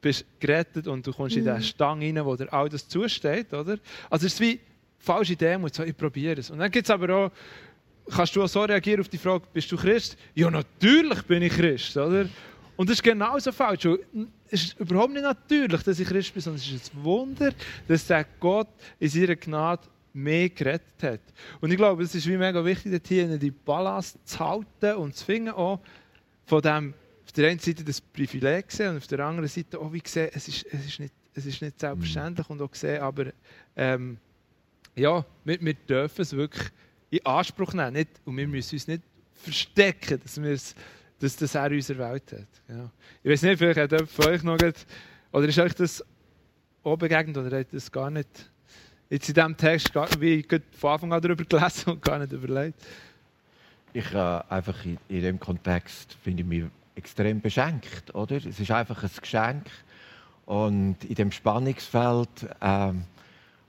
bist 0.00 0.24
gerettet 0.38 0.86
und 0.86 1.06
du 1.06 1.12
kommst 1.12 1.36
mhm. 1.36 1.40
in 1.40 1.46
den 1.46 1.62
Stang 1.62 2.00
rein, 2.00 2.24
wo 2.24 2.36
dir 2.36 2.52
all 2.52 2.68
das 2.68 2.86
zusteht, 2.86 3.52
oder? 3.52 3.78
Also 4.10 4.26
es 4.26 4.34
ist 4.34 4.40
wie 4.40 4.60
falsche 4.98 5.36
Demut, 5.36 5.74
so, 5.74 5.82
ich 5.82 5.96
probiere 5.96 6.40
es. 6.40 6.50
Und 6.50 6.58
dann 6.58 6.70
gibt 6.70 6.86
es 6.86 6.90
aber 6.90 7.14
auch, 7.14 7.30
kannst 8.10 8.34
du 8.36 8.42
auch 8.42 8.48
so 8.48 8.62
reagieren 8.62 9.00
auf 9.00 9.08
die 9.08 9.18
Frage, 9.18 9.44
bist 9.52 9.70
du 9.70 9.76
Christ? 9.76 10.16
Ja, 10.34 10.50
natürlich 10.50 11.22
bin 11.22 11.42
ich 11.42 11.52
Christ, 11.52 11.96
oder? 11.96 12.26
Und 12.76 12.88
das 12.88 12.96
ist 12.96 13.02
genauso 13.02 13.52
falsch. 13.52 13.86
Es 14.50 14.64
ist 14.64 14.80
überhaupt 14.80 15.12
nicht 15.12 15.22
natürlich, 15.22 15.82
dass 15.82 15.98
ich 15.98 16.08
Christ 16.08 16.34
bin, 16.34 16.42
sondern 16.42 16.60
es 16.60 16.70
ist 16.70 16.92
ein 16.94 17.04
Wunder, 17.04 17.52
dass 17.86 18.06
der 18.06 18.26
Gott 18.40 18.68
in 18.98 19.08
seiner 19.08 19.36
Gnade 19.36 19.82
mehr 20.14 20.48
gerettet 20.48 21.02
hat. 21.02 21.20
Und 21.60 21.70
ich 21.70 21.76
glaube, 21.76 22.02
es 22.02 22.14
ist 22.14 22.26
wie 22.26 22.36
mega 22.36 22.64
wichtig, 22.64 23.02
hier 23.06 23.36
die 23.36 23.50
Ballast 23.50 24.16
zu 24.24 24.38
halten 24.38 24.94
und 24.96 25.14
zu 25.14 25.24
finden, 25.24 25.50
auch 25.50 25.80
von 26.46 26.62
dem, 26.62 26.94
auf 27.24 27.32
der 27.32 27.50
einen 27.50 27.58
Seite 27.58 27.84
das 27.84 28.00
Privileg 28.00 28.70
sehen 28.70 28.90
und 28.90 28.96
auf 28.98 29.06
der 29.06 29.20
anderen 29.20 29.48
Seite 29.48 29.78
auch 29.78 29.92
wie 29.92 30.02
sehen, 30.04 30.30
es 30.32 30.46
ist, 30.48 30.66
es 30.70 30.86
ist, 30.86 31.00
nicht, 31.00 31.14
es 31.34 31.46
ist 31.46 31.60
nicht 31.60 31.80
selbstverständlich 31.80 32.48
und 32.48 32.62
auch 32.62 32.74
sehen, 32.74 33.02
aber 33.02 33.26
ähm, 33.76 34.18
ja, 34.94 35.24
wir, 35.44 35.60
wir 35.60 35.74
dürfen 35.74 36.22
es 36.22 36.32
wirklich 36.32 36.70
in 37.10 37.26
Anspruch 37.26 37.72
nehmen. 37.72 37.94
Nicht, 37.94 38.10
und 38.24 38.36
wir 38.36 38.46
müssen 38.46 38.76
uns 38.76 38.86
nicht 38.86 39.02
verstecken, 39.34 40.20
dass, 40.22 40.74
dass 41.18 41.36
das 41.36 41.54
er 41.54 41.66
in 41.66 41.74
unserer 41.74 42.12
Welt 42.12 42.32
hat. 42.32 42.48
Genau. 42.68 42.90
Ich 43.22 43.30
weiß 43.30 43.42
nicht, 43.42 43.58
vielleicht 43.58 43.80
hat 43.80 43.90
jemand 43.90 44.10
von 44.10 44.26
euch 44.26 44.42
noch, 44.44 44.58
oder 45.32 45.48
ist 45.48 45.58
euch 45.58 45.74
das 45.74 46.04
auch 46.84 46.96
begegnet, 46.96 47.36
oder 47.36 47.58
hat 47.58 47.72
das 47.72 47.90
gar 47.90 48.10
nicht 48.10 48.50
jetzt 49.10 49.28
in 49.28 49.34
diesem 49.34 49.56
Text 49.56 49.92
wie 50.20 50.34
ich 50.34 50.46
von 50.72 50.90
Anfang 50.90 51.12
an 51.12 51.22
darüber 51.22 51.44
gelesen 51.44 51.90
und 51.92 52.02
gar 52.02 52.18
nicht 52.18 52.32
überlegt? 52.32 52.82
Ich 53.92 54.12
äh, 54.12 54.40
einfach 54.48 54.84
in, 54.84 54.98
in 55.08 55.22
dem 55.22 55.40
Kontext 55.40 56.16
finde 56.22 56.42
ich 56.42 56.48
mich 56.48 56.64
extrem 56.96 57.40
beschenkt, 57.40 58.14
oder? 58.14 58.36
Es 58.36 58.58
ist 58.58 58.70
einfach 58.70 59.02
ein 59.02 59.10
Geschenk 59.20 59.66
und 60.46 61.04
in 61.04 61.14
dem 61.14 61.32
Spannungsfeld 61.32 62.28
ähm, 62.60 63.04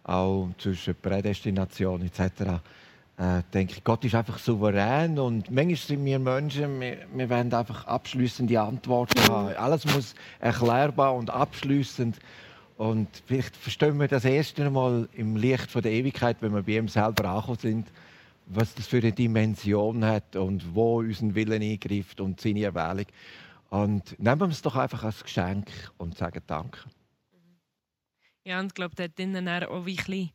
auch 0.04 0.50
zwischen 0.58 0.95
Prädestination 0.95 2.02
etc. 2.04 2.62
Äh, 3.17 3.43
denke 3.54 3.74
ich, 3.74 3.84
Gott 3.84 4.04
ist 4.04 4.15
einfach 4.15 4.39
souverän 4.39 5.17
und 5.17 5.50
manchmal 5.50 5.76
sind 5.76 6.06
wir 6.06 6.19
Menschen, 6.19 6.82
wir, 6.82 6.98
wir 7.13 7.30
wollen 7.30 7.54
einfach 7.54 7.88
abschließende 7.88 8.60
Antworten 8.60 9.21
haben. 9.30 9.56
Alles 9.56 9.86
muss 9.86 10.15
erklärbar 10.39 11.15
und 11.15 11.30
abschließend 11.30 12.17
und 12.78 13.08
vielleicht 13.26 13.56
verstehen 13.56 14.00
wir 14.00 14.08
das 14.08 14.26
erste 14.26 14.70
Mal 14.70 15.08
im 15.14 15.38
Licht 15.38 15.72
von 15.72 15.82
der 15.82 15.92
Ewigkeit, 15.92 16.38
wenn 16.42 16.54
wir 16.54 16.64
bei 16.64 16.74
ihm 16.74 16.88
selber 16.88 17.30
angekommen 17.30 17.60
sind, 17.60 17.88
was 18.48 18.76
das 18.76 18.88
für 18.88 18.98
eine 18.98 19.12
Dimension 19.12 20.04
hat 20.04 20.36
und 20.36 20.76
wo 20.76 21.00
unseren 21.00 21.36
Willen 21.36 21.62
eingreift 21.62 22.20
und 22.20 22.40
seine 22.42 22.64
Erwählung. 22.64 23.06
Und 23.70 24.20
nehmen 24.20 24.40
wir 24.42 24.50
es 24.50 24.62
doch 24.62 24.76
einfach 24.76 25.04
als 25.04 25.24
Geschenk 25.24 25.68
und 25.98 26.18
sagen 26.18 26.42
Danke. 26.46 26.80
Ja, 28.44 28.60
und 28.60 28.68
ich 28.68 28.74
glaube, 28.74 28.96
dort 28.96 29.18
drinnen 29.18 29.48
auch 29.48 29.86
wirklich 29.86 30.32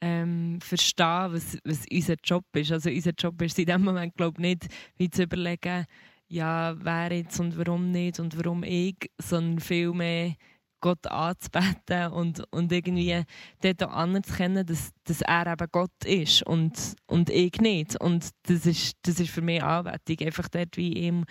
ähm, 0.00 0.60
verstehen, 0.60 1.32
was, 1.32 1.58
was 1.64 1.86
unser 1.90 2.16
Job 2.22 2.44
ist. 2.54 2.72
Also 2.72 2.90
unser 2.90 3.12
Job 3.12 3.40
ist 3.40 3.58
in 3.58 3.66
dem 3.66 3.84
Moment, 3.84 4.14
glaube 4.16 4.40
nicht, 4.40 4.66
wie 4.96 5.10
zu 5.10 5.22
überlegen, 5.22 5.86
ja, 6.28 6.76
wer 6.78 7.12
jetzt 7.12 7.40
und 7.40 7.56
warum 7.56 7.90
nicht 7.90 8.20
und 8.20 8.36
warum 8.36 8.62
ich, 8.62 8.96
sondern 9.18 9.60
vielmehr 9.60 10.34
Gott 10.80 11.06
anzubeten 11.06 12.12
und, 12.12 12.42
und 12.52 12.72
irgendwie 12.72 13.22
dort 13.60 13.82
auch 13.82 13.92
anzukennen, 13.92 14.64
dass, 14.66 14.92
dass 15.04 15.22
er 15.22 15.46
eben 15.46 15.66
Gott 15.72 16.04
ist 16.04 16.42
und, 16.44 16.94
und 17.06 17.30
ich 17.30 17.60
nicht. 17.60 18.00
Und 18.00 18.30
das 18.44 18.66
ist, 18.66 18.96
das 19.02 19.20
ist 19.20 19.30
für 19.30 19.42
mich 19.42 19.62
Anbetung, 19.62 20.26
einfach 20.26 20.48
dort 20.48 20.76
wie 20.76 20.92
ihm, 20.92 21.24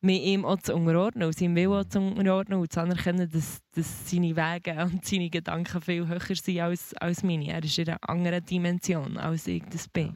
mich 0.00 0.22
ihm 0.22 0.44
auch 0.44 0.58
zu 0.58 0.74
unterordnen 0.74 1.26
und 1.26 1.36
seinem 1.36 1.56
Willen 1.56 1.72
auch 1.72 1.84
zu 1.84 2.00
unterordnen 2.00 2.60
und 2.60 2.72
zu 2.72 2.80
anerkennen, 2.80 3.28
dass, 3.30 3.60
dass 3.74 4.10
seine 4.10 4.36
Wege 4.36 4.84
und 4.84 5.04
seine 5.04 5.30
Gedanken 5.30 5.80
viel 5.80 6.06
höher 6.06 6.20
sind 6.20 6.60
als, 6.60 6.94
als 6.94 7.22
meine. 7.22 7.48
Er 7.48 7.62
ist 7.62 7.78
in 7.78 7.88
einer 7.88 8.08
anderen 8.08 8.44
Dimension, 8.44 9.16
als 9.16 9.46
ich 9.46 9.62
das 9.70 9.88
bin. 9.88 10.08
Mhm. 10.08 10.14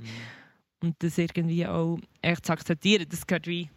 Und 0.81 1.03
das 1.03 1.19
irgendwie 1.19 1.67
auch 1.67 1.99
echt 2.21 2.47
zu 2.47 2.53
akzeptieren, 2.53 3.07
das 3.09 3.27
gehört, 3.27 3.47
wie, 3.47 3.69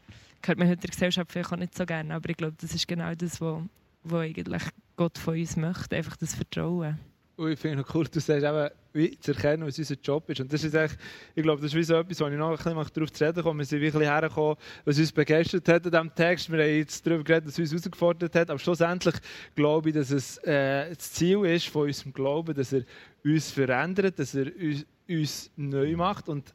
gehört 0.41 0.58
mir 0.58 0.68
heute 0.68 0.82
der 0.82 0.89
Gesellschaft 0.89 1.32
vielleicht 1.32 1.54
auch 1.54 1.58
nicht 1.58 1.76
so 1.76 1.86
gerne, 1.86 2.15
aber 2.15 2.30
ich 2.30 2.38
glaube, 2.38 2.56
das 2.60 2.74
ist 2.74 2.88
genau 2.88 3.13
das, 3.13 3.39
was 3.39 3.62
wo 4.06 4.18
eigentlich 4.18 4.63
Gott 4.95 5.17
von 5.17 5.38
uns 5.38 5.55
möchte, 5.58 5.95
einfach 5.95 6.17
das 6.17 6.36
Vertrauen. 6.36 6.99
Und 7.38 7.51
ich 7.51 7.60
finde 7.60 7.84
es 7.86 7.93
cool, 7.93 8.05
du 8.05 8.19
sagst 8.19 8.45
eben, 8.45 8.69
wie 8.93 9.19
zu 9.19 9.34
erkennen, 9.34 9.67
was 9.67 9.77
unser 9.77 9.95
Job 10.01 10.29
ist. 10.29 10.39
Und 10.39 10.53
das 10.53 10.63
ist 10.63 10.73
eigentlich, 10.73 10.97
ich 11.36 11.43
glaube, 11.43 11.62
das 11.62 11.71
ist 11.71 11.77
wie 11.77 11.84
so 11.84 11.95
etwas, 11.95 12.21
wo 12.21 12.27
ich 12.27 12.38
noch 12.38 12.51
ein 12.51 12.55
bisschen 12.55 12.93
darauf 12.93 13.12
zu 13.12 13.25
reden 13.25 13.43
komme. 13.43 13.60
Wir 13.60 13.65
sind 13.65 13.81
wirklich 13.81 14.10
hergekommen, 14.10 14.55
was 14.86 14.97
uns 14.97 15.12
begeistert 15.12 15.67
hat 15.67 15.86
an 15.86 15.91
diesem 15.91 16.15
Text. 16.15 16.49
Wir 16.49 16.63
haben 16.63 16.77
jetzt 16.77 17.05
darüber 17.05 17.23
geredet, 17.25 17.47
was 17.49 17.60
uns 17.60 17.71
herausgefordert 17.71 18.36
hat. 18.36 18.49
Aber 18.49 18.60
schlussendlich 18.60 19.15
glaube 19.53 19.89
ich, 19.89 19.95
dass 19.95 20.12
es 20.12 20.38
äh, 20.39 20.95
das 20.95 21.12
Ziel 21.12 21.43
ist 21.45 21.67
von 21.67 21.88
unserem 21.88 22.13
Glauben, 22.13 22.55
dass 22.55 22.71
er 22.71 22.84
uns 23.25 23.51
verändert, 23.51 24.17
dass 24.17 24.34
er 24.34 24.45
uns, 24.55 24.86
uns 25.10 25.51
neu 25.58 25.97
macht. 25.97 26.29
Und 26.29 26.53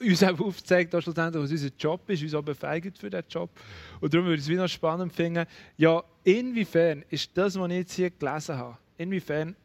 uns 0.00 0.22
auch 0.22 0.38
aufzeigt, 0.40 0.92
was 0.92 1.06
unser 1.06 1.70
Job 1.78 2.08
ist, 2.08 2.22
uns 2.22 2.34
auch 2.34 2.42
befähigt 2.42 2.98
für 2.98 3.10
diesen 3.10 3.24
Job. 3.28 3.50
Und 4.00 4.12
darum 4.12 4.26
würde 4.26 4.38
ich 4.38 4.44
es 4.44 4.48
wieder 4.48 4.68
spannend 4.68 5.12
finden, 5.12 5.44
ja, 5.76 6.02
inwiefern 6.24 7.04
ist 7.10 7.36
das, 7.36 7.58
was 7.58 7.70
ich 7.70 7.76
jetzt 7.76 7.92
hier 7.94 8.10
gelesen 8.10 8.56
habe, 8.56 8.78
inwiefern 8.96 9.56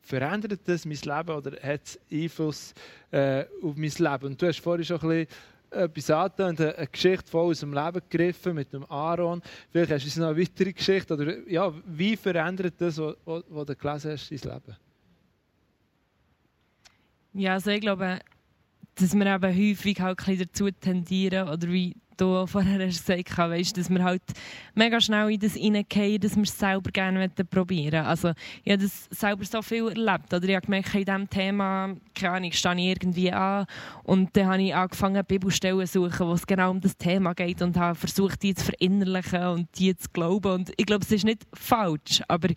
verändert 0.00 0.60
das 0.64 0.84
mein 0.84 0.96
Leben 0.96 1.30
oder 1.30 1.52
hat 1.62 1.80
es 1.84 2.00
Einfluss 2.10 2.74
äh, 3.12 3.44
auf 3.62 3.76
mein 3.76 3.90
Leben? 3.90 4.26
Und 4.26 4.42
du 4.42 4.46
hast 4.46 4.60
vorhin 4.60 4.84
schon 4.84 5.00
ein 5.00 5.08
bisschen 5.08 5.28
etwas 5.70 6.10
angetan, 6.10 6.58
eine 6.58 6.86
Geschichte 6.88 7.30
voll 7.30 7.50
aus 7.50 7.60
dem 7.60 7.72
Leben 7.72 8.02
gegriffen 8.10 8.54
mit 8.54 8.72
dem 8.72 8.84
Aaron. 8.90 9.40
Vielleicht 9.70 9.92
hast 9.92 10.16
du 10.16 10.20
noch 10.20 10.28
eine 10.28 10.40
weitere 10.40 10.72
Geschichte. 10.72 11.14
Oder, 11.14 11.48
ja, 11.48 11.72
wie 11.86 12.16
verändert 12.16 12.74
das, 12.78 12.98
was, 12.98 13.14
was 13.24 13.66
du 13.66 13.76
gelesen 13.76 14.10
hast, 14.10 14.30
dein 14.30 14.52
Leben? 14.52 14.76
Ja, 17.34 17.54
also 17.54 17.70
ich 17.70 17.80
glaube, 17.80 18.18
dass 18.94 19.14
wir 19.14 19.26
eben 19.26 19.70
häufig 19.70 20.00
halt 20.00 20.20
dazu 20.40 20.70
tendieren, 20.70 21.48
oder 21.48 21.68
wie 21.68 21.96
du 22.16 22.46
vorher 22.46 22.86
hast 22.86 23.06
gesagt 23.06 23.36
hast, 23.36 23.76
dass 23.76 23.90
wir 23.90 24.02
halt 24.02 24.22
mega 24.74 25.00
schnell 25.00 25.30
in 25.30 25.40
das 25.40 25.54
hineingehen, 25.54 26.20
dass 26.20 26.36
wir 26.36 26.42
es 26.42 26.58
selber 26.58 26.90
gerne 26.90 27.28
probieren. 27.28 28.04
Also 28.04 28.32
ich 28.64 28.72
habe 28.72 28.82
das 28.82 29.08
selber 29.10 29.44
so 29.44 29.62
viel 29.62 29.88
erlebt. 29.88 30.32
Oder 30.32 30.48
ich 30.48 30.54
habe 30.54 30.66
gemerkt, 30.66 30.94
in 30.94 31.04
diesem 31.04 31.30
Thema, 31.30 31.94
keine 32.14 32.32
Ahnung, 32.34 32.52
stehe 32.52 32.74
ich 32.74 32.88
irgendwie 32.88 33.32
an 33.32 33.66
und 34.04 34.36
dann 34.36 34.46
habe 34.46 34.62
ich 34.62 34.74
angefangen, 34.74 35.24
Bibelstellen 35.24 35.86
zu 35.86 36.04
suchen, 36.04 36.28
wo 36.28 36.32
es 36.32 36.46
genau 36.46 36.70
um 36.70 36.80
das 36.80 36.96
Thema 36.96 37.34
geht 37.34 37.62
und 37.62 37.76
habe 37.76 37.98
versucht, 37.98 38.42
die 38.42 38.54
zu 38.54 38.66
verinnerlichen 38.66 39.46
und 39.46 39.68
die 39.78 39.96
zu 39.96 40.08
glauben. 40.12 40.52
Und 40.52 40.72
ich 40.76 40.86
glaube, 40.86 41.04
es 41.04 41.10
ist 41.10 41.24
nicht 41.24 41.42
falsch, 41.54 42.22
aber 42.28 42.48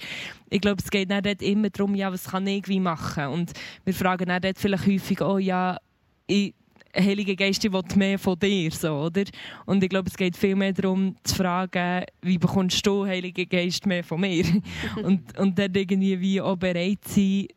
ich 0.49 0.61
glaube, 0.61 0.81
es 0.83 0.91
geht 0.91 1.09
nicht 1.09 1.41
immer 1.41 1.69
darum, 1.69 1.95
ja, 1.95 2.11
was 2.11 2.25
kann 2.25 2.45
ich 2.47 2.67
machen. 2.67 3.27
Und 3.27 3.51
wir 3.83 3.93
fragen 3.93 4.27
dann 4.27 4.53
vielleicht 4.55 4.85
häufig, 4.85 5.21
oh 5.21 5.37
ja, 5.37 5.77
ich, 6.27 6.53
Heilige 6.97 7.35
Geist 7.35 7.61
will 7.63 7.81
mehr 7.95 8.17
von 8.17 8.39
dir, 8.39 8.71
so, 8.71 8.93
oder? 8.93 9.23
Und 9.65 9.83
ich 9.83 9.89
glaube, 9.89 10.09
es 10.09 10.15
geht 10.15 10.37
viel 10.37 10.55
mehr 10.55 10.71
darum, 10.71 11.15
zu 11.23 11.35
fragen, 11.35 12.05
wie 12.21 12.37
bekommst 12.37 12.85
du, 12.87 13.05
Heilige 13.05 13.45
Geist, 13.45 13.85
mehr 13.85 14.03
von 14.03 14.21
mir? 14.21 14.45
und, 15.03 15.37
und 15.37 15.59
dann 15.59 15.73
irgendwie 15.73 16.19
wie 16.21 16.39
auch 16.39 16.55
bereit 16.55 17.03
sein, 17.05 17.47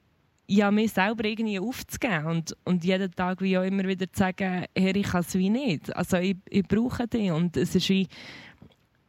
ja, 0.50 0.70
mir 0.70 0.88
selber 0.88 1.24
irgendwie 1.24 1.60
aufzugeben 1.60 2.26
und, 2.26 2.56
und 2.64 2.82
jeden 2.82 3.12
Tag 3.12 3.40
wie 3.42 3.58
auch 3.58 3.62
immer 3.62 3.84
wieder 3.84 4.10
zu 4.10 4.18
sagen, 4.18 4.64
Herr, 4.74 4.96
ich 4.96 5.06
kann 5.06 5.20
es 5.20 5.34
wie 5.34 5.50
nicht. 5.50 5.94
Also 5.94 6.16
ich, 6.16 6.36
ich 6.48 6.66
brauche 6.66 7.06
dich 7.06 7.30
und 7.30 7.56
es 7.56 7.74
ist 7.74 7.88
wie 7.90 8.08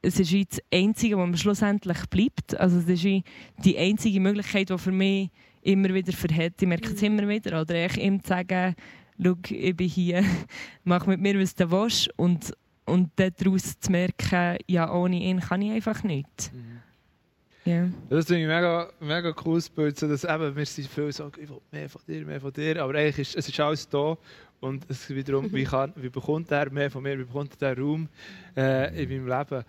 es 0.02 0.20
ist 0.20 0.32
wie 0.32 0.46
das 0.46 0.60
Einzige, 0.74 1.18
was 1.18 1.30
mir 1.30 1.38
schlussendlich 1.38 2.06
bleibt. 2.10 2.58
Also 2.58 2.80
es 2.80 2.88
ist 2.88 3.04
wie 3.04 3.24
die 3.64 3.78
einzige 3.78 4.20
Möglichkeit, 4.20 4.70
die 4.70 4.78
für 4.78 4.92
mich 4.92 5.30
immer 5.62 5.94
wieder 5.94 6.14
verhält. 6.14 6.62
Ich 6.62 6.68
merke 6.68 6.94
es 6.94 7.02
immer 7.02 7.28
wieder. 7.28 7.62
Oder 7.62 7.86
ich 7.86 7.98
ihm 7.98 8.22
zu 8.24 8.30
sagen, 8.30 8.76
schau, 9.24 9.36
ich 9.50 9.76
bin 9.76 9.88
hier, 9.88 10.24
mach 10.84 11.06
mit 11.06 11.20
mir, 11.20 11.40
was 11.40 11.56
du 11.56 11.70
willst. 11.72 12.10
Und, 12.18 12.54
und 12.86 13.12
daraus 13.16 13.80
zu 13.80 13.92
merken, 13.92 14.58
ja, 14.68 14.92
ohne 14.94 15.18
ihn 15.18 15.40
kann 15.40 15.62
ich 15.62 15.72
einfach 15.72 16.04
nicht. 16.04 16.52
Mhm. 16.54 16.80
Yeah. 17.68 17.90
Das 18.10 18.26
ist 18.26 18.32
ein 18.32 18.48
mega, 18.48 18.90
mega 19.00 19.32
cooles 19.32 19.70
Bild, 19.70 19.98
so 20.00 20.08
dass 20.08 20.24
eben, 20.24 20.56
wir 20.56 20.66
sind 20.66 20.88
viel 20.88 21.12
so, 21.12 21.30
ich 21.38 21.50
will 21.50 21.62
mehr 21.72 21.90
von 21.90 22.02
dir, 22.08 22.26
mehr 22.26 22.42
von 22.42 22.54
dir, 22.54 22.82
aber 22.82 22.96
eigentlich 22.96 23.20
ist 23.20 23.36
es 23.36 23.50
ist 23.50 23.60
alles 23.60 23.88
da 23.88 24.18
und 24.60 24.86
es 24.90 25.02
ist 25.02 25.16
wiederum, 25.16 25.52
wie, 25.54 25.64
kann, 25.66 25.94
wie 25.96 26.10
bekommt 26.10 26.50
er 26.52 26.72
mehr 26.72 26.90
von 26.90 27.04
mir, 27.04 27.20
wie 27.20 27.26
bekommt 27.26 27.62
er 27.62 27.78
Raum 27.78 28.08
äh, 28.56 29.04
in 29.04 29.10
meinem 29.10 29.40
Leben. 29.40 29.66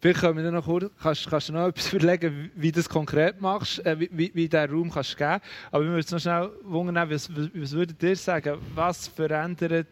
Vielleicht 0.00 0.20
können 0.20 0.42
wir 0.42 0.50
noch 0.52 0.64
kurz, 0.64 0.92
kannst, 1.02 1.28
kannst 1.28 1.48
du 1.48 1.52
noch 1.54 1.68
etwas 1.68 1.92
überlegen, 1.92 2.50
wie 2.54 2.70
du 2.70 2.76
das 2.76 2.88
konkret 2.88 3.40
machst, 3.40 3.84
äh, 3.84 3.98
wie, 3.98 4.08
wie, 4.12 4.30
wie 4.34 4.48
diesen 4.48 4.70
Raum 4.70 4.90
kannst 4.90 5.16
geben 5.16 5.40
Aber 5.72 5.84
wir 5.84 5.90
müssen 5.90 6.14
noch 6.14 6.20
schnell 6.20 6.50
wundern, 6.62 7.10
was, 7.10 7.28
was, 7.34 7.72
würdet 7.72 8.02
ihr 8.02 8.16
sagen, 8.16 8.58
was 8.74 9.08
verändert 9.08 9.88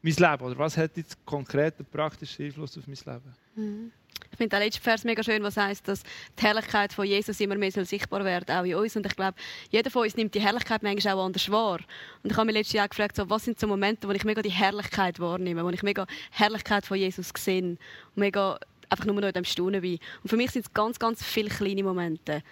mein 0.00 0.14
Leben? 0.14 0.44
Oder 0.44 0.58
was 0.58 0.76
hat 0.78 0.96
jetzt 0.96 1.24
konkret 1.26 1.74
einen 1.78 1.86
praktischen 1.86 2.46
Einfluss 2.46 2.78
auf 2.78 2.86
mein 2.86 2.96
Leben? 2.96 3.34
Mhm. 3.56 3.92
Ich 4.30 4.36
finde 4.36 4.56
den 4.56 4.64
letzten 4.64 4.82
Vers 4.82 5.04
mega 5.04 5.22
schön, 5.22 5.42
was 5.42 5.56
heißt, 5.56 5.88
dass 5.88 6.02
die 6.38 6.42
Herrlichkeit 6.42 6.92
von 6.92 7.06
Jesus 7.06 7.40
immer 7.40 7.56
mehr 7.56 7.72
sichtbar 7.72 8.24
werden 8.24 8.54
auch 8.56 8.64
in 8.64 8.74
uns. 8.74 8.94
Und 8.94 9.06
ich 9.06 9.16
glaube, 9.16 9.36
jeder 9.70 9.90
von 9.90 10.02
uns 10.02 10.16
nimmt 10.16 10.34
die 10.34 10.40
Herrlichkeit 10.40 10.82
manchmal 10.82 11.14
auch 11.14 11.24
anders 11.24 11.50
wahr. 11.50 11.80
Und 12.22 12.30
ich 12.30 12.36
habe 12.36 12.46
mich 12.46 12.54
letztes 12.54 12.74
Jahr 12.74 12.88
gefragt, 12.88 13.16
so, 13.16 13.28
was 13.28 13.44
sind 13.44 13.58
so 13.58 13.66
Momente, 13.66 14.06
wo 14.06 14.12
ich 14.12 14.24
mega 14.24 14.42
die 14.42 14.50
Herrlichkeit 14.50 15.18
wahrnehme, 15.18 15.64
wo 15.64 15.70
ich 15.70 15.82
mega 15.82 16.06
Herrlichkeit 16.30 16.86
von 16.86 16.96
Jesus 16.96 17.32
sehe 17.36 17.62
und 17.62 17.78
mega 18.16 18.58
einfach 18.88 19.04
nur 19.04 19.14
noch 19.14 19.28
in 19.28 19.34
dem 19.34 19.44
Staunen 19.44 19.80
bin. 19.80 19.98
Und 20.22 20.28
für 20.28 20.36
mich 20.36 20.50
sind 20.50 20.66
es 20.66 20.72
ganz, 20.72 20.98
ganz 20.98 21.22
viele 21.22 21.48
kleine 21.48 21.82
Momente. 21.82 22.42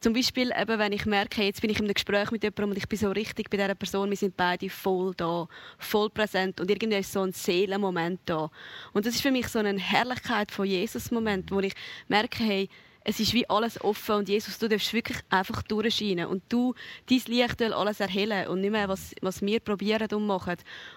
Zum 0.00 0.12
Beispiel, 0.12 0.52
eben, 0.56 0.78
wenn 0.78 0.92
ich 0.92 1.06
merke, 1.06 1.42
jetzt 1.42 1.60
bin 1.60 1.70
ich 1.70 1.78
einem 1.80 1.92
Gespräch 1.92 2.30
mit 2.30 2.44
jemandem 2.44 2.70
und 2.70 2.78
ich 2.78 2.88
bin 2.88 2.98
so 2.98 3.10
richtig 3.10 3.50
bei 3.50 3.56
dieser 3.56 3.74
Person, 3.74 4.08
wir 4.08 4.16
sind 4.16 4.36
beide 4.36 4.70
voll 4.70 5.12
da, 5.16 5.48
voll 5.76 6.08
präsent 6.08 6.60
und 6.60 6.70
irgendwie 6.70 6.98
ist 6.98 7.12
so 7.12 7.22
ein 7.22 7.32
Seelenmoment 7.32 8.20
da. 8.26 8.48
Und 8.92 9.06
das 9.06 9.16
ist 9.16 9.22
für 9.22 9.32
mich 9.32 9.48
so 9.48 9.58
eine 9.58 9.76
Herrlichkeit 9.76 10.52
von 10.52 10.66
Jesus-Moment, 10.66 11.50
wo 11.50 11.58
ich 11.58 11.74
merke, 12.06 12.44
hey, 12.44 12.68
es 13.08 13.18
ist 13.20 13.32
wie 13.32 13.48
alles 13.48 13.82
offen 13.82 14.16
und 14.16 14.28
Jesus, 14.28 14.58
du 14.58 14.68
darfst 14.68 14.92
wirklich 14.92 15.16
einfach 15.30 15.62
durchscheinen 15.62 16.26
und 16.26 16.42
du, 16.50 16.74
dein 17.08 17.22
Licht 17.26 17.58
will 17.58 17.72
alles 17.72 18.00
erhellen 18.00 18.48
und 18.48 18.60
nicht 18.60 18.70
mehr, 18.70 18.86
was, 18.86 19.14
was 19.22 19.40
wir 19.40 19.60
probieren 19.60 20.12
und 20.12 20.26
machen. 20.26 20.56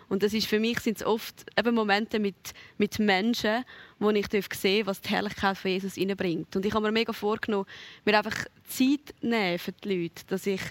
Und 0.10 0.22
das 0.22 0.34
ist 0.34 0.48
für 0.48 0.60
mich 0.60 0.82
sind 0.82 0.98
es 0.98 1.06
oft 1.06 1.46
eben 1.58 1.74
Momente 1.74 2.20
mit, 2.20 2.36
mit 2.78 3.00
Menschen, 3.00 3.64
wo 3.98 4.10
ich 4.10 4.28
sehen 4.54 4.88
was 4.88 5.00
die 5.00 5.08
Herrlichkeit 5.08 5.58
von 5.58 5.72
Jesus 5.72 5.98
reinbringt. 5.98 6.54
Und 6.54 6.66
ich 6.66 6.74
habe 6.74 6.86
mir 6.86 6.92
mega 6.92 7.14
vorgenommen, 7.14 7.66
mir 8.04 8.18
einfach 8.18 8.46
Zeit 8.68 9.16
nehmen 9.22 9.58
für 9.58 9.72
die 9.72 10.02
Leute, 10.02 10.26
dass 10.28 10.46
ich 10.46 10.62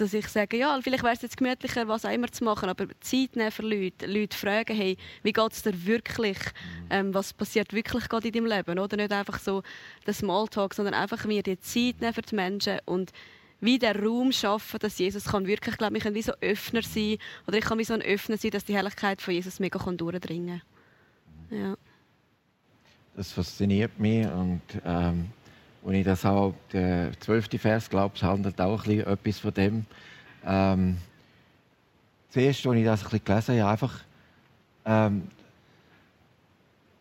dass 0.00 0.14
ich 0.14 0.28
sage, 0.28 0.56
ja, 0.56 0.78
vielleicht 0.82 1.02
wäre 1.02 1.14
es 1.14 1.22
jetzt 1.22 1.36
gemütlicher, 1.36 1.88
was 1.88 2.04
auch 2.04 2.12
immer 2.12 2.30
zu 2.30 2.44
machen, 2.44 2.68
aber 2.68 2.86
Zeit 3.00 3.36
nehmen 3.36 3.50
für 3.50 3.62
Leute, 3.62 4.06
Leute 4.06 4.36
fragen, 4.36 4.76
hey, 4.76 4.96
wie 5.22 5.32
geht 5.32 5.52
es 5.52 5.62
dir 5.62 5.86
wirklich, 5.86 6.38
ähm, 6.90 7.12
was 7.14 7.32
passiert 7.32 7.72
wirklich 7.72 8.08
gerade 8.08 8.28
in 8.28 8.34
deinem 8.34 8.46
Leben, 8.46 8.78
oder 8.78 8.96
nicht 8.96 9.12
einfach 9.12 9.38
so 9.38 9.62
der 10.06 10.14
Smalltalk, 10.14 10.74
sondern 10.74 10.94
einfach 10.94 11.24
mir 11.24 11.42
die 11.42 11.58
Zeit 11.58 12.00
nehmen 12.00 12.14
für 12.14 12.22
die 12.22 12.34
Menschen 12.34 12.78
und 12.84 13.12
wie 13.60 13.78
der 13.78 14.00
Raum 14.00 14.32
schaffen, 14.32 14.78
dass 14.78 14.98
Jesus 14.98 15.24
kann 15.24 15.46
wirklich, 15.46 15.76
glaube 15.76 15.96
ich, 15.96 16.02
kann 16.02 16.14
wie 16.14 16.22
so 16.22 16.32
Öffner 16.40 16.82
sein 16.82 17.18
oder 17.46 17.58
ich 17.58 17.64
kann 17.64 17.78
wie 17.78 17.84
so 17.84 17.94
ein 17.94 18.02
Öffner 18.02 18.36
sein, 18.36 18.52
dass 18.52 18.64
die 18.64 18.74
Herrlichkeit 18.74 19.20
von 19.20 19.34
Jesus 19.34 19.58
mega 19.58 19.78
kann 19.78 19.96
durchdringen. 19.96 20.62
Ja. 21.50 21.76
Das 23.16 23.32
fasziniert 23.32 23.98
mich 23.98 24.26
und 24.28 24.62
ähm, 24.84 25.30
und 25.82 25.94
ich 25.94 26.04
das 26.04 26.24
auch 26.24 26.54
der 26.72 27.12
zwölfte 27.20 27.58
Vers 27.58 27.88
glaube, 27.88 28.16
es 28.16 28.22
handelt 28.22 28.60
auch 28.60 28.84
ein 28.84 29.04
bisschen 29.04 29.06
etwas 29.06 29.38
von 29.38 29.54
dem. 29.54 29.86
Ähm, 30.44 30.96
zuerst, 32.30 32.66
als 32.66 32.76
ich 32.76 32.84
das 32.84 33.00
ein 33.00 33.04
bisschen 33.04 33.24
gelesen 33.24 33.60
habe, 33.60 33.70
einfach 33.70 34.00
ähm, 34.84 35.28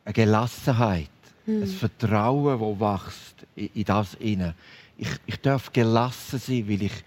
eine 0.05 0.13
Gelassenheit, 0.13 1.09
mhm. 1.45 1.63
ein 1.63 1.67
Vertrauen, 1.67 2.59
das 2.59 2.79
wächst 2.79 3.47
in, 3.55 3.69
in 3.73 3.83
das 3.83 4.13
inne 4.15 4.55
ich, 4.97 5.09
ich 5.25 5.39
darf 5.41 5.71
gelassen 5.71 6.39
sein, 6.39 6.67
weil 6.67 6.83
ich, 6.83 7.03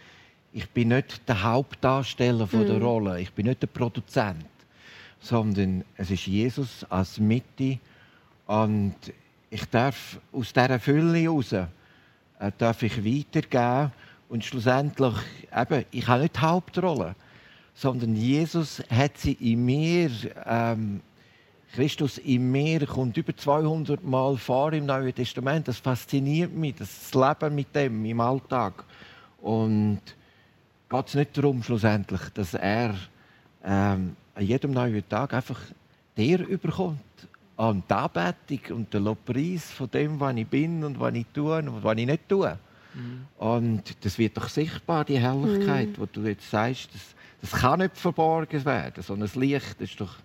ich 0.52 0.68
bin 0.70 0.88
nicht 0.88 1.28
der 1.28 1.42
Hauptdarsteller 1.42 2.46
von 2.46 2.66
der 2.66 2.76
mhm. 2.76 2.82
Rolle. 2.82 3.20
Ich 3.20 3.32
bin 3.32 3.46
nicht 3.46 3.62
der 3.62 3.66
Produzent, 3.66 4.46
sondern 5.20 5.84
es 5.96 6.10
ist 6.10 6.26
Jesus 6.26 6.84
als 6.88 7.18
Mitte 7.18 7.78
und 8.46 8.94
ich 9.50 9.64
darf 9.66 10.18
aus 10.32 10.52
dieser 10.52 10.78
Fülle 10.78 11.18
heraus 11.18 11.52
äh, 11.52 11.66
darf 12.56 12.82
ich 12.82 13.04
weitergeben 13.04 13.92
und 14.28 14.44
schlussendlich 14.44 15.14
eben, 15.54 15.84
ich 15.90 16.06
habe 16.06 16.22
nicht 16.22 16.36
die 16.36 16.40
Hauptrolle, 16.40 17.16
sondern 17.74 18.14
Jesus 18.14 18.82
hat 18.88 19.18
sie 19.18 19.32
in 19.32 19.64
mir 19.64 20.10
ähm, 20.46 21.00
Christus 21.72 22.18
in 22.18 22.50
mir 22.50 22.84
kommt 22.84 23.16
über 23.16 23.36
200 23.36 24.02
Mal 24.02 24.36
vor 24.36 24.72
im 24.72 24.86
Neuen 24.86 25.14
Testament. 25.14 25.68
Das 25.68 25.78
fasziniert 25.78 26.52
mich, 26.52 26.74
das 26.74 27.14
Leben 27.14 27.54
mit 27.54 27.74
dem 27.76 28.04
im 28.04 28.20
Alltag. 28.20 28.84
Und 29.40 30.00
geht 30.88 31.06
es 31.06 31.14
nicht 31.14 31.38
darum, 31.38 31.62
schlussendlich, 31.62 32.20
dass 32.34 32.54
er 32.54 32.94
ähm, 33.64 34.16
an 34.34 34.44
jedem 34.44 34.72
neuen 34.72 35.08
Tag 35.08 35.32
einfach 35.32 35.60
der 36.16 36.40
überkommt. 36.48 36.98
An 37.60 37.82
die 37.88 37.92
Anbetung 37.92 38.76
und 38.76 38.94
den 38.94 39.04
Lobpreis 39.04 39.70
von 39.70 39.90
dem, 39.90 40.18
was 40.18 40.34
ich 40.36 40.46
bin 40.46 40.82
und 40.82 40.98
was 40.98 41.14
ich 41.14 41.26
tue 41.34 41.58
und 41.58 41.84
was 41.84 41.98
ich 41.98 42.06
nicht 42.06 42.28
tue. 42.28 42.58
Mhm. 42.94 43.26
Und 43.38 44.04
das 44.04 44.18
wird 44.18 44.36
doch 44.36 44.48
sichtbar, 44.48 45.04
die 45.04 45.18
Herrlichkeit, 45.18 45.88
mhm. 45.88 45.98
wo 45.98 46.06
du 46.06 46.22
jetzt 46.22 46.50
sagst, 46.50 46.88
das, 46.94 47.14
das 47.42 47.60
kann 47.60 47.80
nicht 47.80 47.96
verborgen 47.96 48.64
werden. 48.64 49.02
So 49.02 49.14
ein 49.14 49.28
Licht 49.34 49.80
ist 49.80 50.00
doch 50.00 50.16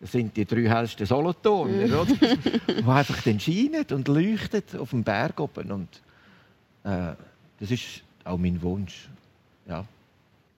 das 0.00 0.12
sind 0.12 0.36
die 0.36 0.44
drei 0.44 0.68
hellsten 0.68 1.06
Solothurner, 1.06 1.86
mm. 1.86 1.92
oder? 1.94 2.14
die 2.68 2.84
einfach 2.84 3.22
dann 3.22 3.40
scheinen 3.40 3.86
und 3.90 4.06
leuchten 4.06 4.62
auf 4.78 4.90
dem 4.90 5.02
Berg 5.02 5.40
oben. 5.40 5.72
Und 5.72 5.88
äh, 6.82 7.14
das 7.58 7.70
ist 7.70 8.02
auch 8.22 8.36
mein 8.36 8.60
Wunsch. 8.60 9.08
Ja. 9.66 9.86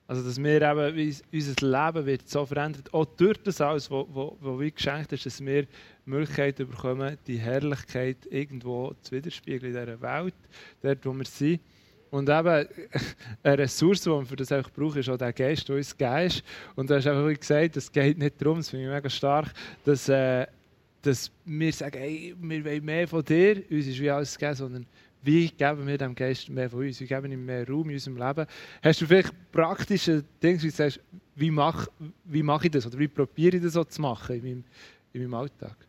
Also, 0.07 0.23
dass 0.23 0.41
wir 0.41 0.61
eben, 0.61 1.15
unser 1.33 1.67
Leben 1.67 2.05
wird 2.05 2.29
so 2.29 2.45
verändert, 2.45 2.93
auch 2.93 3.05
durch 3.17 3.37
das 3.43 3.59
alles, 3.59 3.91
was 3.91 4.59
wie 4.59 4.71
geschenkt 4.71 5.11
ist, 5.11 5.25
dass 5.25 5.45
wir 5.45 5.63
die 5.63 5.69
Möglichkeit 6.05 6.55
bekommen, 6.55 7.17
die 7.27 7.37
Herrlichkeit 7.37 8.17
irgendwo 8.29 8.93
zu 9.01 9.11
widerspiegeln 9.11 9.75
in 9.75 9.79
dieser 9.79 10.01
Welt, 10.01 10.35
dort, 10.81 11.05
wo 11.05 11.13
wir 11.13 11.25
sind. 11.25 11.59
Und 12.09 12.29
eben, 12.29 12.67
eine 13.43 13.57
Ressource, 13.57 14.01
die 14.01 14.09
man 14.09 14.25
für 14.25 14.37
das 14.37 14.49
einfach 14.53 14.71
braucht, 14.71 14.95
ist 14.95 15.09
auch 15.09 15.17
der 15.17 15.33
Geist, 15.33 15.67
der 15.67 15.75
uns 15.75 15.95
gegeben 15.95 16.27
ist. 16.27 16.43
Und 16.77 16.89
du 16.89 16.95
hast 16.95 17.05
einfach 17.05 17.39
gesagt, 17.39 17.75
es 17.75 17.91
geht 17.91 18.17
nicht 18.17 18.41
darum, 18.41 18.59
das 18.59 18.69
finde 18.69 18.85
ich 18.85 18.91
mega 18.91 19.09
stark, 19.09 19.51
dass, 19.83 20.07
äh, 20.07 20.47
dass 21.01 21.29
wir 21.43 21.73
sagen, 21.73 21.97
hey, 21.99 22.33
wir 22.39 22.63
wollen 22.63 22.85
mehr 22.85 23.09
von 23.09 23.25
dir, 23.25 23.61
uns 23.69 23.87
ist 23.87 23.99
wie 23.99 24.09
alles 24.09 24.37
gegeben, 24.37 24.55
sondern 24.55 24.85
wie 25.27 25.49
geben 25.49 25.85
wir 25.85 25.97
dem 25.97 26.15
Geist 26.15 26.49
mehr 26.49 26.69
von 26.69 26.79
uns? 26.79 27.01
Wie 27.01 27.05
geben 27.05 27.31
ihm 27.31 27.45
mehr 27.45 27.67
Raum 27.67 27.89
in 27.89 27.95
unserem 27.95 28.17
Leben? 28.17 28.45
Hast 28.81 29.01
du 29.01 29.05
vielleicht 29.05 29.33
praktische 29.51 30.23
Dinge, 30.41 30.61
wie 30.61 30.67
du 30.67 30.71
sagst, 30.71 31.01
wie 31.35 31.51
mache 31.51 31.91
wie 32.23 32.41
mach 32.41 32.63
ich 32.63 32.71
das 32.71 32.87
oder 32.87 32.97
wie 32.97 33.09
probiere 33.09 33.57
ich 33.57 33.63
das 33.63 33.73
so 33.73 33.83
zu 33.83 34.01
machen 34.01 34.37
in 34.37 34.43
meinem, 34.43 34.63
in 35.11 35.21
meinem 35.23 35.33
Alltag? 35.33 35.86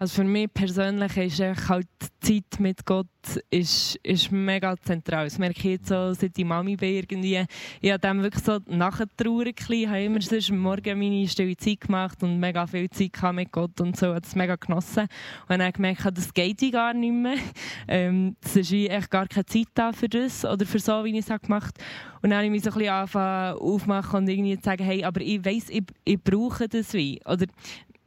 Also 0.00 0.22
für 0.22 0.24
mich 0.24 0.52
persönlich 0.54 1.16
ist 1.16 1.68
halt 1.68 1.88
die 2.22 2.42
Zeit 2.42 2.60
mit 2.60 2.86
Gott 2.86 3.06
ist, 3.50 3.96
ist 4.04 4.30
mega 4.30 4.76
zentral. 4.76 5.24
Das 5.24 5.38
merke 5.38 5.58
ich 5.58 5.64
jetzt 5.64 5.88
so, 5.88 6.12
seit 6.12 6.38
ich 6.38 6.44
Mami 6.44 6.76
bin 6.76 6.94
irgendwie. 6.94 7.44
Ich 7.80 7.90
habe 7.90 7.98
dem 7.98 8.22
wirklich 8.22 8.44
so 8.44 8.58
nachgetrauert. 8.66 9.68
Ich 9.68 9.88
habe 9.88 10.04
immer 10.04 10.20
sonst 10.20 10.52
Morgen 10.52 10.98
meine 11.00 11.26
stille 11.26 11.56
Zeit 11.56 11.80
gemacht 11.80 12.22
und 12.22 12.38
mega 12.38 12.66
viel 12.68 12.88
Zeit 12.90 13.34
mit 13.34 13.50
Gott 13.50 13.80
und 13.80 13.96
so. 13.96 14.06
Ich 14.06 14.12
habe 14.12 14.20
das 14.20 14.36
mega 14.36 14.54
genossen. 14.54 15.08
Und 15.48 15.58
dann 15.58 15.72
gemerkt, 15.72 16.16
das 16.16 16.32
geht 16.32 16.72
gar 16.72 16.94
nicht 16.94 17.12
mehr. 17.12 17.38
Ähm, 17.90 18.36
es 18.44 18.54
ist 18.54 18.72
echt 18.72 19.10
gar 19.10 19.26
keine 19.26 19.46
Zeit 19.46 19.68
da 19.74 19.92
für 19.92 20.08
das 20.08 20.44
oder 20.44 20.66
für 20.66 20.78
so, 20.78 21.04
wie 21.04 21.18
ich 21.18 21.26
es 21.28 21.40
gemacht 21.40 21.74
habe. 21.78 22.18
Und 22.22 22.30
dann 22.30 22.38
habe 22.38 22.44
ich 22.46 22.50
mich 22.50 22.62
so 22.62 22.70
ein 22.70 22.78
bisschen 22.78 22.98
aufmachen 23.18 24.18
und 24.18 24.28
irgendwie 24.28 24.56
zu 24.56 24.64
sagen, 24.64 24.84
hey, 24.84 25.04
aber 25.04 25.20
ich 25.20 25.42
weiss, 25.44 25.70
ich, 25.70 25.84
ich 26.04 26.22
brauche 26.22 26.68
das 26.68 26.92
wie. 26.92 27.20
Oder 27.24 27.46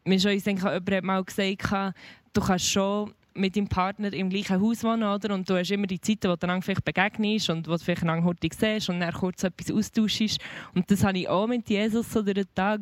mir 0.04 0.20
schon, 0.20 0.32
ich 0.32 0.44
denke, 0.44 0.62
jemand 0.62 0.92
hat 0.92 1.04
mal 1.04 1.24
gesagt, 1.24 1.96
du 2.34 2.42
kannst 2.42 2.66
schon 2.66 3.14
mit 3.34 3.56
deinem 3.56 3.68
Partner 3.68 4.12
im 4.14 4.30
gleichen 4.30 4.62
Haus 4.62 4.84
wohnen, 4.84 5.04
oder? 5.04 5.34
Und 5.34 5.50
du 5.50 5.56
hast 5.56 5.72
immer 5.72 5.88
die 5.88 6.02
Zeiten, 6.02 6.30
wo 6.30 6.36
du 6.36 6.48
dann 6.48 6.62
vielleicht 6.62 6.84
begegnest 6.84 7.50
und 7.50 7.68
wo 7.68 7.74
du 7.74 7.80
vielleicht 7.80 8.04
hurtig 8.04 8.54
siehst 8.54 8.90
und 8.90 9.00
dann 9.00 9.14
kurz 9.14 9.44
etwas 9.44 9.72
austauschst. 9.72 10.38
Und 10.76 10.90
das 10.92 11.04
habe 11.04 11.18
ich 11.18 11.30
auch 11.30 11.48
mit 11.48 11.70
Jesus 11.70 12.12
so 12.12 12.22
durch 12.22 12.36
den 12.36 12.54
Tag 12.54 12.82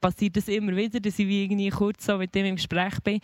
passiert 0.00 0.36
das 0.36 0.46
immer 0.46 0.76
wieder, 0.76 1.00
dass 1.00 1.18
ich 1.18 1.28
irgendwie 1.28 1.70
kurz 1.70 2.06
so 2.06 2.18
mit 2.18 2.34
dem 2.34 2.46
im 2.46 2.56
Gespräch 2.56 3.00
bin. 3.02 3.20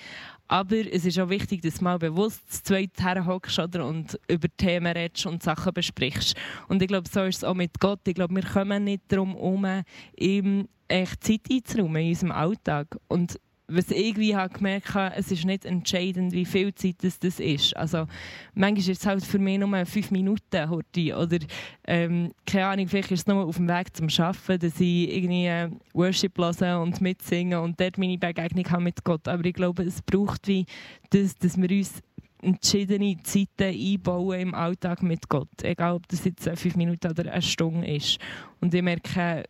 Aber 0.48 0.76
es 0.76 1.04
ist 1.04 1.18
auch 1.18 1.28
wichtig, 1.28 1.62
dass 1.62 1.76
du 1.76 1.84
mal 1.84 1.98
bewusst 1.98 2.52
zu 2.52 2.62
zweit 2.64 2.90
herhockst 2.98 3.58
und 3.58 4.18
über 4.28 4.48
Themen 4.56 4.92
redest 4.92 5.26
und 5.26 5.42
Sachen 5.42 5.72
besprichst. 5.72 6.36
Und 6.68 6.82
ich 6.82 6.88
glaube, 6.88 7.08
so 7.08 7.22
ist 7.22 7.36
es 7.36 7.44
auch 7.44 7.54
mit 7.54 7.78
Gott. 7.80 8.00
Ich 8.06 8.14
glaube, 8.14 8.34
wir 8.34 8.42
kommen 8.42 8.84
nicht 8.84 9.02
darum 9.08 9.34
herum, 9.34 9.84
ihm 10.16 10.68
echt 10.94 11.24
Zeit 11.24 11.40
einzuräumen 11.50 12.02
in 12.02 12.08
unserem 12.10 12.32
Alltag. 12.32 12.96
Und 13.08 13.40
was 13.66 13.90
ich 13.90 14.08
irgendwie 14.08 14.36
habe 14.36 14.52
gemerkt 14.52 14.94
habe, 14.94 15.14
es 15.16 15.30
ist 15.32 15.44
nicht 15.44 15.64
entscheidend, 15.64 16.32
wie 16.32 16.44
viel 16.44 16.74
Zeit 16.74 16.96
das, 17.02 17.18
das 17.18 17.40
ist. 17.40 17.74
Also, 17.76 18.06
manchmal 18.54 18.78
ist 18.78 19.00
es 19.00 19.06
halt 19.06 19.24
für 19.24 19.38
mich 19.38 19.58
nur 19.58 19.86
fünf 19.86 20.10
Minuten 20.10 20.68
heute. 20.68 21.16
Oder, 21.16 21.38
ähm, 21.86 22.32
keine 22.46 22.66
Ahnung, 22.66 22.88
vielleicht 22.88 23.10
ist 23.10 23.20
es 23.20 23.26
nur 23.26 23.44
auf 23.44 23.56
dem 23.56 23.68
Weg 23.68 23.96
zum 23.96 24.08
Arbeiten, 24.18 24.60
dass 24.60 24.80
ich 24.80 25.16
irgendwie 25.16 25.46
äh, 25.46 25.70
Worship 25.94 26.36
höre 26.36 26.80
und 26.80 27.00
mitsingen 27.00 27.58
und 27.58 27.80
dort 27.80 27.96
meine 27.96 28.18
Begegnung 28.18 28.70
habe 28.70 28.82
mit 28.82 29.02
Gott. 29.02 29.26
Aber 29.28 29.44
ich 29.44 29.54
glaube, 29.54 29.84
es 29.84 30.02
braucht 30.02 30.46
wie 30.46 30.66
das, 31.10 31.34
dass 31.36 31.56
wir 31.56 31.70
uns 31.70 32.02
entschiedene 32.42 33.16
Zeiten 33.22 33.74
einbauen 33.74 34.40
im 34.40 34.54
Alltag 34.54 35.02
mit 35.02 35.28
Gott. 35.30 35.62
Egal, 35.62 35.94
ob 35.94 36.06
das 36.08 36.24
jetzt 36.24 36.48
fünf 36.56 36.76
Minuten 36.76 37.10
oder 37.10 37.32
eine 37.32 37.40
Stunde 37.40 37.86
ist. 37.86 38.18
Und 38.60 38.74
ich 38.74 38.82
merke, 38.82 39.44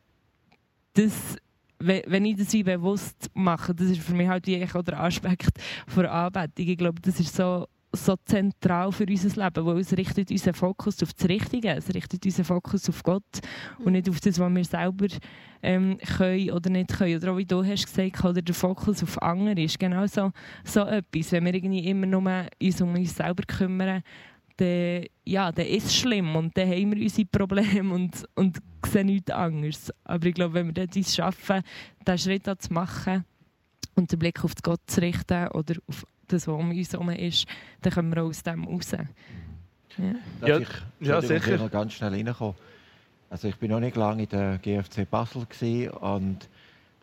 das, 0.94 1.36
wenn 1.78 2.24
ich 2.24 2.36
das 2.36 2.52
wie 2.52 2.62
bewusst 2.62 3.30
mache, 3.34 3.74
das 3.74 3.88
ist 3.88 4.00
für 4.00 4.14
mich 4.14 4.28
halt 4.28 4.46
wie 4.46 4.58
der 4.58 5.00
Aspekt 5.00 5.58
der 5.94 6.12
Anbetung. 6.12 6.68
Ich 6.68 6.78
glaube, 6.78 7.00
das 7.02 7.20
ist 7.20 7.34
so, 7.34 7.66
so 7.92 8.16
zentral 8.24 8.90
für 8.92 9.06
unser 9.06 9.44
Leben, 9.44 9.66
weil 9.66 9.78
es 9.78 9.96
richtet 9.96 10.30
unseren 10.30 10.54
Fokus 10.54 11.02
auf 11.02 11.12
das 11.12 11.28
Richtige, 11.28 11.70
es 11.70 11.92
richtet 11.94 12.24
unseren 12.24 12.44
Fokus 12.44 12.88
auf 12.88 13.02
Gott 13.02 13.40
und 13.84 13.92
nicht 13.92 14.08
auf 14.08 14.20
das, 14.20 14.38
was 14.38 14.54
wir 14.54 14.64
selber 14.64 15.06
ähm, 15.62 15.98
können 16.16 16.50
oder 16.50 16.70
nicht 16.70 16.96
können. 16.96 17.16
Oder 17.16 17.32
auch 17.32 17.36
wie 17.36 17.44
du 17.44 17.64
hast 17.64 17.86
gesagt, 17.86 18.24
oder 18.24 18.42
der 18.42 18.54
Fokus 18.54 19.02
auf 19.02 19.20
andere 19.22 19.62
ist 19.62 19.78
genau 19.78 20.06
so, 20.06 20.32
so 20.64 20.80
etwas. 20.80 21.32
Wenn 21.32 21.44
wir 21.44 21.54
irgendwie 21.54 21.88
immer 21.88 22.06
nur 22.06 22.46
uns 22.60 22.80
um 22.80 22.94
uns 22.94 23.16
selber 23.16 23.44
kümmern, 23.46 24.02
dann, 24.56 25.06
ja, 25.24 25.50
dann 25.50 25.66
ist 25.66 25.86
es 25.86 25.96
schlimm 25.96 26.36
und 26.36 26.56
dann 26.56 26.68
haben 26.68 26.94
wir 26.94 27.02
unsere 27.02 27.26
Probleme 27.26 27.94
und, 27.94 28.24
und 28.34 28.58
sehen 28.86 29.06
nichts 29.06 29.30
anderes. 29.30 29.92
Aber 30.04 30.26
ich 30.26 30.34
glaube, 30.34 30.54
wenn 30.54 30.66
wir 30.66 30.72
dort 30.74 30.96
es 30.96 31.14
schaffen, 31.14 31.62
diesen 32.06 32.18
Schritt 32.18 32.62
zu 32.62 32.72
machen 32.72 33.24
und 33.94 34.10
den 34.10 34.18
Blick 34.18 34.44
auf 34.44 34.52
Gott 34.62 34.80
zu 34.86 35.00
richten 35.00 35.48
oder 35.48 35.74
auf 35.86 36.06
das, 36.28 36.46
was 36.46 36.54
um 36.54 36.70
uns 36.70 36.92
herum 36.92 37.10
ist, 37.10 37.46
dann 37.82 37.92
kommen 37.92 38.14
wir 38.14 38.22
auch 38.22 38.28
aus 38.28 38.42
dem 38.42 38.64
raus. 38.64 38.92
Ja, 38.92 40.14
ja, 40.46 40.58
ich, 40.58 40.68
ja 41.00 41.20
sicher. 41.20 41.54
Ich 41.54 41.60
noch 41.60 41.70
ganz 41.70 41.92
schnell 41.92 42.12
reinkommen. 42.12 42.54
Also 43.30 43.48
ich 43.48 43.56
bin 43.56 43.70
noch 43.70 43.80
nicht 43.80 43.96
lange 43.96 44.24
in 44.24 44.28
der 44.28 44.58
GFC 44.58 45.08
Basel 45.08 45.46
und 46.00 46.48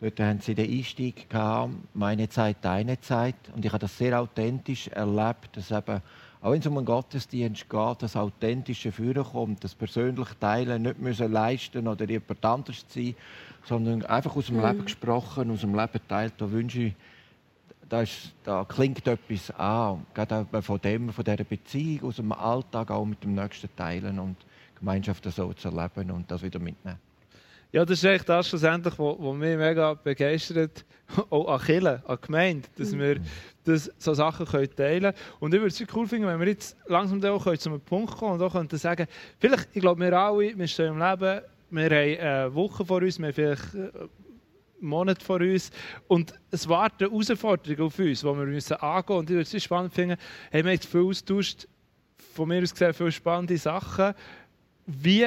dort 0.00 0.20
haben 0.20 0.40
sie 0.40 0.54
den 0.54 0.70
Einstieg 0.70 1.28
gehabt, 1.28 1.74
meine 1.94 2.28
Zeit, 2.28 2.56
deine 2.62 3.00
Zeit. 3.00 3.36
Und 3.54 3.64
ich 3.64 3.72
habe 3.72 3.80
das 3.80 3.96
sehr 3.96 4.20
authentisch 4.20 4.88
erlebt, 4.88 5.56
dass 5.56 5.70
eben 5.70 6.00
auch 6.42 6.50
wenn 6.50 6.60
es 6.60 6.66
um 6.66 6.76
einen 6.76 6.86
Gottesdienst 6.86 7.70
geht, 7.70 8.02
das 8.02 8.16
authentische 8.16 8.90
Führen 8.90 9.22
kommt, 9.22 9.62
das 9.62 9.76
persönliche 9.76 10.38
Teilen 10.38 10.82
nicht 10.82 10.98
müssen 10.98 11.30
leisten 11.30 11.86
oder 11.86 12.04
jemand 12.08 12.44
anders 12.44 12.84
sein, 12.88 13.14
sondern 13.64 14.04
einfach 14.04 14.34
aus 14.34 14.46
dem 14.46 14.56
mhm. 14.56 14.66
Leben 14.66 14.84
gesprochen, 14.84 15.52
aus 15.52 15.60
dem 15.60 15.74
Leben 15.74 16.00
teilt. 16.08 16.34
Da 16.38 16.50
wünsche 16.50 16.82
ich, 16.82 16.94
da, 17.88 18.02
ist, 18.02 18.32
da 18.42 18.64
klingt 18.64 19.06
etwas 19.06 19.52
an, 19.52 20.04
gerade 20.14 20.44
auch 20.50 20.62
von 20.62 20.80
dem, 20.80 21.10
von 21.10 21.24
dieser 21.24 21.44
Beziehung 21.44 22.08
aus 22.08 22.16
dem 22.16 22.32
Alltag 22.32 22.90
auch 22.90 23.04
mit 23.04 23.22
dem 23.22 23.34
Nächsten 23.34 23.68
teilen 23.76 24.18
und 24.18 24.36
Gemeinschaft 24.76 25.24
so 25.24 25.52
zu 25.52 25.68
erleben 25.68 26.10
und 26.10 26.28
das 26.28 26.42
wieder 26.42 26.58
mitnehmen. 26.58 26.98
Ja, 27.72 27.86
das 27.86 27.98
ist 27.98 28.04
echt 28.04 28.28
das 28.28 28.50
schlussendlich, 28.50 28.98
was 28.98 29.34
mich 29.34 29.56
mega 29.56 29.94
begeistert, 29.94 30.84
auch 31.30 31.48
an 31.48 31.58
Kirche, 31.58 32.02
an 32.06 32.18
Gemeinde, 32.20 32.68
dass 32.76 32.92
wir 32.92 33.16
das, 33.64 33.90
so 33.96 34.12
Sachen 34.12 34.44
können 34.44 34.76
teilen 34.76 35.00
können. 35.00 35.14
Und 35.40 35.54
ich 35.54 35.60
würde 35.62 35.74
es 35.74 35.94
cool 35.94 36.06
finden, 36.06 36.28
wenn 36.28 36.38
wir 36.38 36.48
jetzt 36.48 36.76
langsam 36.86 37.24
auch 37.24 37.56
zu 37.56 37.70
einem 37.70 37.80
Punkt 37.80 38.14
kommen 38.14 38.34
und 38.34 38.42
auch 38.42 38.52
könnten 38.52 38.76
sagen, 38.76 39.06
vielleicht, 39.38 39.70
ich 39.72 39.80
glaube, 39.80 40.02
wir 40.02 40.12
alle, 40.12 40.58
wir 40.58 40.66
stehen 40.66 40.88
im 40.88 40.98
Leben, 40.98 41.40
wir 41.70 41.84
haben 41.84 42.20
eine 42.20 42.54
Woche 42.54 42.84
vor 42.84 43.00
uns, 43.00 43.18
wir 43.18 43.28
haben 43.28 43.34
vielleicht 43.34 43.74
einen 43.74 44.10
Monat 44.80 45.22
vor 45.22 45.40
uns 45.40 45.70
und 46.08 46.34
es 46.50 46.68
warten 46.68 47.08
Herausforderungen 47.08 47.86
auf 47.86 47.98
uns, 47.98 48.20
die 48.20 48.26
wir 48.26 48.34
müssen 48.34 48.74
angehen 48.74 49.16
müssen. 49.16 49.18
Und 49.18 49.30
ich 49.30 49.36
würde 49.36 49.56
es 49.56 49.64
spannend 49.64 49.94
finden, 49.94 50.18
haben 50.52 50.64
wir 50.64 50.72
jetzt 50.72 50.84
viel 50.86 51.04
austauscht, 51.04 51.66
von 52.34 52.48
mir 52.48 52.62
aus 52.62 52.72
gesehen, 52.72 52.92
viele 52.92 53.12
spannende 53.12 53.56
Sachen. 53.56 54.12
Wie 54.84 55.26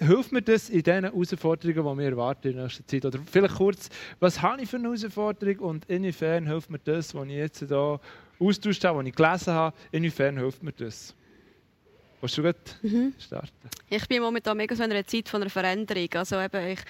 hilft 0.00 0.32
mir 0.32 0.42
das 0.42 0.70
in 0.70 0.82
den 0.82 1.04
Herausforderungen, 1.04 1.98
die 1.98 2.02
wir 2.02 2.10
erwarten 2.10 2.48
in 2.48 2.56
nächster 2.62 2.86
Zeit? 2.86 3.04
Oder 3.04 3.18
vielleicht 3.30 3.54
kurz, 3.54 3.88
was 4.18 4.40
habe 4.40 4.62
ich 4.62 4.68
für 4.68 4.76
eine 4.76 4.88
Herausforderung 4.88 5.58
und 5.58 5.84
inwiefern 5.86 6.46
hilft 6.46 6.70
mir 6.70 6.78
das, 6.78 7.14
was 7.14 7.26
ich 7.26 7.32
jetzt 7.32 7.58
hier 7.58 8.00
austauscht 8.38 8.84
habe, 8.84 8.98
was 8.98 9.06
ich 9.06 9.14
gelesen 9.14 9.52
habe, 9.52 9.76
inwiefern 9.92 10.38
hilft 10.38 10.62
mir 10.62 10.72
das? 10.72 11.14
Willst 12.20 12.38
du 12.38 12.42
gut 12.42 12.56
mhm. 12.82 13.14
starten? 13.18 13.70
Ich 13.88 14.06
bin 14.08 14.22
momentan 14.22 14.56
mega 14.56 14.74
so 14.74 14.82
in 14.82 14.90
einer 14.90 15.06
Zeit 15.06 15.28
von 15.28 15.40
einer 15.40 15.50
Veränderung. 15.50 16.08
Also 16.14 16.40
eben, 16.40 16.66
ich 16.66 16.80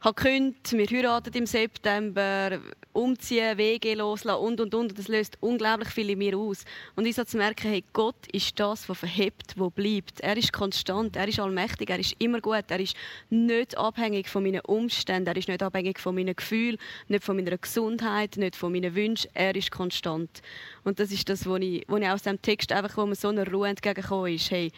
habe 0.00 0.14
gekündigt, 0.14 0.72
wir 0.72 0.86
heiraten 0.86 1.34
im 1.34 1.46
September, 1.46 2.60
umziehen, 2.92 3.58
Wege 3.58 3.94
loslassen 3.94 4.40
und 4.40 4.60
und 4.60 4.74
und. 4.74 4.98
Das 4.98 5.08
löst 5.08 5.36
unglaublich 5.40 5.88
viel 5.88 6.10
in 6.10 6.18
mir 6.18 6.36
aus. 6.36 6.64
Und 6.94 7.06
ich 7.06 7.16
so 7.16 7.24
zu 7.24 7.36
merken, 7.36 7.68
hey, 7.68 7.84
Gott 7.92 8.26
ist 8.32 8.58
das, 8.60 8.88
was 8.88 8.98
verhebt, 8.98 9.54
was 9.56 9.72
bleibt. 9.72 10.20
Er 10.20 10.36
ist 10.36 10.52
konstant, 10.52 11.16
er 11.16 11.26
ist 11.26 11.40
allmächtig, 11.40 11.90
er 11.90 11.98
ist 11.98 12.14
immer 12.18 12.40
gut, 12.40 12.64
er 12.68 12.80
ist 12.80 12.96
nicht 13.30 13.76
abhängig 13.76 14.28
von 14.28 14.44
meinen 14.44 14.60
Umständen, 14.60 15.28
er 15.28 15.36
ist 15.36 15.48
nicht 15.48 15.62
abhängig 15.62 15.98
von 15.98 16.14
meinen 16.14 16.36
Gefühlen, 16.36 16.78
nicht 17.08 17.24
von 17.24 17.36
meiner 17.36 17.58
Gesundheit, 17.58 18.36
nicht 18.36 18.56
von 18.56 18.72
meinen 18.72 18.94
Wünschen. 18.94 19.30
Er 19.34 19.54
ist 19.54 19.70
konstant. 19.70 20.42
Und 20.84 21.00
das 21.00 21.10
ist 21.10 21.28
das, 21.28 21.46
was 21.46 21.60
ich, 21.60 21.88
ich 21.88 22.08
aus 22.08 22.22
dem 22.22 22.40
Text 22.40 22.72
einfach, 22.72 22.96
wo 22.96 23.06
mir 23.06 23.16
so 23.16 23.28
eine 23.28 23.50
Ruhe 23.50 23.68
entgegengekommen 23.68 24.34
ist. 24.34 24.50
Hey, 24.50 24.70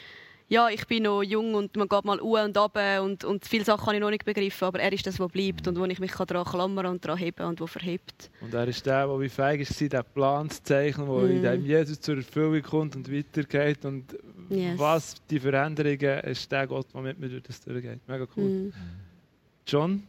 ja, 0.50 0.68
ich 0.68 0.84
bin 0.88 1.04
noch 1.04 1.22
jung 1.22 1.54
und 1.54 1.76
man 1.76 1.88
geht 1.88 2.04
mal 2.04 2.20
u 2.20 2.36
und 2.36 2.58
ab 2.58 2.76
und, 3.00 3.22
und 3.22 3.46
viele 3.46 3.64
Sachen 3.64 3.86
habe 3.86 3.94
ich 3.94 4.00
noch 4.00 4.10
nicht 4.10 4.24
begriffen, 4.24 4.64
aber 4.64 4.80
er 4.80 4.92
ist 4.92 5.06
das, 5.06 5.20
was 5.20 5.30
bleibt 5.30 5.68
und 5.68 5.78
wo 5.78 5.84
ich 5.84 6.00
mich 6.00 6.10
daran 6.10 6.44
klammern 6.44 6.86
und 6.86 7.04
daran 7.04 7.18
heben 7.18 7.46
und 7.46 7.60
wo 7.60 7.68
verhebt. 7.68 8.32
Und 8.40 8.52
er 8.52 8.66
ist 8.66 8.84
der, 8.84 9.06
der 9.06 9.20
wie 9.20 9.28
feig 9.28 9.60
ist, 9.60 9.80
den 9.80 10.02
Plan 10.12 10.50
zu 10.50 10.60
zeichnen, 10.60 11.06
der 11.06 11.16
mm. 11.16 11.30
in 11.30 11.42
dem 11.42 11.66
Jesus 11.66 12.00
zur 12.00 12.16
Erfüllung 12.16 12.62
kommt 12.62 12.96
und 12.96 13.12
weitergeht 13.12 13.84
und 13.84 14.04
yes. 14.48 14.76
was 14.76 15.14
die 15.30 15.38
Veränderungen 15.38 16.20
ist 16.24 16.50
der 16.50 16.66
Gott, 16.66 16.86
der 16.92 17.00
mit 17.00 17.20
mir 17.20 17.28
durch 17.28 17.44
das 17.44 17.60
durchgeht. 17.60 18.00
Mega 18.08 18.26
cool. 18.36 18.50
Mm. 18.50 18.72
John? 19.68 20.02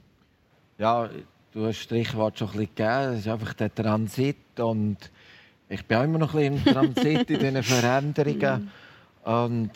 Ja, 0.80 1.08
du 1.52 1.68
hast 1.68 1.78
Strichwort 1.78 2.40
schon 2.40 2.48
ein 2.48 2.54
bisschen 2.54 2.76
gegeben, 2.76 3.14
es 3.14 3.20
ist 3.20 3.28
einfach 3.28 3.54
der 3.54 3.76
Transit 3.76 4.60
und 4.60 4.98
ich 5.70 5.86
bin 5.86 5.98
auch 5.98 6.04
immer 6.04 6.18
noch 6.18 6.34
ein 6.34 6.56
bisschen 6.56 6.68
im 6.68 6.94
Transit 6.96 7.30
in 7.30 7.40
diesen 7.40 7.64
Veränderungen 7.64 8.72
mm. 9.24 9.30
und 9.30 9.72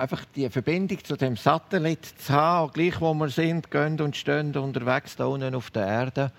einfach 0.00 0.24
die 0.34 0.48
Verbindung 0.48 1.04
zu 1.04 1.16
dem 1.16 1.36
Satellit 1.36 2.04
zu 2.04 2.32
haben, 2.32 2.72
gleich 2.72 3.00
wo 3.00 3.12
wir 3.14 3.28
sind, 3.28 3.70
gehen 3.70 4.00
und 4.00 4.16
stehen 4.16 4.56
unterwegs 4.56 5.16
da 5.16 5.26
unten 5.26 5.54
auf 5.54 5.70
der 5.70 5.86
Erde. 5.86 6.32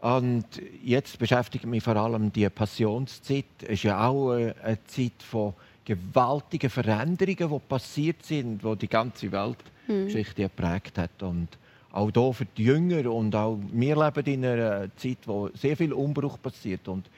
Und 0.00 0.44
jetzt 0.84 1.18
beschäftigt 1.18 1.64
mich 1.64 1.82
vor 1.82 1.96
allem 1.96 2.32
die 2.32 2.48
Passionszeit. 2.50 3.44
Es 3.62 3.70
ist 3.70 3.82
ja 3.84 4.06
auch 4.06 4.32
eine 4.32 4.78
Zeit 4.86 5.22
von 5.22 5.54
gewaltigen 5.84 6.70
Veränderungen, 6.70 7.50
die 7.50 7.68
passiert 7.68 8.24
sind, 8.24 8.62
die 8.62 8.76
die 8.76 8.88
ganze 8.88 9.32
Weltgeschichte 9.32 10.42
mhm. 10.42 10.44
geprägt 10.46 10.98
hat. 10.98 11.22
Und 11.22 11.48
auch 11.92 12.10
hier 12.12 12.32
für 12.32 12.44
die 12.44 12.64
Jünger 12.64 13.10
und 13.10 13.34
auch 13.34 13.58
wir 13.72 13.96
leben 13.96 14.26
in 14.26 14.44
einer 14.44 14.96
Zeit, 14.96 15.18
wo 15.26 15.48
sehr 15.54 15.76
viel 15.76 15.92
Umbruch 15.92 16.40
passiert. 16.42 16.88
Und 16.88 17.08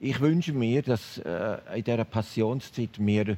ich 0.00 0.20
wünsche 0.20 0.52
mir, 0.52 0.82
dass 0.82 1.18
äh, 1.18 1.56
in 1.76 1.84
dieser 1.84 2.04
Passionszeit 2.04 2.90
wir 2.98 3.36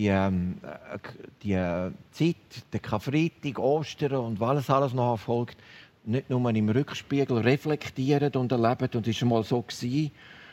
die, 0.00 0.06
ähm, 0.06 0.56
äh, 0.62 0.98
die 1.42 1.52
äh, 1.52 1.90
Zeit, 2.12 2.36
der 2.72 2.80
Karfreitag, 2.80 3.58
Ostern 3.58 4.14
und 4.14 4.40
was 4.40 4.70
alles 4.70 4.94
noch 4.94 5.12
erfolgt, 5.12 5.58
nicht 6.06 6.30
nur 6.30 6.48
im 6.48 6.70
Rückspiegel 6.70 7.38
reflektieren 7.38 8.32
und 8.32 8.50
erleben 8.50 8.88
und 8.94 9.20
war 9.20 9.28
mal 9.28 9.44
so 9.44 9.60
gewesen, 9.60 10.10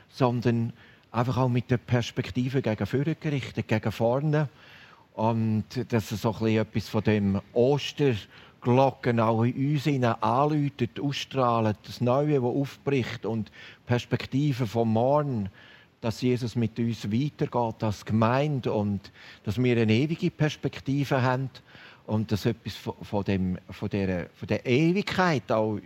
sondern 0.10 0.74
einfach 1.12 1.38
auch 1.38 1.48
mit 1.48 1.72
der 1.72 1.78
Perspektive 1.78 2.62
gegen 2.62 2.86
vorne 2.86 3.16
gerichtet, 3.16 3.70
gegen 3.70 3.92
vorne. 3.92 4.50
Und 5.14 5.64
dass 5.90 6.12
es 6.12 6.26
so 6.26 6.46
etwas 6.46 6.90
von 6.90 7.04
dem 7.04 7.42
Osterglocken 7.54 9.22
auch 9.22 9.44
in 9.44 9.76
uns 9.76 9.88
anläutet, 9.88 11.00
ausstrahlt, 11.00 11.78
das 11.84 12.02
Neue, 12.02 12.34
das 12.34 12.44
aufbricht 12.44 13.26
und 13.26 13.50
Perspektive 13.86 14.68
vom 14.68 14.92
Morgen 14.92 15.50
dass 16.02 16.22
Jesus 16.22 16.56
mit 16.56 16.78
uns 16.80 17.12
weitergeht 17.12 17.84
als 17.84 18.06
Gemeinde 18.06 18.72
und 18.72 19.12
dass 19.44 19.62
wir 19.62 19.78
eine 19.78 19.94
ewige 19.94 20.30
Perspektive 20.30 21.22
haben 21.22 21.50
und 22.06 22.32
dass 22.32 22.46
etwas 22.46 22.76
von, 22.76 23.24
dem, 23.24 23.58
von, 23.70 23.90
der, 23.90 24.30
von 24.36 24.48
der 24.48 24.66
Ewigkeit 24.66 25.52
auch 25.52 25.80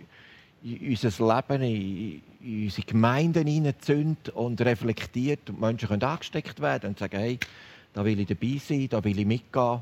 in 0.62 0.90
unser 0.90 1.42
Leben, 1.48 1.62
in, 1.62 2.22
unsere 2.64 2.86
Gemeinden 2.86 3.46
hineinzündet 3.46 4.28
und 4.30 4.60
reflektiert 4.60 5.50
und 5.50 5.60
Menschen 5.60 5.88
können 5.88 6.02
angesteckt 6.02 6.60
werden 6.60 6.90
und 6.90 6.98
sagen, 6.98 7.18
hey, 7.18 7.38
da 7.92 8.04
will 8.04 8.20
ich 8.20 8.28
dabei 8.28 8.60
sein, 8.64 8.88
da 8.88 9.02
will 9.02 9.18
ich 9.18 9.26
mitgehen, 9.26 9.80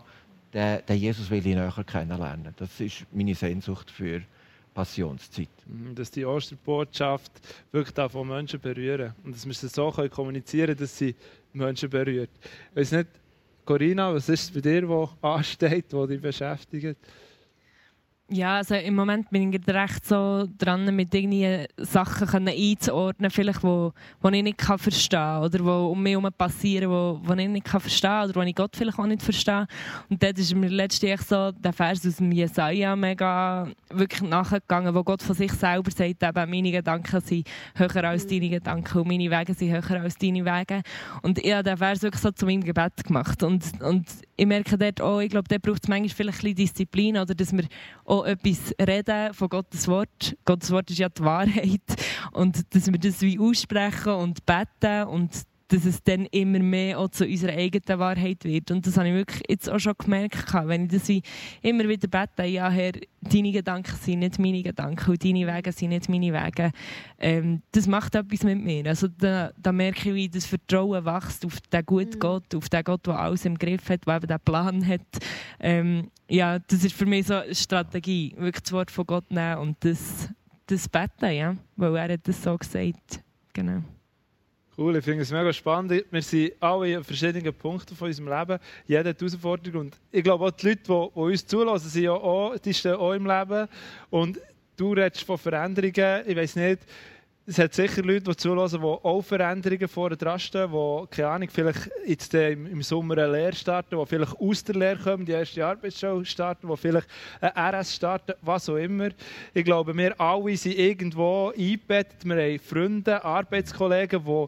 den, 0.53 0.97
Jesus 0.97 1.31
will 1.31 1.47
ich 1.47 1.55
näher 1.55 1.85
kennenlernen. 1.87 2.55
Das 2.57 2.81
ist 2.81 3.05
meine 3.13 3.35
Sehnsucht 3.35 3.91
für 3.91 4.23
Passionszeit. 4.75 5.49
Mhm, 5.67 5.95
dass 5.95 6.11
die 6.11 6.25
Osterbotschaft 6.25 7.33
wirklich 7.73 8.11
von 8.11 8.29
Menschen 8.29 8.61
berühren 8.61 9.15
und 9.25 9.35
dass 9.35 9.47
wir 9.47 9.55
sie 9.55 9.69
so 9.69 9.91
kommunizieren 9.91 10.69
können, 10.69 10.79
dass 10.79 10.97
sie 10.97 11.15
Menschen 11.53 11.91
berührt. 11.91 12.31
Ich 12.71 12.77
weiß 12.77 12.93
nicht, 12.93 13.09
Corinna, 13.65 14.13
was 14.15 14.29
ist 14.29 14.53
bei 14.55 14.61
dir, 14.61 14.89
was 14.89 15.11
ansteht, 15.23 15.87
was 15.91 16.09
dich 16.09 16.21
beschäftigt? 16.21 16.97
Ja, 18.33 18.59
also 18.59 18.77
im 18.77 18.95
Moment 18.95 19.29
bin 19.31 19.53
ich 19.53 19.61
recht 19.67 20.07
so 20.07 20.47
dran, 20.57 20.95
mit 20.95 21.13
irgendwie 21.13 21.67
Sachen 21.79 22.47
einzuordnen, 22.47 23.29
vielleicht, 23.29 23.65
wo, 23.65 23.93
wo 24.21 24.29
ich 24.29 24.45
nicht 24.45 24.57
kann 24.57 24.79
verstehen 24.79 25.19
kann 25.19 25.43
oder 25.43 25.65
wo 25.65 25.91
um 25.91 26.01
mich 26.01 26.13
herum 26.13 26.29
passieren, 26.39 26.91
wo, 26.91 27.21
wo 27.25 27.33
ich 27.33 27.49
nicht 27.49 27.67
kann 27.67 27.81
verstehen 27.81 28.29
oder 28.29 28.37
wo 28.37 28.43
ich 28.43 28.55
Gott 28.55 28.77
vielleicht 28.77 29.01
auch 29.01 29.07
nicht 29.07 29.23
verstehe. 29.23 29.67
Und 30.09 30.23
dort 30.23 30.39
ist 30.39 30.55
mir 30.55 30.69
letztlich 30.69 31.21
so 31.23 31.51
der 31.51 31.73
Vers 31.73 32.07
aus 32.07 32.19
dem 32.19 32.31
Jesaja 32.31 32.95
mega 32.95 33.67
wirklich 33.93 34.23
nachgegangen, 34.23 34.95
wo 34.95 35.03
Gott 35.03 35.23
von 35.23 35.35
sich 35.35 35.51
selber 35.51 35.91
sagt, 35.91 36.23
eben, 36.23 36.51
meine 36.51 36.71
Gedanken 36.71 37.21
sind 37.21 37.49
höher 37.75 38.05
als 38.05 38.29
deine 38.29 38.49
Gedanken 38.49 38.99
und 38.99 39.09
meine 39.09 39.29
Wege 39.29 39.55
sind 39.55 39.73
höher 39.73 40.03
als 40.03 40.17
deine 40.17 40.45
Wege. 40.45 40.83
Und 41.23 41.39
ich 41.39 41.53
habe 41.53 41.65
den 41.65 41.77
Vers 41.77 42.03
wirklich 42.03 42.23
so 42.23 42.31
zu 42.31 42.47
meinem 42.47 42.63
Gebet 42.63 43.03
gemacht. 43.05 43.43
Und, 43.43 43.65
und 43.83 44.07
ich 44.41 44.47
merke 44.47 44.79
dort 44.79 45.03
auch, 45.03 45.21
ich 45.21 45.29
glaube, 45.29 45.49
dort 45.49 45.61
braucht 45.61 45.83
es 45.83 45.89
manchmal 45.89 46.09
vielleicht 46.09 46.39
ein 46.39 46.55
bisschen 46.55 46.57
Disziplin 46.57 47.19
oder 47.19 47.35
dass 47.35 47.53
wir 47.53 47.65
auch 48.07 48.25
etwas 48.25 48.75
reden 48.81 49.35
von 49.35 49.51
Gottes 49.51 49.87
Wort. 49.87 50.35
Gottes 50.47 50.71
Wort 50.71 50.91
ist 50.91 50.99
ja 50.99 51.11
die 51.11 51.23
Wahrheit. 51.23 51.83
Und 52.33 52.75
dass 52.75 52.91
wir 52.91 52.99
das 52.99 53.21
wie 53.21 53.39
aussprechen 53.39 54.15
und 54.15 54.47
beten 54.47 55.09
und 55.09 55.31
dass 55.71 55.85
es 55.85 56.03
dann 56.03 56.27
immer 56.27 56.59
mehr 56.59 56.99
auch 56.99 57.09
zu 57.09 57.25
unserer 57.25 57.53
eigenen 57.53 57.99
Wahrheit 58.01 58.45
wird. 58.45 58.71
Und 58.73 58.87
das 58.87 58.97
habe 58.97 59.09
ich 59.09 59.15
wirklich 59.15 59.43
jetzt 59.49 59.71
auch 59.71 59.79
schon 59.79 59.95
gemerkt, 59.97 60.53
wenn 60.53 60.85
ich 60.85 60.91
das 60.91 61.09
wie 61.09 61.23
immer 61.63 61.89
wieder 61.89 62.09
bete, 62.09 62.45
ja 62.49 62.69
Herr, 62.69 62.93
deine 63.21 63.53
Gedanken 63.53 63.95
sind 63.95 64.19
nicht 64.19 64.39
meine 64.41 64.63
Gedanken 64.63 65.11
und 65.11 65.25
deine 65.25 65.47
Wege 65.47 65.71
sind 65.71 65.91
nicht 65.91 66.09
meine 66.09 66.33
Wege. 66.33 66.73
Ähm, 67.19 67.63
das 67.71 67.87
macht 67.87 68.17
etwas 68.17 68.43
mit 68.43 68.59
mir. 68.63 68.87
Also 68.87 69.07
da, 69.07 69.53
da 69.57 69.71
merke 69.71 70.09
ich, 70.09 70.15
wie 70.15 70.29
das 70.29 70.47
Vertrauen 70.47 71.05
wächst 71.05 71.47
auf 71.47 71.61
den 71.61 71.87
guten 71.87 72.15
mhm. 72.15 72.21
Gott, 72.21 72.55
auf 72.55 72.69
den 72.69 72.85
Gott, 72.85 73.07
der 73.07 73.19
alles 73.21 73.45
im 73.45 73.57
Griff 73.57 73.89
hat, 73.89 74.07
der 74.07 74.17
eben 74.17 74.27
den 74.27 74.41
Plan 74.41 74.87
hat. 74.87 75.01
Ähm, 75.61 76.11
ja, 76.29 76.59
das 76.59 76.83
ist 76.85 76.95
für 76.95 77.07
mich 77.07 77.29
so 77.29 77.35
eine 77.35 77.55
Strategie, 77.55 78.35
wirklich 78.37 78.63
das 78.63 78.73
Wort 78.73 78.91
von 78.91 79.07
Gott 79.07 79.31
nehmen 79.31 79.59
und 79.59 79.77
das, 79.85 80.29
das 80.67 80.89
beten, 80.89 81.33
ja, 81.33 81.57
weil 81.77 81.97
er 81.97 82.15
hat 82.15 82.27
das 82.27 82.43
so 82.43 82.59
gesagt. 82.59 83.23
Genau. 83.53 83.83
Cool, 84.81 84.97
ich 84.97 85.05
finde 85.05 85.21
es 85.21 85.31
mega 85.31 85.53
spannend. 85.53 86.07
Wir 86.11 86.23
sind 86.23 86.55
alle 86.59 86.95
in 86.95 87.05
verschiedenen 87.05 87.53
Punkten 87.53 87.95
von 87.95 88.09
unserem 88.09 88.31
Leben. 88.31 88.59
Jeder 88.87 89.11
hat 89.11 89.21
Herausforderungen. 89.21 89.89
Und 89.89 90.01
ich 90.11 90.25
glaube 90.25 90.47
auch 90.47 90.51
die 90.53 90.69
Leute, 90.69 90.81
die, 90.81 90.87
die 90.87 91.21
uns 91.21 91.47
zulassen, 91.47 91.91
sind 91.91 92.05
ja 92.05 92.13
auch, 92.13 92.57
die 92.57 92.73
stehen 92.73 92.95
auch 92.95 93.13
im 93.13 93.27
Leben. 93.27 93.69
Und 94.09 94.41
du 94.79 94.95
redest 94.95 95.25
von 95.25 95.37
Veränderungen. 95.37 96.23
Ich 96.27 96.35
weiß 96.35 96.57
nicht, 96.57 96.81
es 97.51 97.59
hat 97.59 97.75
sicher 97.75 98.03
Leute, 98.03 98.31
die 98.31 98.37
zulassen, 98.37 98.81
die 98.81 98.87
auch 98.87 99.23
Veränderungen 99.23 99.89
vorne 99.89 100.17
dran 100.17 100.39
stehen, 100.39 100.71
die, 100.71 101.07
keine 101.11 101.29
Ahnung, 101.29 101.49
vielleicht 101.53 101.91
jetzt 102.07 102.33
im 102.33 102.81
Sommer 102.81 103.19
eine 103.19 103.33
Lehre 103.33 103.53
starten, 103.53 103.99
die 103.99 104.07
vielleicht 104.07 104.41
aus 104.41 104.63
der 104.63 104.77
Lehre 104.77 104.99
kommen, 104.99 105.27
die 105.27 105.33
erste 105.33 105.67
Arbeitsschule 105.67 106.25
starten, 106.25 106.69
die 106.69 106.77
vielleicht 106.77 107.09
eine 107.41 107.81
RS 107.81 107.97
starten, 107.97 108.35
was 108.43 108.69
auch 108.69 108.77
immer. 108.77 109.09
Ich 109.53 109.65
glaube, 109.65 109.97
wir 109.97 110.21
alle 110.21 110.57
sind 110.57 110.79
irgendwo 110.79 111.49
eingebettet. 111.49 112.25
Wir 112.25 112.37
haben 112.37 112.59
Freunde, 112.61 113.25
Arbeitskollegen, 113.25 114.25
die 114.25 114.47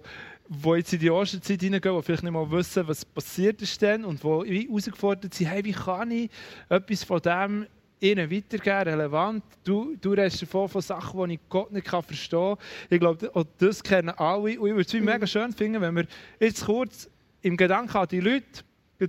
die 0.48 0.68
jetzt 0.68 0.92
in 0.92 1.00
die 1.00 1.10
Osterzeit 1.10 1.60
hineingehen, 1.60 1.96
die 1.96 2.02
vielleicht 2.02 2.22
nicht 2.22 2.32
mal 2.32 2.50
wissen, 2.50 2.86
was 2.86 3.04
passiert 3.04 3.62
ist 3.62 3.80
dann 3.82 4.04
und 4.04 4.22
die 4.22 4.66
herausgefordert 4.68 5.32
sind, 5.32 5.46
hey, 5.48 5.64
wie 5.64 5.72
kann 5.72 6.10
ich 6.10 6.30
etwas 6.68 7.04
von 7.04 7.20
dem 7.20 7.66
ihnen 8.02 8.30
weitergeben, 8.30 8.90
relevant. 8.90 9.44
Du, 9.64 9.96
du 10.00 10.10
redest 10.10 10.42
davon 10.42 10.68
von 10.68 10.82
Sachen, 10.82 11.28
die 11.28 11.34
ich 11.34 11.40
Gott 11.48 11.72
nicht 11.72 11.88
verstehen 11.88 12.56
kann. 12.56 12.66
Ich 12.90 13.00
glaube, 13.00 13.30
auch 13.34 13.44
das 13.58 13.82
kennen 13.82 14.10
alle. 14.10 14.60
Und 14.60 14.68
ich 14.68 14.74
würde 14.74 14.80
es 14.80 14.92
mhm. 14.92 15.04
mega 15.04 15.26
schön 15.26 15.52
finden, 15.52 15.80
wenn 15.80 15.96
wir 15.96 16.06
jetzt 16.40 16.66
kurz 16.66 17.08
im 17.42 17.56
Gedanken 17.56 17.96
an 17.96 18.08
die 18.08 18.20
Leute, 18.20 18.64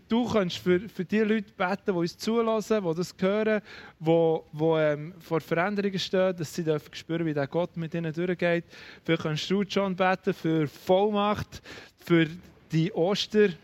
du 0.08 0.28
kannst 0.28 0.58
für, 0.58 0.80
für 0.90 1.06
die 1.06 1.20
Leute 1.20 1.52
beten, 1.56 1.82
die 1.86 1.92
uns 1.92 2.18
zulassen, 2.18 2.84
die 2.84 2.96
das 2.96 3.16
hören, 3.20 3.62
die, 4.00 4.40
die 4.52 4.64
ähm, 4.64 5.14
vor 5.20 5.42
Veränderungen 5.42 6.00
stehen, 6.00 6.36
dass 6.36 6.54
sie 6.54 6.64
dürfen 6.64 6.94
spüren, 6.94 7.26
wie 7.26 7.34
der 7.34 7.48
Gott 7.48 7.78
mit 7.78 7.94
ihnen 7.94 8.14
durchgeht. 8.14 8.66
Vielleicht 9.04 9.24
kannst 9.24 9.50
du 9.50 9.64
schon 9.68 9.96
beten 9.96 10.34
für 10.34 10.68
Vollmacht, 10.68 11.62
für 12.06 12.28
die 12.72 12.92
Osterbotschaft, 12.92 13.58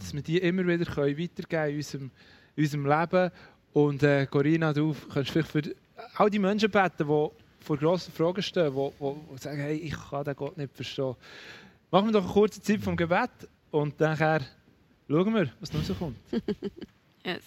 äh, 0.00 0.04
dass 0.04 0.14
wir 0.14 0.22
die 0.22 0.38
immer 0.38 0.66
wieder 0.66 0.84
können 0.84 1.18
weitergeben 1.18 1.48
können 1.48 1.70
in 1.70 1.76
unserem, 1.76 2.10
in 2.56 2.64
unserem 2.64 2.86
Leben. 2.86 3.30
Und 3.76 4.02
äh, 4.02 4.24
Corinna, 4.24 4.72
du 4.72 4.96
kannst 5.12 5.32
vielleicht 5.32 5.50
für 5.50 5.62
all 6.14 6.30
die 6.30 6.38
Menschen 6.38 6.70
beten, 6.70 7.06
die 7.06 7.28
vor 7.62 7.76
grossen 7.76 8.10
Fragen 8.10 8.40
stehen, 8.40 8.72
die, 8.74 9.38
sagen, 9.38 9.58
hey, 9.58 9.76
ich 9.76 9.94
kann 10.08 10.24
den 10.24 10.34
Gott 10.34 10.56
nicht 10.56 10.74
verstehen. 10.74 11.14
Machen 11.90 12.06
wir 12.06 12.12
doch 12.12 12.24
eine 12.24 12.32
kurze 12.32 12.62
Zeit 12.62 12.80
vom 12.80 12.96
Gebet 12.96 13.28
und 13.70 14.00
dann 14.00 14.16
schauen 14.16 15.34
wir, 15.34 15.52
was 15.60 15.74
noch 15.74 15.82
so 15.82 15.92
kommt. 15.92 16.16
yes. 17.22 17.44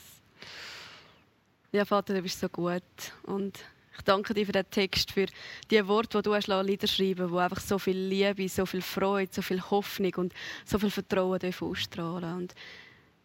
Ja, 1.71 1.83
Vater, 1.83 2.13
du 2.13 2.21
bist 2.21 2.39
so 2.39 2.47
gut. 2.47 2.83
Und 3.23 3.57
ich 3.97 4.01
danke 4.03 4.35
dir 4.35 4.45
für 4.45 4.51
den 4.51 4.69
Text, 4.69 5.11
für 5.11 5.25
die 5.71 5.87
Worte, 5.87 6.19
die 6.19 6.29
du 6.29 6.35
hast 6.35 6.47
niederschreiben 6.47 7.31
wo 7.31 7.39
einfach 7.39 7.59
so 7.59 7.79
viel 7.79 7.97
Liebe, 7.97 8.47
so 8.49 8.67
viel 8.67 8.83
Freude, 8.83 9.31
so 9.33 9.41
viel 9.41 9.63
Hoffnung 9.63 10.13
und 10.17 10.33
so 10.63 10.77
viel 10.77 10.91
Vertrauen 10.91 11.39
ausstrahlen 11.59 12.35
und 12.35 12.55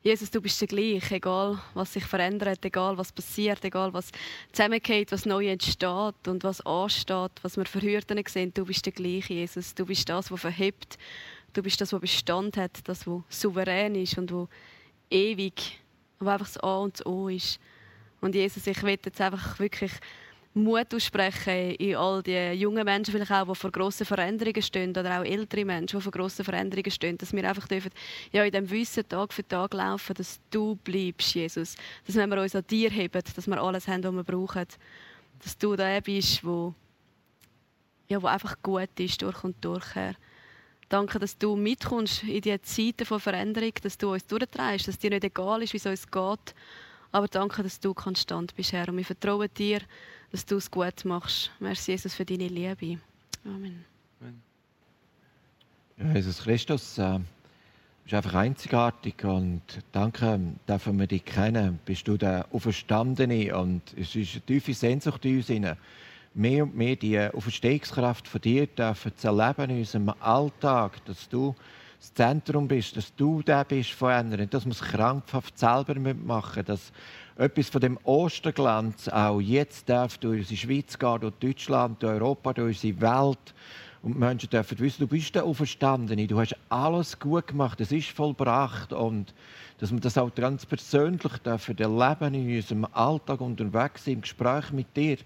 Jesus, 0.07 0.31
du 0.31 0.43
bist 0.43 0.61
der 0.61 0.69
gleich, 0.69 1.11
egal 1.13 1.59
was 1.73 1.95
sich 1.95 2.05
verändert, 2.05 2.63
egal 2.63 2.99
was 2.99 3.11
passiert, 3.11 3.65
egal 3.65 3.95
was 3.95 4.11
zusammengeht, 4.53 5.11
was 5.11 5.25
neu 5.25 5.49
entsteht 5.49 6.29
und 6.29 6.45
was 6.45 6.61
ansteht, 6.61 7.33
was 7.41 7.57
wir 7.57 7.65
für 7.65 7.81
Hürden 7.81 8.23
sehen, 8.29 8.53
du 8.53 8.67
bist 8.67 8.85
der 8.85 8.93
gleiche, 8.93 9.33
Jesus. 9.33 9.75
Du 9.75 9.87
bist 9.87 10.07
das, 10.07 10.31
was 10.31 10.43
verhebt. 10.43 10.99
Du 11.55 11.63
bist 11.63 11.81
das, 11.81 11.95
was 11.95 12.03
Bestand 12.03 12.59
hat, 12.59 12.87
das, 12.87 13.07
was 13.07 13.23
souverän 13.31 13.95
ist 13.95 14.19
und 14.19 14.31
wo 14.31 14.47
ewig, 15.09 15.81
wo 16.21 16.29
einfach 16.29 16.49
das 16.49 16.59
A 16.59 16.81
und 16.81 16.99
das 16.99 17.07
O 17.07 17.31
ist. 17.31 17.59
Und 18.21 18.35
Jesus, 18.35 18.67
ich 18.67 18.83
will 18.83 18.99
jetzt 19.03 19.21
einfach 19.23 19.59
wirklich 19.59 19.93
Mut 20.57 20.95
aussprechen 20.95 21.73
in 21.73 21.97
all 21.97 22.23
die 22.23 22.53
jungen 22.53 22.85
Menschen, 22.85 23.11
vielleicht 23.11 23.33
auch, 23.33 23.53
die 23.53 23.59
vor 23.59 23.73
grossen 23.73 24.07
Veränderungen 24.07 24.63
stehen, 24.63 24.91
oder 24.91 25.21
auch 25.21 25.25
ältere 25.25 25.65
Menschen, 25.65 25.99
die 25.99 26.03
vor 26.03 26.13
grossen 26.13 26.45
Veränderungen 26.45 26.93
stehen, 26.93 27.19
dass 27.19 27.33
wir 27.33 27.49
einfach 27.49 27.67
dürfen, 27.67 27.91
ja, 28.31 28.45
in 28.45 28.53
diesem 28.53 28.71
Wissen 28.71 29.09
Tag 29.09 29.33
für 29.33 29.47
Tag 29.47 29.75
laufen, 29.75 30.15
dass 30.15 30.39
du 30.51 30.77
bleibst, 30.77 31.35
Jesus. 31.35 31.75
Dass 32.07 32.15
wenn 32.15 32.31
wir 32.31 32.41
uns 32.41 32.55
an 32.55 32.65
dir 32.69 32.89
heben, 32.91 33.21
dass 33.35 33.47
wir 33.49 33.61
alles 33.61 33.89
haben, 33.89 34.05
was 34.05 34.15
wir 34.15 34.23
brauchen. 34.23 34.67
Dass 35.43 35.59
du 35.59 35.75
der 35.75 36.01
bist, 36.01 36.45
wo, 36.45 36.73
ja, 38.07 38.23
wo 38.23 38.29
einfach 38.29 38.57
gut 38.63 39.01
ist, 39.01 39.23
durch 39.23 39.43
und 39.43 39.57
durch. 39.61 39.95
Herr. 39.97 40.15
Danke, 40.89 41.19
dass 41.19 41.37
du 41.37 41.57
mitkommst 41.57 42.23
in 42.23 42.41
diese 42.41 42.63
Zeiten 42.63 43.07
von 43.07 43.19
Veränderung, 43.19 43.73
dass 43.83 43.99
du 43.99 44.13
uns 44.13 44.25
durchtreibst, 44.29 44.87
dass 44.87 44.99
dir 44.99 45.11
nicht 45.11 45.25
egal 45.25 45.65
ist, 45.65 45.73
wie 45.73 45.79
es 45.79 45.87
uns 45.87 46.09
geht. 46.09 46.55
Aber 47.11 47.29
danke, 47.29 47.63
dass 47.63 47.81
du 47.81 47.95
konstant 47.95 48.55
bist, 48.55 48.73
Herr. 48.73 48.89
Und 48.89 48.97
wir 48.97 49.05
vertrauen 49.05 49.49
dir, 49.57 49.81
dass 50.35 50.45
du 50.45 50.57
es 50.57 50.69
gut 50.69 51.05
machst. 51.05 51.53
Merci, 51.61 51.93
Jesus, 51.93 52.13
für 52.13 52.25
deine 52.25 52.49
Liebe. 52.49 52.99
Amen. 53.45 53.85
Ja, 55.97 56.13
Jesus 56.13 56.43
Christus, 56.43 56.99
äh, 56.99 57.21
bist 58.03 58.15
einfach 58.15 58.35
einzigartig 58.35 59.23
und 59.23 59.63
danke, 59.93 60.41
dürfen 60.69 60.99
wir 60.99 61.07
dich 61.07 61.25
kennen. 61.25 61.79
Bist 61.85 62.09
du 62.09 62.17
der 62.17 62.49
Auferstandene 62.51 63.57
und 63.57 63.83
es 63.97 64.17
ist 64.17 64.33
eine 64.33 64.41
tiefe 64.41 64.75
Sehnsucht 64.75 65.25
in 65.25 65.37
uns 65.37 65.47
hinein, 65.47 65.77
mehr 66.35 66.65
und 66.65 66.75
mehr 66.75 66.97
die 66.97 67.17
Auferstehungskraft 67.17 68.27
von 68.27 68.41
dir 68.41 68.67
dürfen 68.67 69.17
zu 69.17 69.29
erleben 69.29 69.71
in 69.71 69.79
unserem 69.79 70.09
Alltag, 70.19 71.05
dass 71.05 71.29
du 71.29 71.55
das 72.01 72.13
Zentrum 72.13 72.67
bist, 72.67 72.97
dass 72.97 73.15
du 73.15 73.41
der 73.41 73.65
bist 73.65 73.93
von 73.93 74.11
anderen, 74.11 74.51
dass 74.51 74.65
wir 74.65 74.73
es 74.73 74.81
krampfhaft 74.81 75.57
selber 75.57 75.95
machen 75.95 76.55
müssen, 76.57 76.67
dass 76.67 76.93
etwas 77.37 77.69
von 77.69 77.81
dem 77.81 77.99
Osterglanz 78.05 79.09
auch 79.09 79.41
jetzt 79.41 79.89
darf 79.89 80.19
durch 80.19 80.41
unsere 80.41 80.57
Schweiz 80.57 80.99
gehen, 80.99 81.21
durch 81.21 81.35
Deutschland, 81.41 82.03
durch 82.03 82.13
Europa, 82.13 82.53
durch 82.53 82.85
unsere 82.85 83.01
Welt. 83.01 83.55
Und 84.03 84.15
die 84.15 84.19
Menschen 84.19 84.51
dürfen 84.51 84.79
wissen, 84.79 85.01
du 85.01 85.09
bist 85.09 85.35
der 85.35 85.45
Auferstandene, 85.45 86.27
du 86.27 86.39
hast 86.39 86.57
alles 86.69 87.19
gut 87.19 87.49
gemacht, 87.49 87.81
es 87.81 87.91
ist 87.91 88.11
vollbracht. 88.11 88.93
Und 88.93 89.35
dass 89.79 89.91
wir 89.91 89.99
das 89.99 90.19
auch 90.19 90.33
ganz 90.35 90.65
persönlich 90.67 91.33
dürfen 91.39 91.79
erleben 91.79 92.35
in 92.35 92.57
unserem 92.57 92.87
Alltag 92.93 93.41
unterwegs 93.41 94.07
im 94.07 94.21
Gespräch 94.21 94.71
mit 94.73 94.97
dir. 94.97 95.17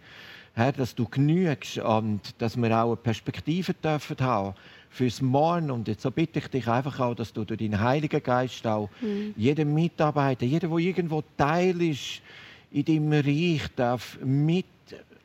Herr, 0.55 0.73
dass 0.73 0.95
du 0.95 1.07
genügst 1.07 1.79
und 1.79 2.41
dass 2.41 2.57
wir 2.57 2.71
auch 2.77 2.87
eine 2.87 2.97
Perspektive 2.97 3.75
dürfen 3.75 4.17
haben 4.21 4.55
fürs 4.91 5.21
Morgen. 5.23 5.71
Und 5.71 5.89
jetzt 5.89 6.03
so 6.03 6.11
bitte 6.11 6.39
ich 6.39 6.49
dich 6.49 6.69
einfach 6.69 7.01
auch, 7.01 7.15
dass 7.15 7.33
du 7.33 7.45
durch 7.45 7.59
deinen 7.59 7.81
Heiligen 7.81 8.23
Geist 8.23 8.67
auch 8.67 8.89
mhm. 9.01 9.35
jedem 9.37 9.75
Mitarbeiter, 9.75 10.47
jeder, 10.47 10.69
der 10.69 10.79
irgendwo 10.79 11.23
Teil 11.37 11.81
ist 11.83 12.23
in 12.71 12.85
deinem 12.85 13.13
Reich, 13.13 13.63
darf 13.77 14.19
mit 14.23 14.67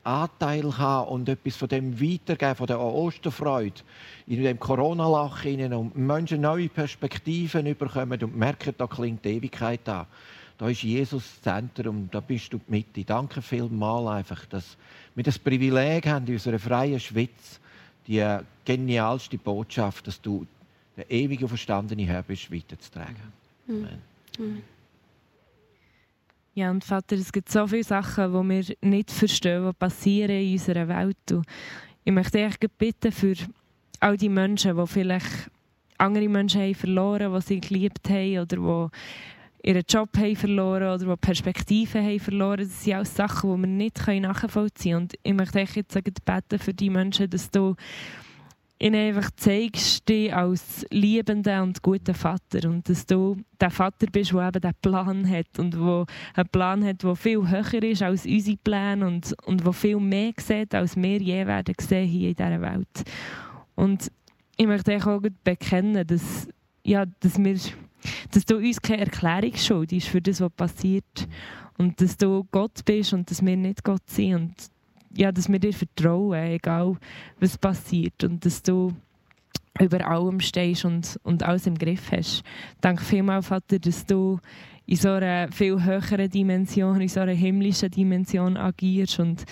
Anteil 0.04 0.78
haben 0.78 1.10
und 1.10 1.30
etwas 1.30 1.56
von 1.56 1.70
dem 1.70 2.00
weitergeben, 2.00 2.56
von 2.56 2.68
der 2.68 2.80
Osterfreude 2.80 3.82
in 4.28 4.44
dem 4.44 4.60
Corona-Lach 4.60 5.46
und 5.46 5.96
Menschen 5.96 6.42
neue 6.42 6.68
Perspektiven 6.70 7.64
bekommen 7.78 8.22
und 8.22 8.38
merken, 8.38 8.74
da 8.78 8.88
klingt 8.88 9.24
die 9.24 9.30
Ewigkeit 9.30 9.88
an. 9.88 10.06
Da 10.58 10.70
ist 10.70 10.84
Jesus 10.84 11.24
das 11.24 11.42
Zentrum, 11.42 12.10
da 12.12 12.20
bist 12.20 12.54
du 12.54 12.58
die 12.58 12.72
Mitte. 12.72 13.04
Danke 13.04 13.42
vielmals 13.42 14.08
einfach, 14.08 14.46
dass 14.46 14.78
wir 15.16 15.24
das 15.24 15.40
Privileg 15.40 16.06
haben, 16.08 16.28
in 16.28 16.34
unserer 16.34 16.60
freien 16.60 17.00
Schweiz 17.00 17.60
die 18.08 18.38
genialste 18.66 19.38
Botschaft, 19.38 20.08
dass 20.08 20.22
du 20.22 20.46
der 20.96 21.10
ewige 21.10 21.48
Verstandene 21.48 22.04
Herr 22.04 22.24
bist, 22.24 22.52
weiterzutragen. 22.52 23.16
Mhm. 23.68 23.88
Amen. 24.38 24.64
Ja, 26.56 26.70
und 26.70 26.84
Vater, 26.84 27.16
es 27.16 27.32
gibt 27.32 27.52
so 27.52 27.66
viele 27.66 27.84
Sachen, 27.84 28.32
die 28.32 28.50
wir 28.50 28.76
nicht 28.82 29.10
verstehen, 29.10 29.66
die 29.66 29.74
passieren 29.74 30.30
in 30.30 30.54
unserer 30.54 30.88
Welt. 30.88 31.32
Und 31.32 31.48
ich 32.04 32.14
möchte 32.14 32.48
dich 32.48 32.70
bitten 32.78 33.12
für 33.12 33.36
all 34.00 34.18
die 34.18 34.30
Menschen, 34.30 34.78
die 34.78 34.88
vielleicht 34.88 35.50
andere 35.98 36.30
Menschen 36.30 36.62
haben 36.62 36.76
verloren, 36.76 37.34
die 37.34 37.42
sie 37.42 37.60
geliebt 37.60 38.08
haben 38.08 38.40
oder 38.40 38.46
die 38.46 38.90
ihren 39.64 39.84
Job 39.88 40.10
haben 40.18 40.36
verloren 40.36 40.94
oder 40.94 41.16
die 41.16 41.22
Perspektiven 41.22 42.04
haben 42.04 42.20
verloren. 42.20 42.60
Das 42.60 42.84
sind 42.84 42.96
alles 42.96 43.16
Sachen, 43.16 43.56
die 43.56 43.62
wir 43.62 43.68
nicht 43.68 44.08
nachvollziehen 44.08 44.92
können. 44.92 45.04
Und 45.04 45.14
ich 45.24 45.34
möchte 45.34 45.60
jetzt 45.60 46.26
beten 46.26 46.60
für 46.60 46.74
die 46.74 46.90
Menschen, 46.90 47.30
dass 47.30 47.50
du 47.50 47.76
ihnen 48.80 49.16
einfach 49.16 49.32
zeigst, 49.38 50.08
dich 50.10 50.36
als 50.36 50.86
liebender 50.90 51.64
und 51.64 51.82
guter 51.82 52.14
Vater 52.14 52.70
und 52.70 52.90
dass 52.90 53.06
du 53.06 53.38
der 53.60 53.70
Vater 53.70 54.08
bist, 54.12 54.34
der 54.34 54.48
eben 54.50 54.60
diesen 54.60 54.76
Plan 54.82 55.30
hat 55.30 55.58
und 55.58 55.80
wo 55.80 56.06
einen 56.34 56.50
Plan 56.50 56.84
hat, 56.84 57.02
der 57.02 57.16
viel 57.16 57.50
höher 57.50 57.84
ist 57.84 58.02
als 58.02 58.26
unsere 58.26 58.58
Pläne 58.58 59.08
und, 59.08 59.34
und 59.46 59.66
der 59.66 59.72
viel 59.72 60.00
mehr 60.00 60.34
sieht, 60.38 60.76
als 60.76 60.98
wir 60.98 61.18
je 61.18 61.48
werden 61.48 61.76
sehen 61.80 62.10
hier 62.10 62.30
in 62.30 62.36
dieser 62.36 62.62
Welt. 62.62 63.04
Und 63.76 64.12
ich 64.58 64.68
möchte 64.68 64.98
auch 64.98 65.22
bekennen, 65.46 66.06
dass, 66.06 66.50
ja, 66.84 67.06
dass 67.06 67.42
wir 67.42 67.58
dass 68.32 68.46
du 68.46 68.58
uns 68.58 68.82
keine 68.82 69.06
Erklärung 69.06 69.56
schuldest 69.56 70.08
für 70.08 70.22
das, 70.22 70.42
was 70.42 70.52
passiert. 70.52 71.28
Und 71.78 72.00
dass 72.00 72.18
du 72.18 72.46
Gott 72.52 72.86
bist 72.86 73.14
und 73.14 73.30
dass 73.30 73.44
wir 73.44 73.58
nicht 73.58 73.84
Gott 73.84 74.08
sind. 74.08 74.36
Und 74.36 74.56
ja, 75.16 75.32
dass 75.32 75.50
wir 75.50 75.60
dir 75.60 75.74
vertrauen, 75.74 76.52
egal 76.52 76.98
was 77.40 77.58
passiert. 77.58 78.24
Und 78.24 78.46
dass 78.46 78.62
du 78.62 78.94
über 79.80 80.06
allem 80.06 80.40
stehst 80.40 80.86
und, 80.86 81.20
und 81.24 81.44
alles 81.44 81.66
im 81.66 81.78
Griff 81.78 82.12
hast. 82.12 82.44
Danke 82.82 83.04
vielmals, 83.04 83.48
Vater, 83.48 83.80
dass 83.80 84.06
du 84.06 84.40
in 84.86 84.96
so 84.98 85.10
einer 85.10 85.52
viel 85.52 85.84
höheren 85.84 86.30
Dimension, 86.30 87.02
in 87.02 87.08
so 87.08 87.22
einer 87.22 87.34
himmlischen 87.34 87.90
Dimension 87.90 88.58
agierst 88.58 89.20
und 89.20 89.46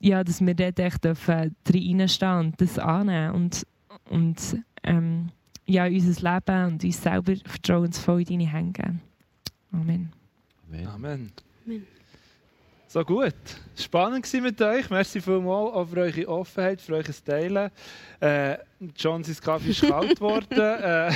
ja, 0.00 0.24
dass 0.24 0.40
wir 0.44 0.54
dort 0.54 0.78
echt 0.80 1.04
reinstehen 1.04 2.38
und 2.38 2.60
das 2.60 2.78
annehmen 2.78 3.34
und, 3.34 3.66
und 4.08 4.36
ähm, 4.82 5.30
ja, 5.66 5.86
unser 5.86 6.34
Leben 6.34 6.72
und 6.72 6.84
uns 6.84 7.02
selber 7.02 7.34
vertrauensvoll 7.44 8.20
in 8.20 8.26
deine 8.26 8.52
Hände 8.52 8.82
geben. 8.82 9.00
Amen. 9.72 10.12
Amen. 10.68 10.86
Amen. 10.86 11.32
Amen. 11.64 11.86
So 12.92 13.02
gut. 13.04 13.34
Spannend 13.74 14.30
war 14.34 14.40
mit 14.42 14.60
euch. 14.60 14.90
Merci 14.90 15.18
vielmals 15.22 15.72
auch 15.72 15.86
für 15.86 16.00
eure 16.00 16.28
Offenheit, 16.28 16.78
für 16.78 16.96
euer 16.96 17.04
Teilen. 17.24 17.70
Äh, 18.20 18.58
John, 18.94 19.24
sein 19.24 19.36
Kaffee 19.42 19.70
ist 19.70 19.80
kalt 19.80 20.14
geworden. 20.16 20.46
Äh, 20.50 21.10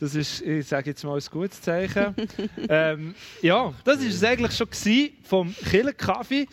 das 0.00 0.14
ist, 0.14 0.40
ich 0.40 0.66
sage 0.66 0.88
jetzt 0.88 1.04
mal, 1.04 1.18
ein 1.18 1.24
gutes 1.30 1.60
Zeichen. 1.60 2.14
Ähm, 2.70 3.14
ja, 3.42 3.74
das 3.84 4.00
war 4.00 4.06
es 4.06 4.24
eigentlich 4.24 4.56
schon 4.56 5.10
vom 5.24 5.54
Killenkaffee. 5.68 6.46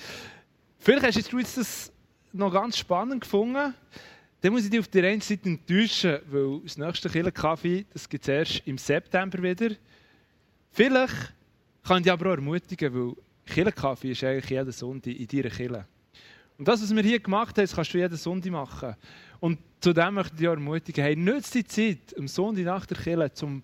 Vielleicht 0.79 1.17
hast 1.17 1.31
du 1.31 1.39
jetzt 1.39 1.57
das 1.57 1.93
noch 2.33 2.51
ganz 2.51 2.77
spannend 2.77 3.21
gefunden 3.21 3.73
dann 4.47 4.53
muss 4.53 4.63
ich 4.63 4.69
dich 4.69 4.79
auf 4.79 4.87
der 4.87 5.03
einen 5.03 5.19
Seite 5.19 5.49
enttäuschen, 5.49 6.19
weil 6.31 6.61
das 6.63 6.77
nächste 6.77 7.09
Killenkaffee, 7.09 7.85
das 7.91 8.07
gibt 8.07 8.23
es 8.23 8.29
erst 8.29 8.61
im 8.65 8.77
September 8.77 9.43
wieder. 9.43 9.75
Vielleicht 10.71 11.33
kann 11.83 11.97
ich 11.97 12.03
dich 12.03 12.13
aber 12.13 12.27
auch 12.27 12.35
ermutigen, 12.35 12.93
weil 12.93 13.13
Killenkaffee 13.45 14.11
ist 14.11 14.23
eigentlich 14.23 14.49
jeden 14.49 14.71
Sonntag 14.71 15.11
in 15.11 15.27
deiner 15.27 15.49
Kille. 15.49 15.85
Und 16.57 16.65
das, 16.65 16.81
was 16.81 16.95
wir 16.95 17.03
hier 17.03 17.19
gemacht 17.19 17.57
haben, 17.57 17.67
kannst 17.67 17.93
du 17.93 17.97
jeden 17.97 18.15
Sonntag 18.15 18.51
machen. 18.53 18.95
Und 19.41 19.59
zudem 19.81 20.13
möchte 20.13 20.35
ich 20.35 20.39
dich 20.39 20.47
auch 20.47 20.53
ermutigen, 20.53 21.03
hey, 21.03 21.17
nutze 21.17 21.61
die 21.61 21.67
Zeit 21.67 22.17
am 22.17 22.29
Sonntag 22.29 22.63
nach 22.63 22.85
der 22.85 22.97
Kille, 22.99 23.29
um 23.41 23.61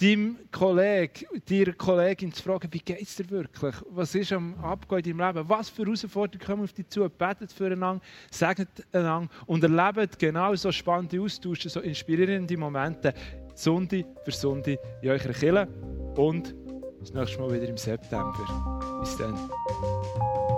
deinem 0.00 0.38
Kollegen, 0.52 1.26
deiner 1.48 1.72
Kollegin 1.72 2.32
zu 2.32 2.42
fragen, 2.42 2.68
wie 2.70 2.78
geht 2.78 3.02
es 3.02 3.16
dir 3.16 3.28
wirklich? 3.30 3.74
Was 3.90 4.14
ist 4.14 4.32
am 4.32 4.54
Abgehen 4.62 5.04
in 5.04 5.18
deinem 5.18 5.34
Leben? 5.34 5.48
Was 5.48 5.68
für 5.68 5.84
Herausforderungen 5.84 6.46
kommen 6.46 6.64
auf 6.64 6.72
dich 6.72 6.88
zu? 6.88 7.08
Betet 7.08 7.52
füreinander, 7.52 8.02
segnet 8.30 8.68
einander 8.92 9.28
und 9.46 9.62
erlebt 9.62 10.18
genau 10.18 10.54
so 10.54 10.70
spannende 10.70 11.20
Austausche, 11.20 11.68
so 11.68 11.80
inspirierende 11.80 12.56
Momente, 12.56 13.12
Sonntag 13.54 14.04
für 14.24 14.30
Sonntag 14.30 14.78
in 15.02 15.10
eurer 15.10 15.32
Kille. 15.32 15.68
Und 16.16 16.54
das 17.00 17.12
nächste 17.12 17.40
Mal 17.40 17.52
wieder 17.52 17.68
im 17.68 17.76
September. 17.76 19.00
Bis 19.00 19.16
dann. 19.16 20.57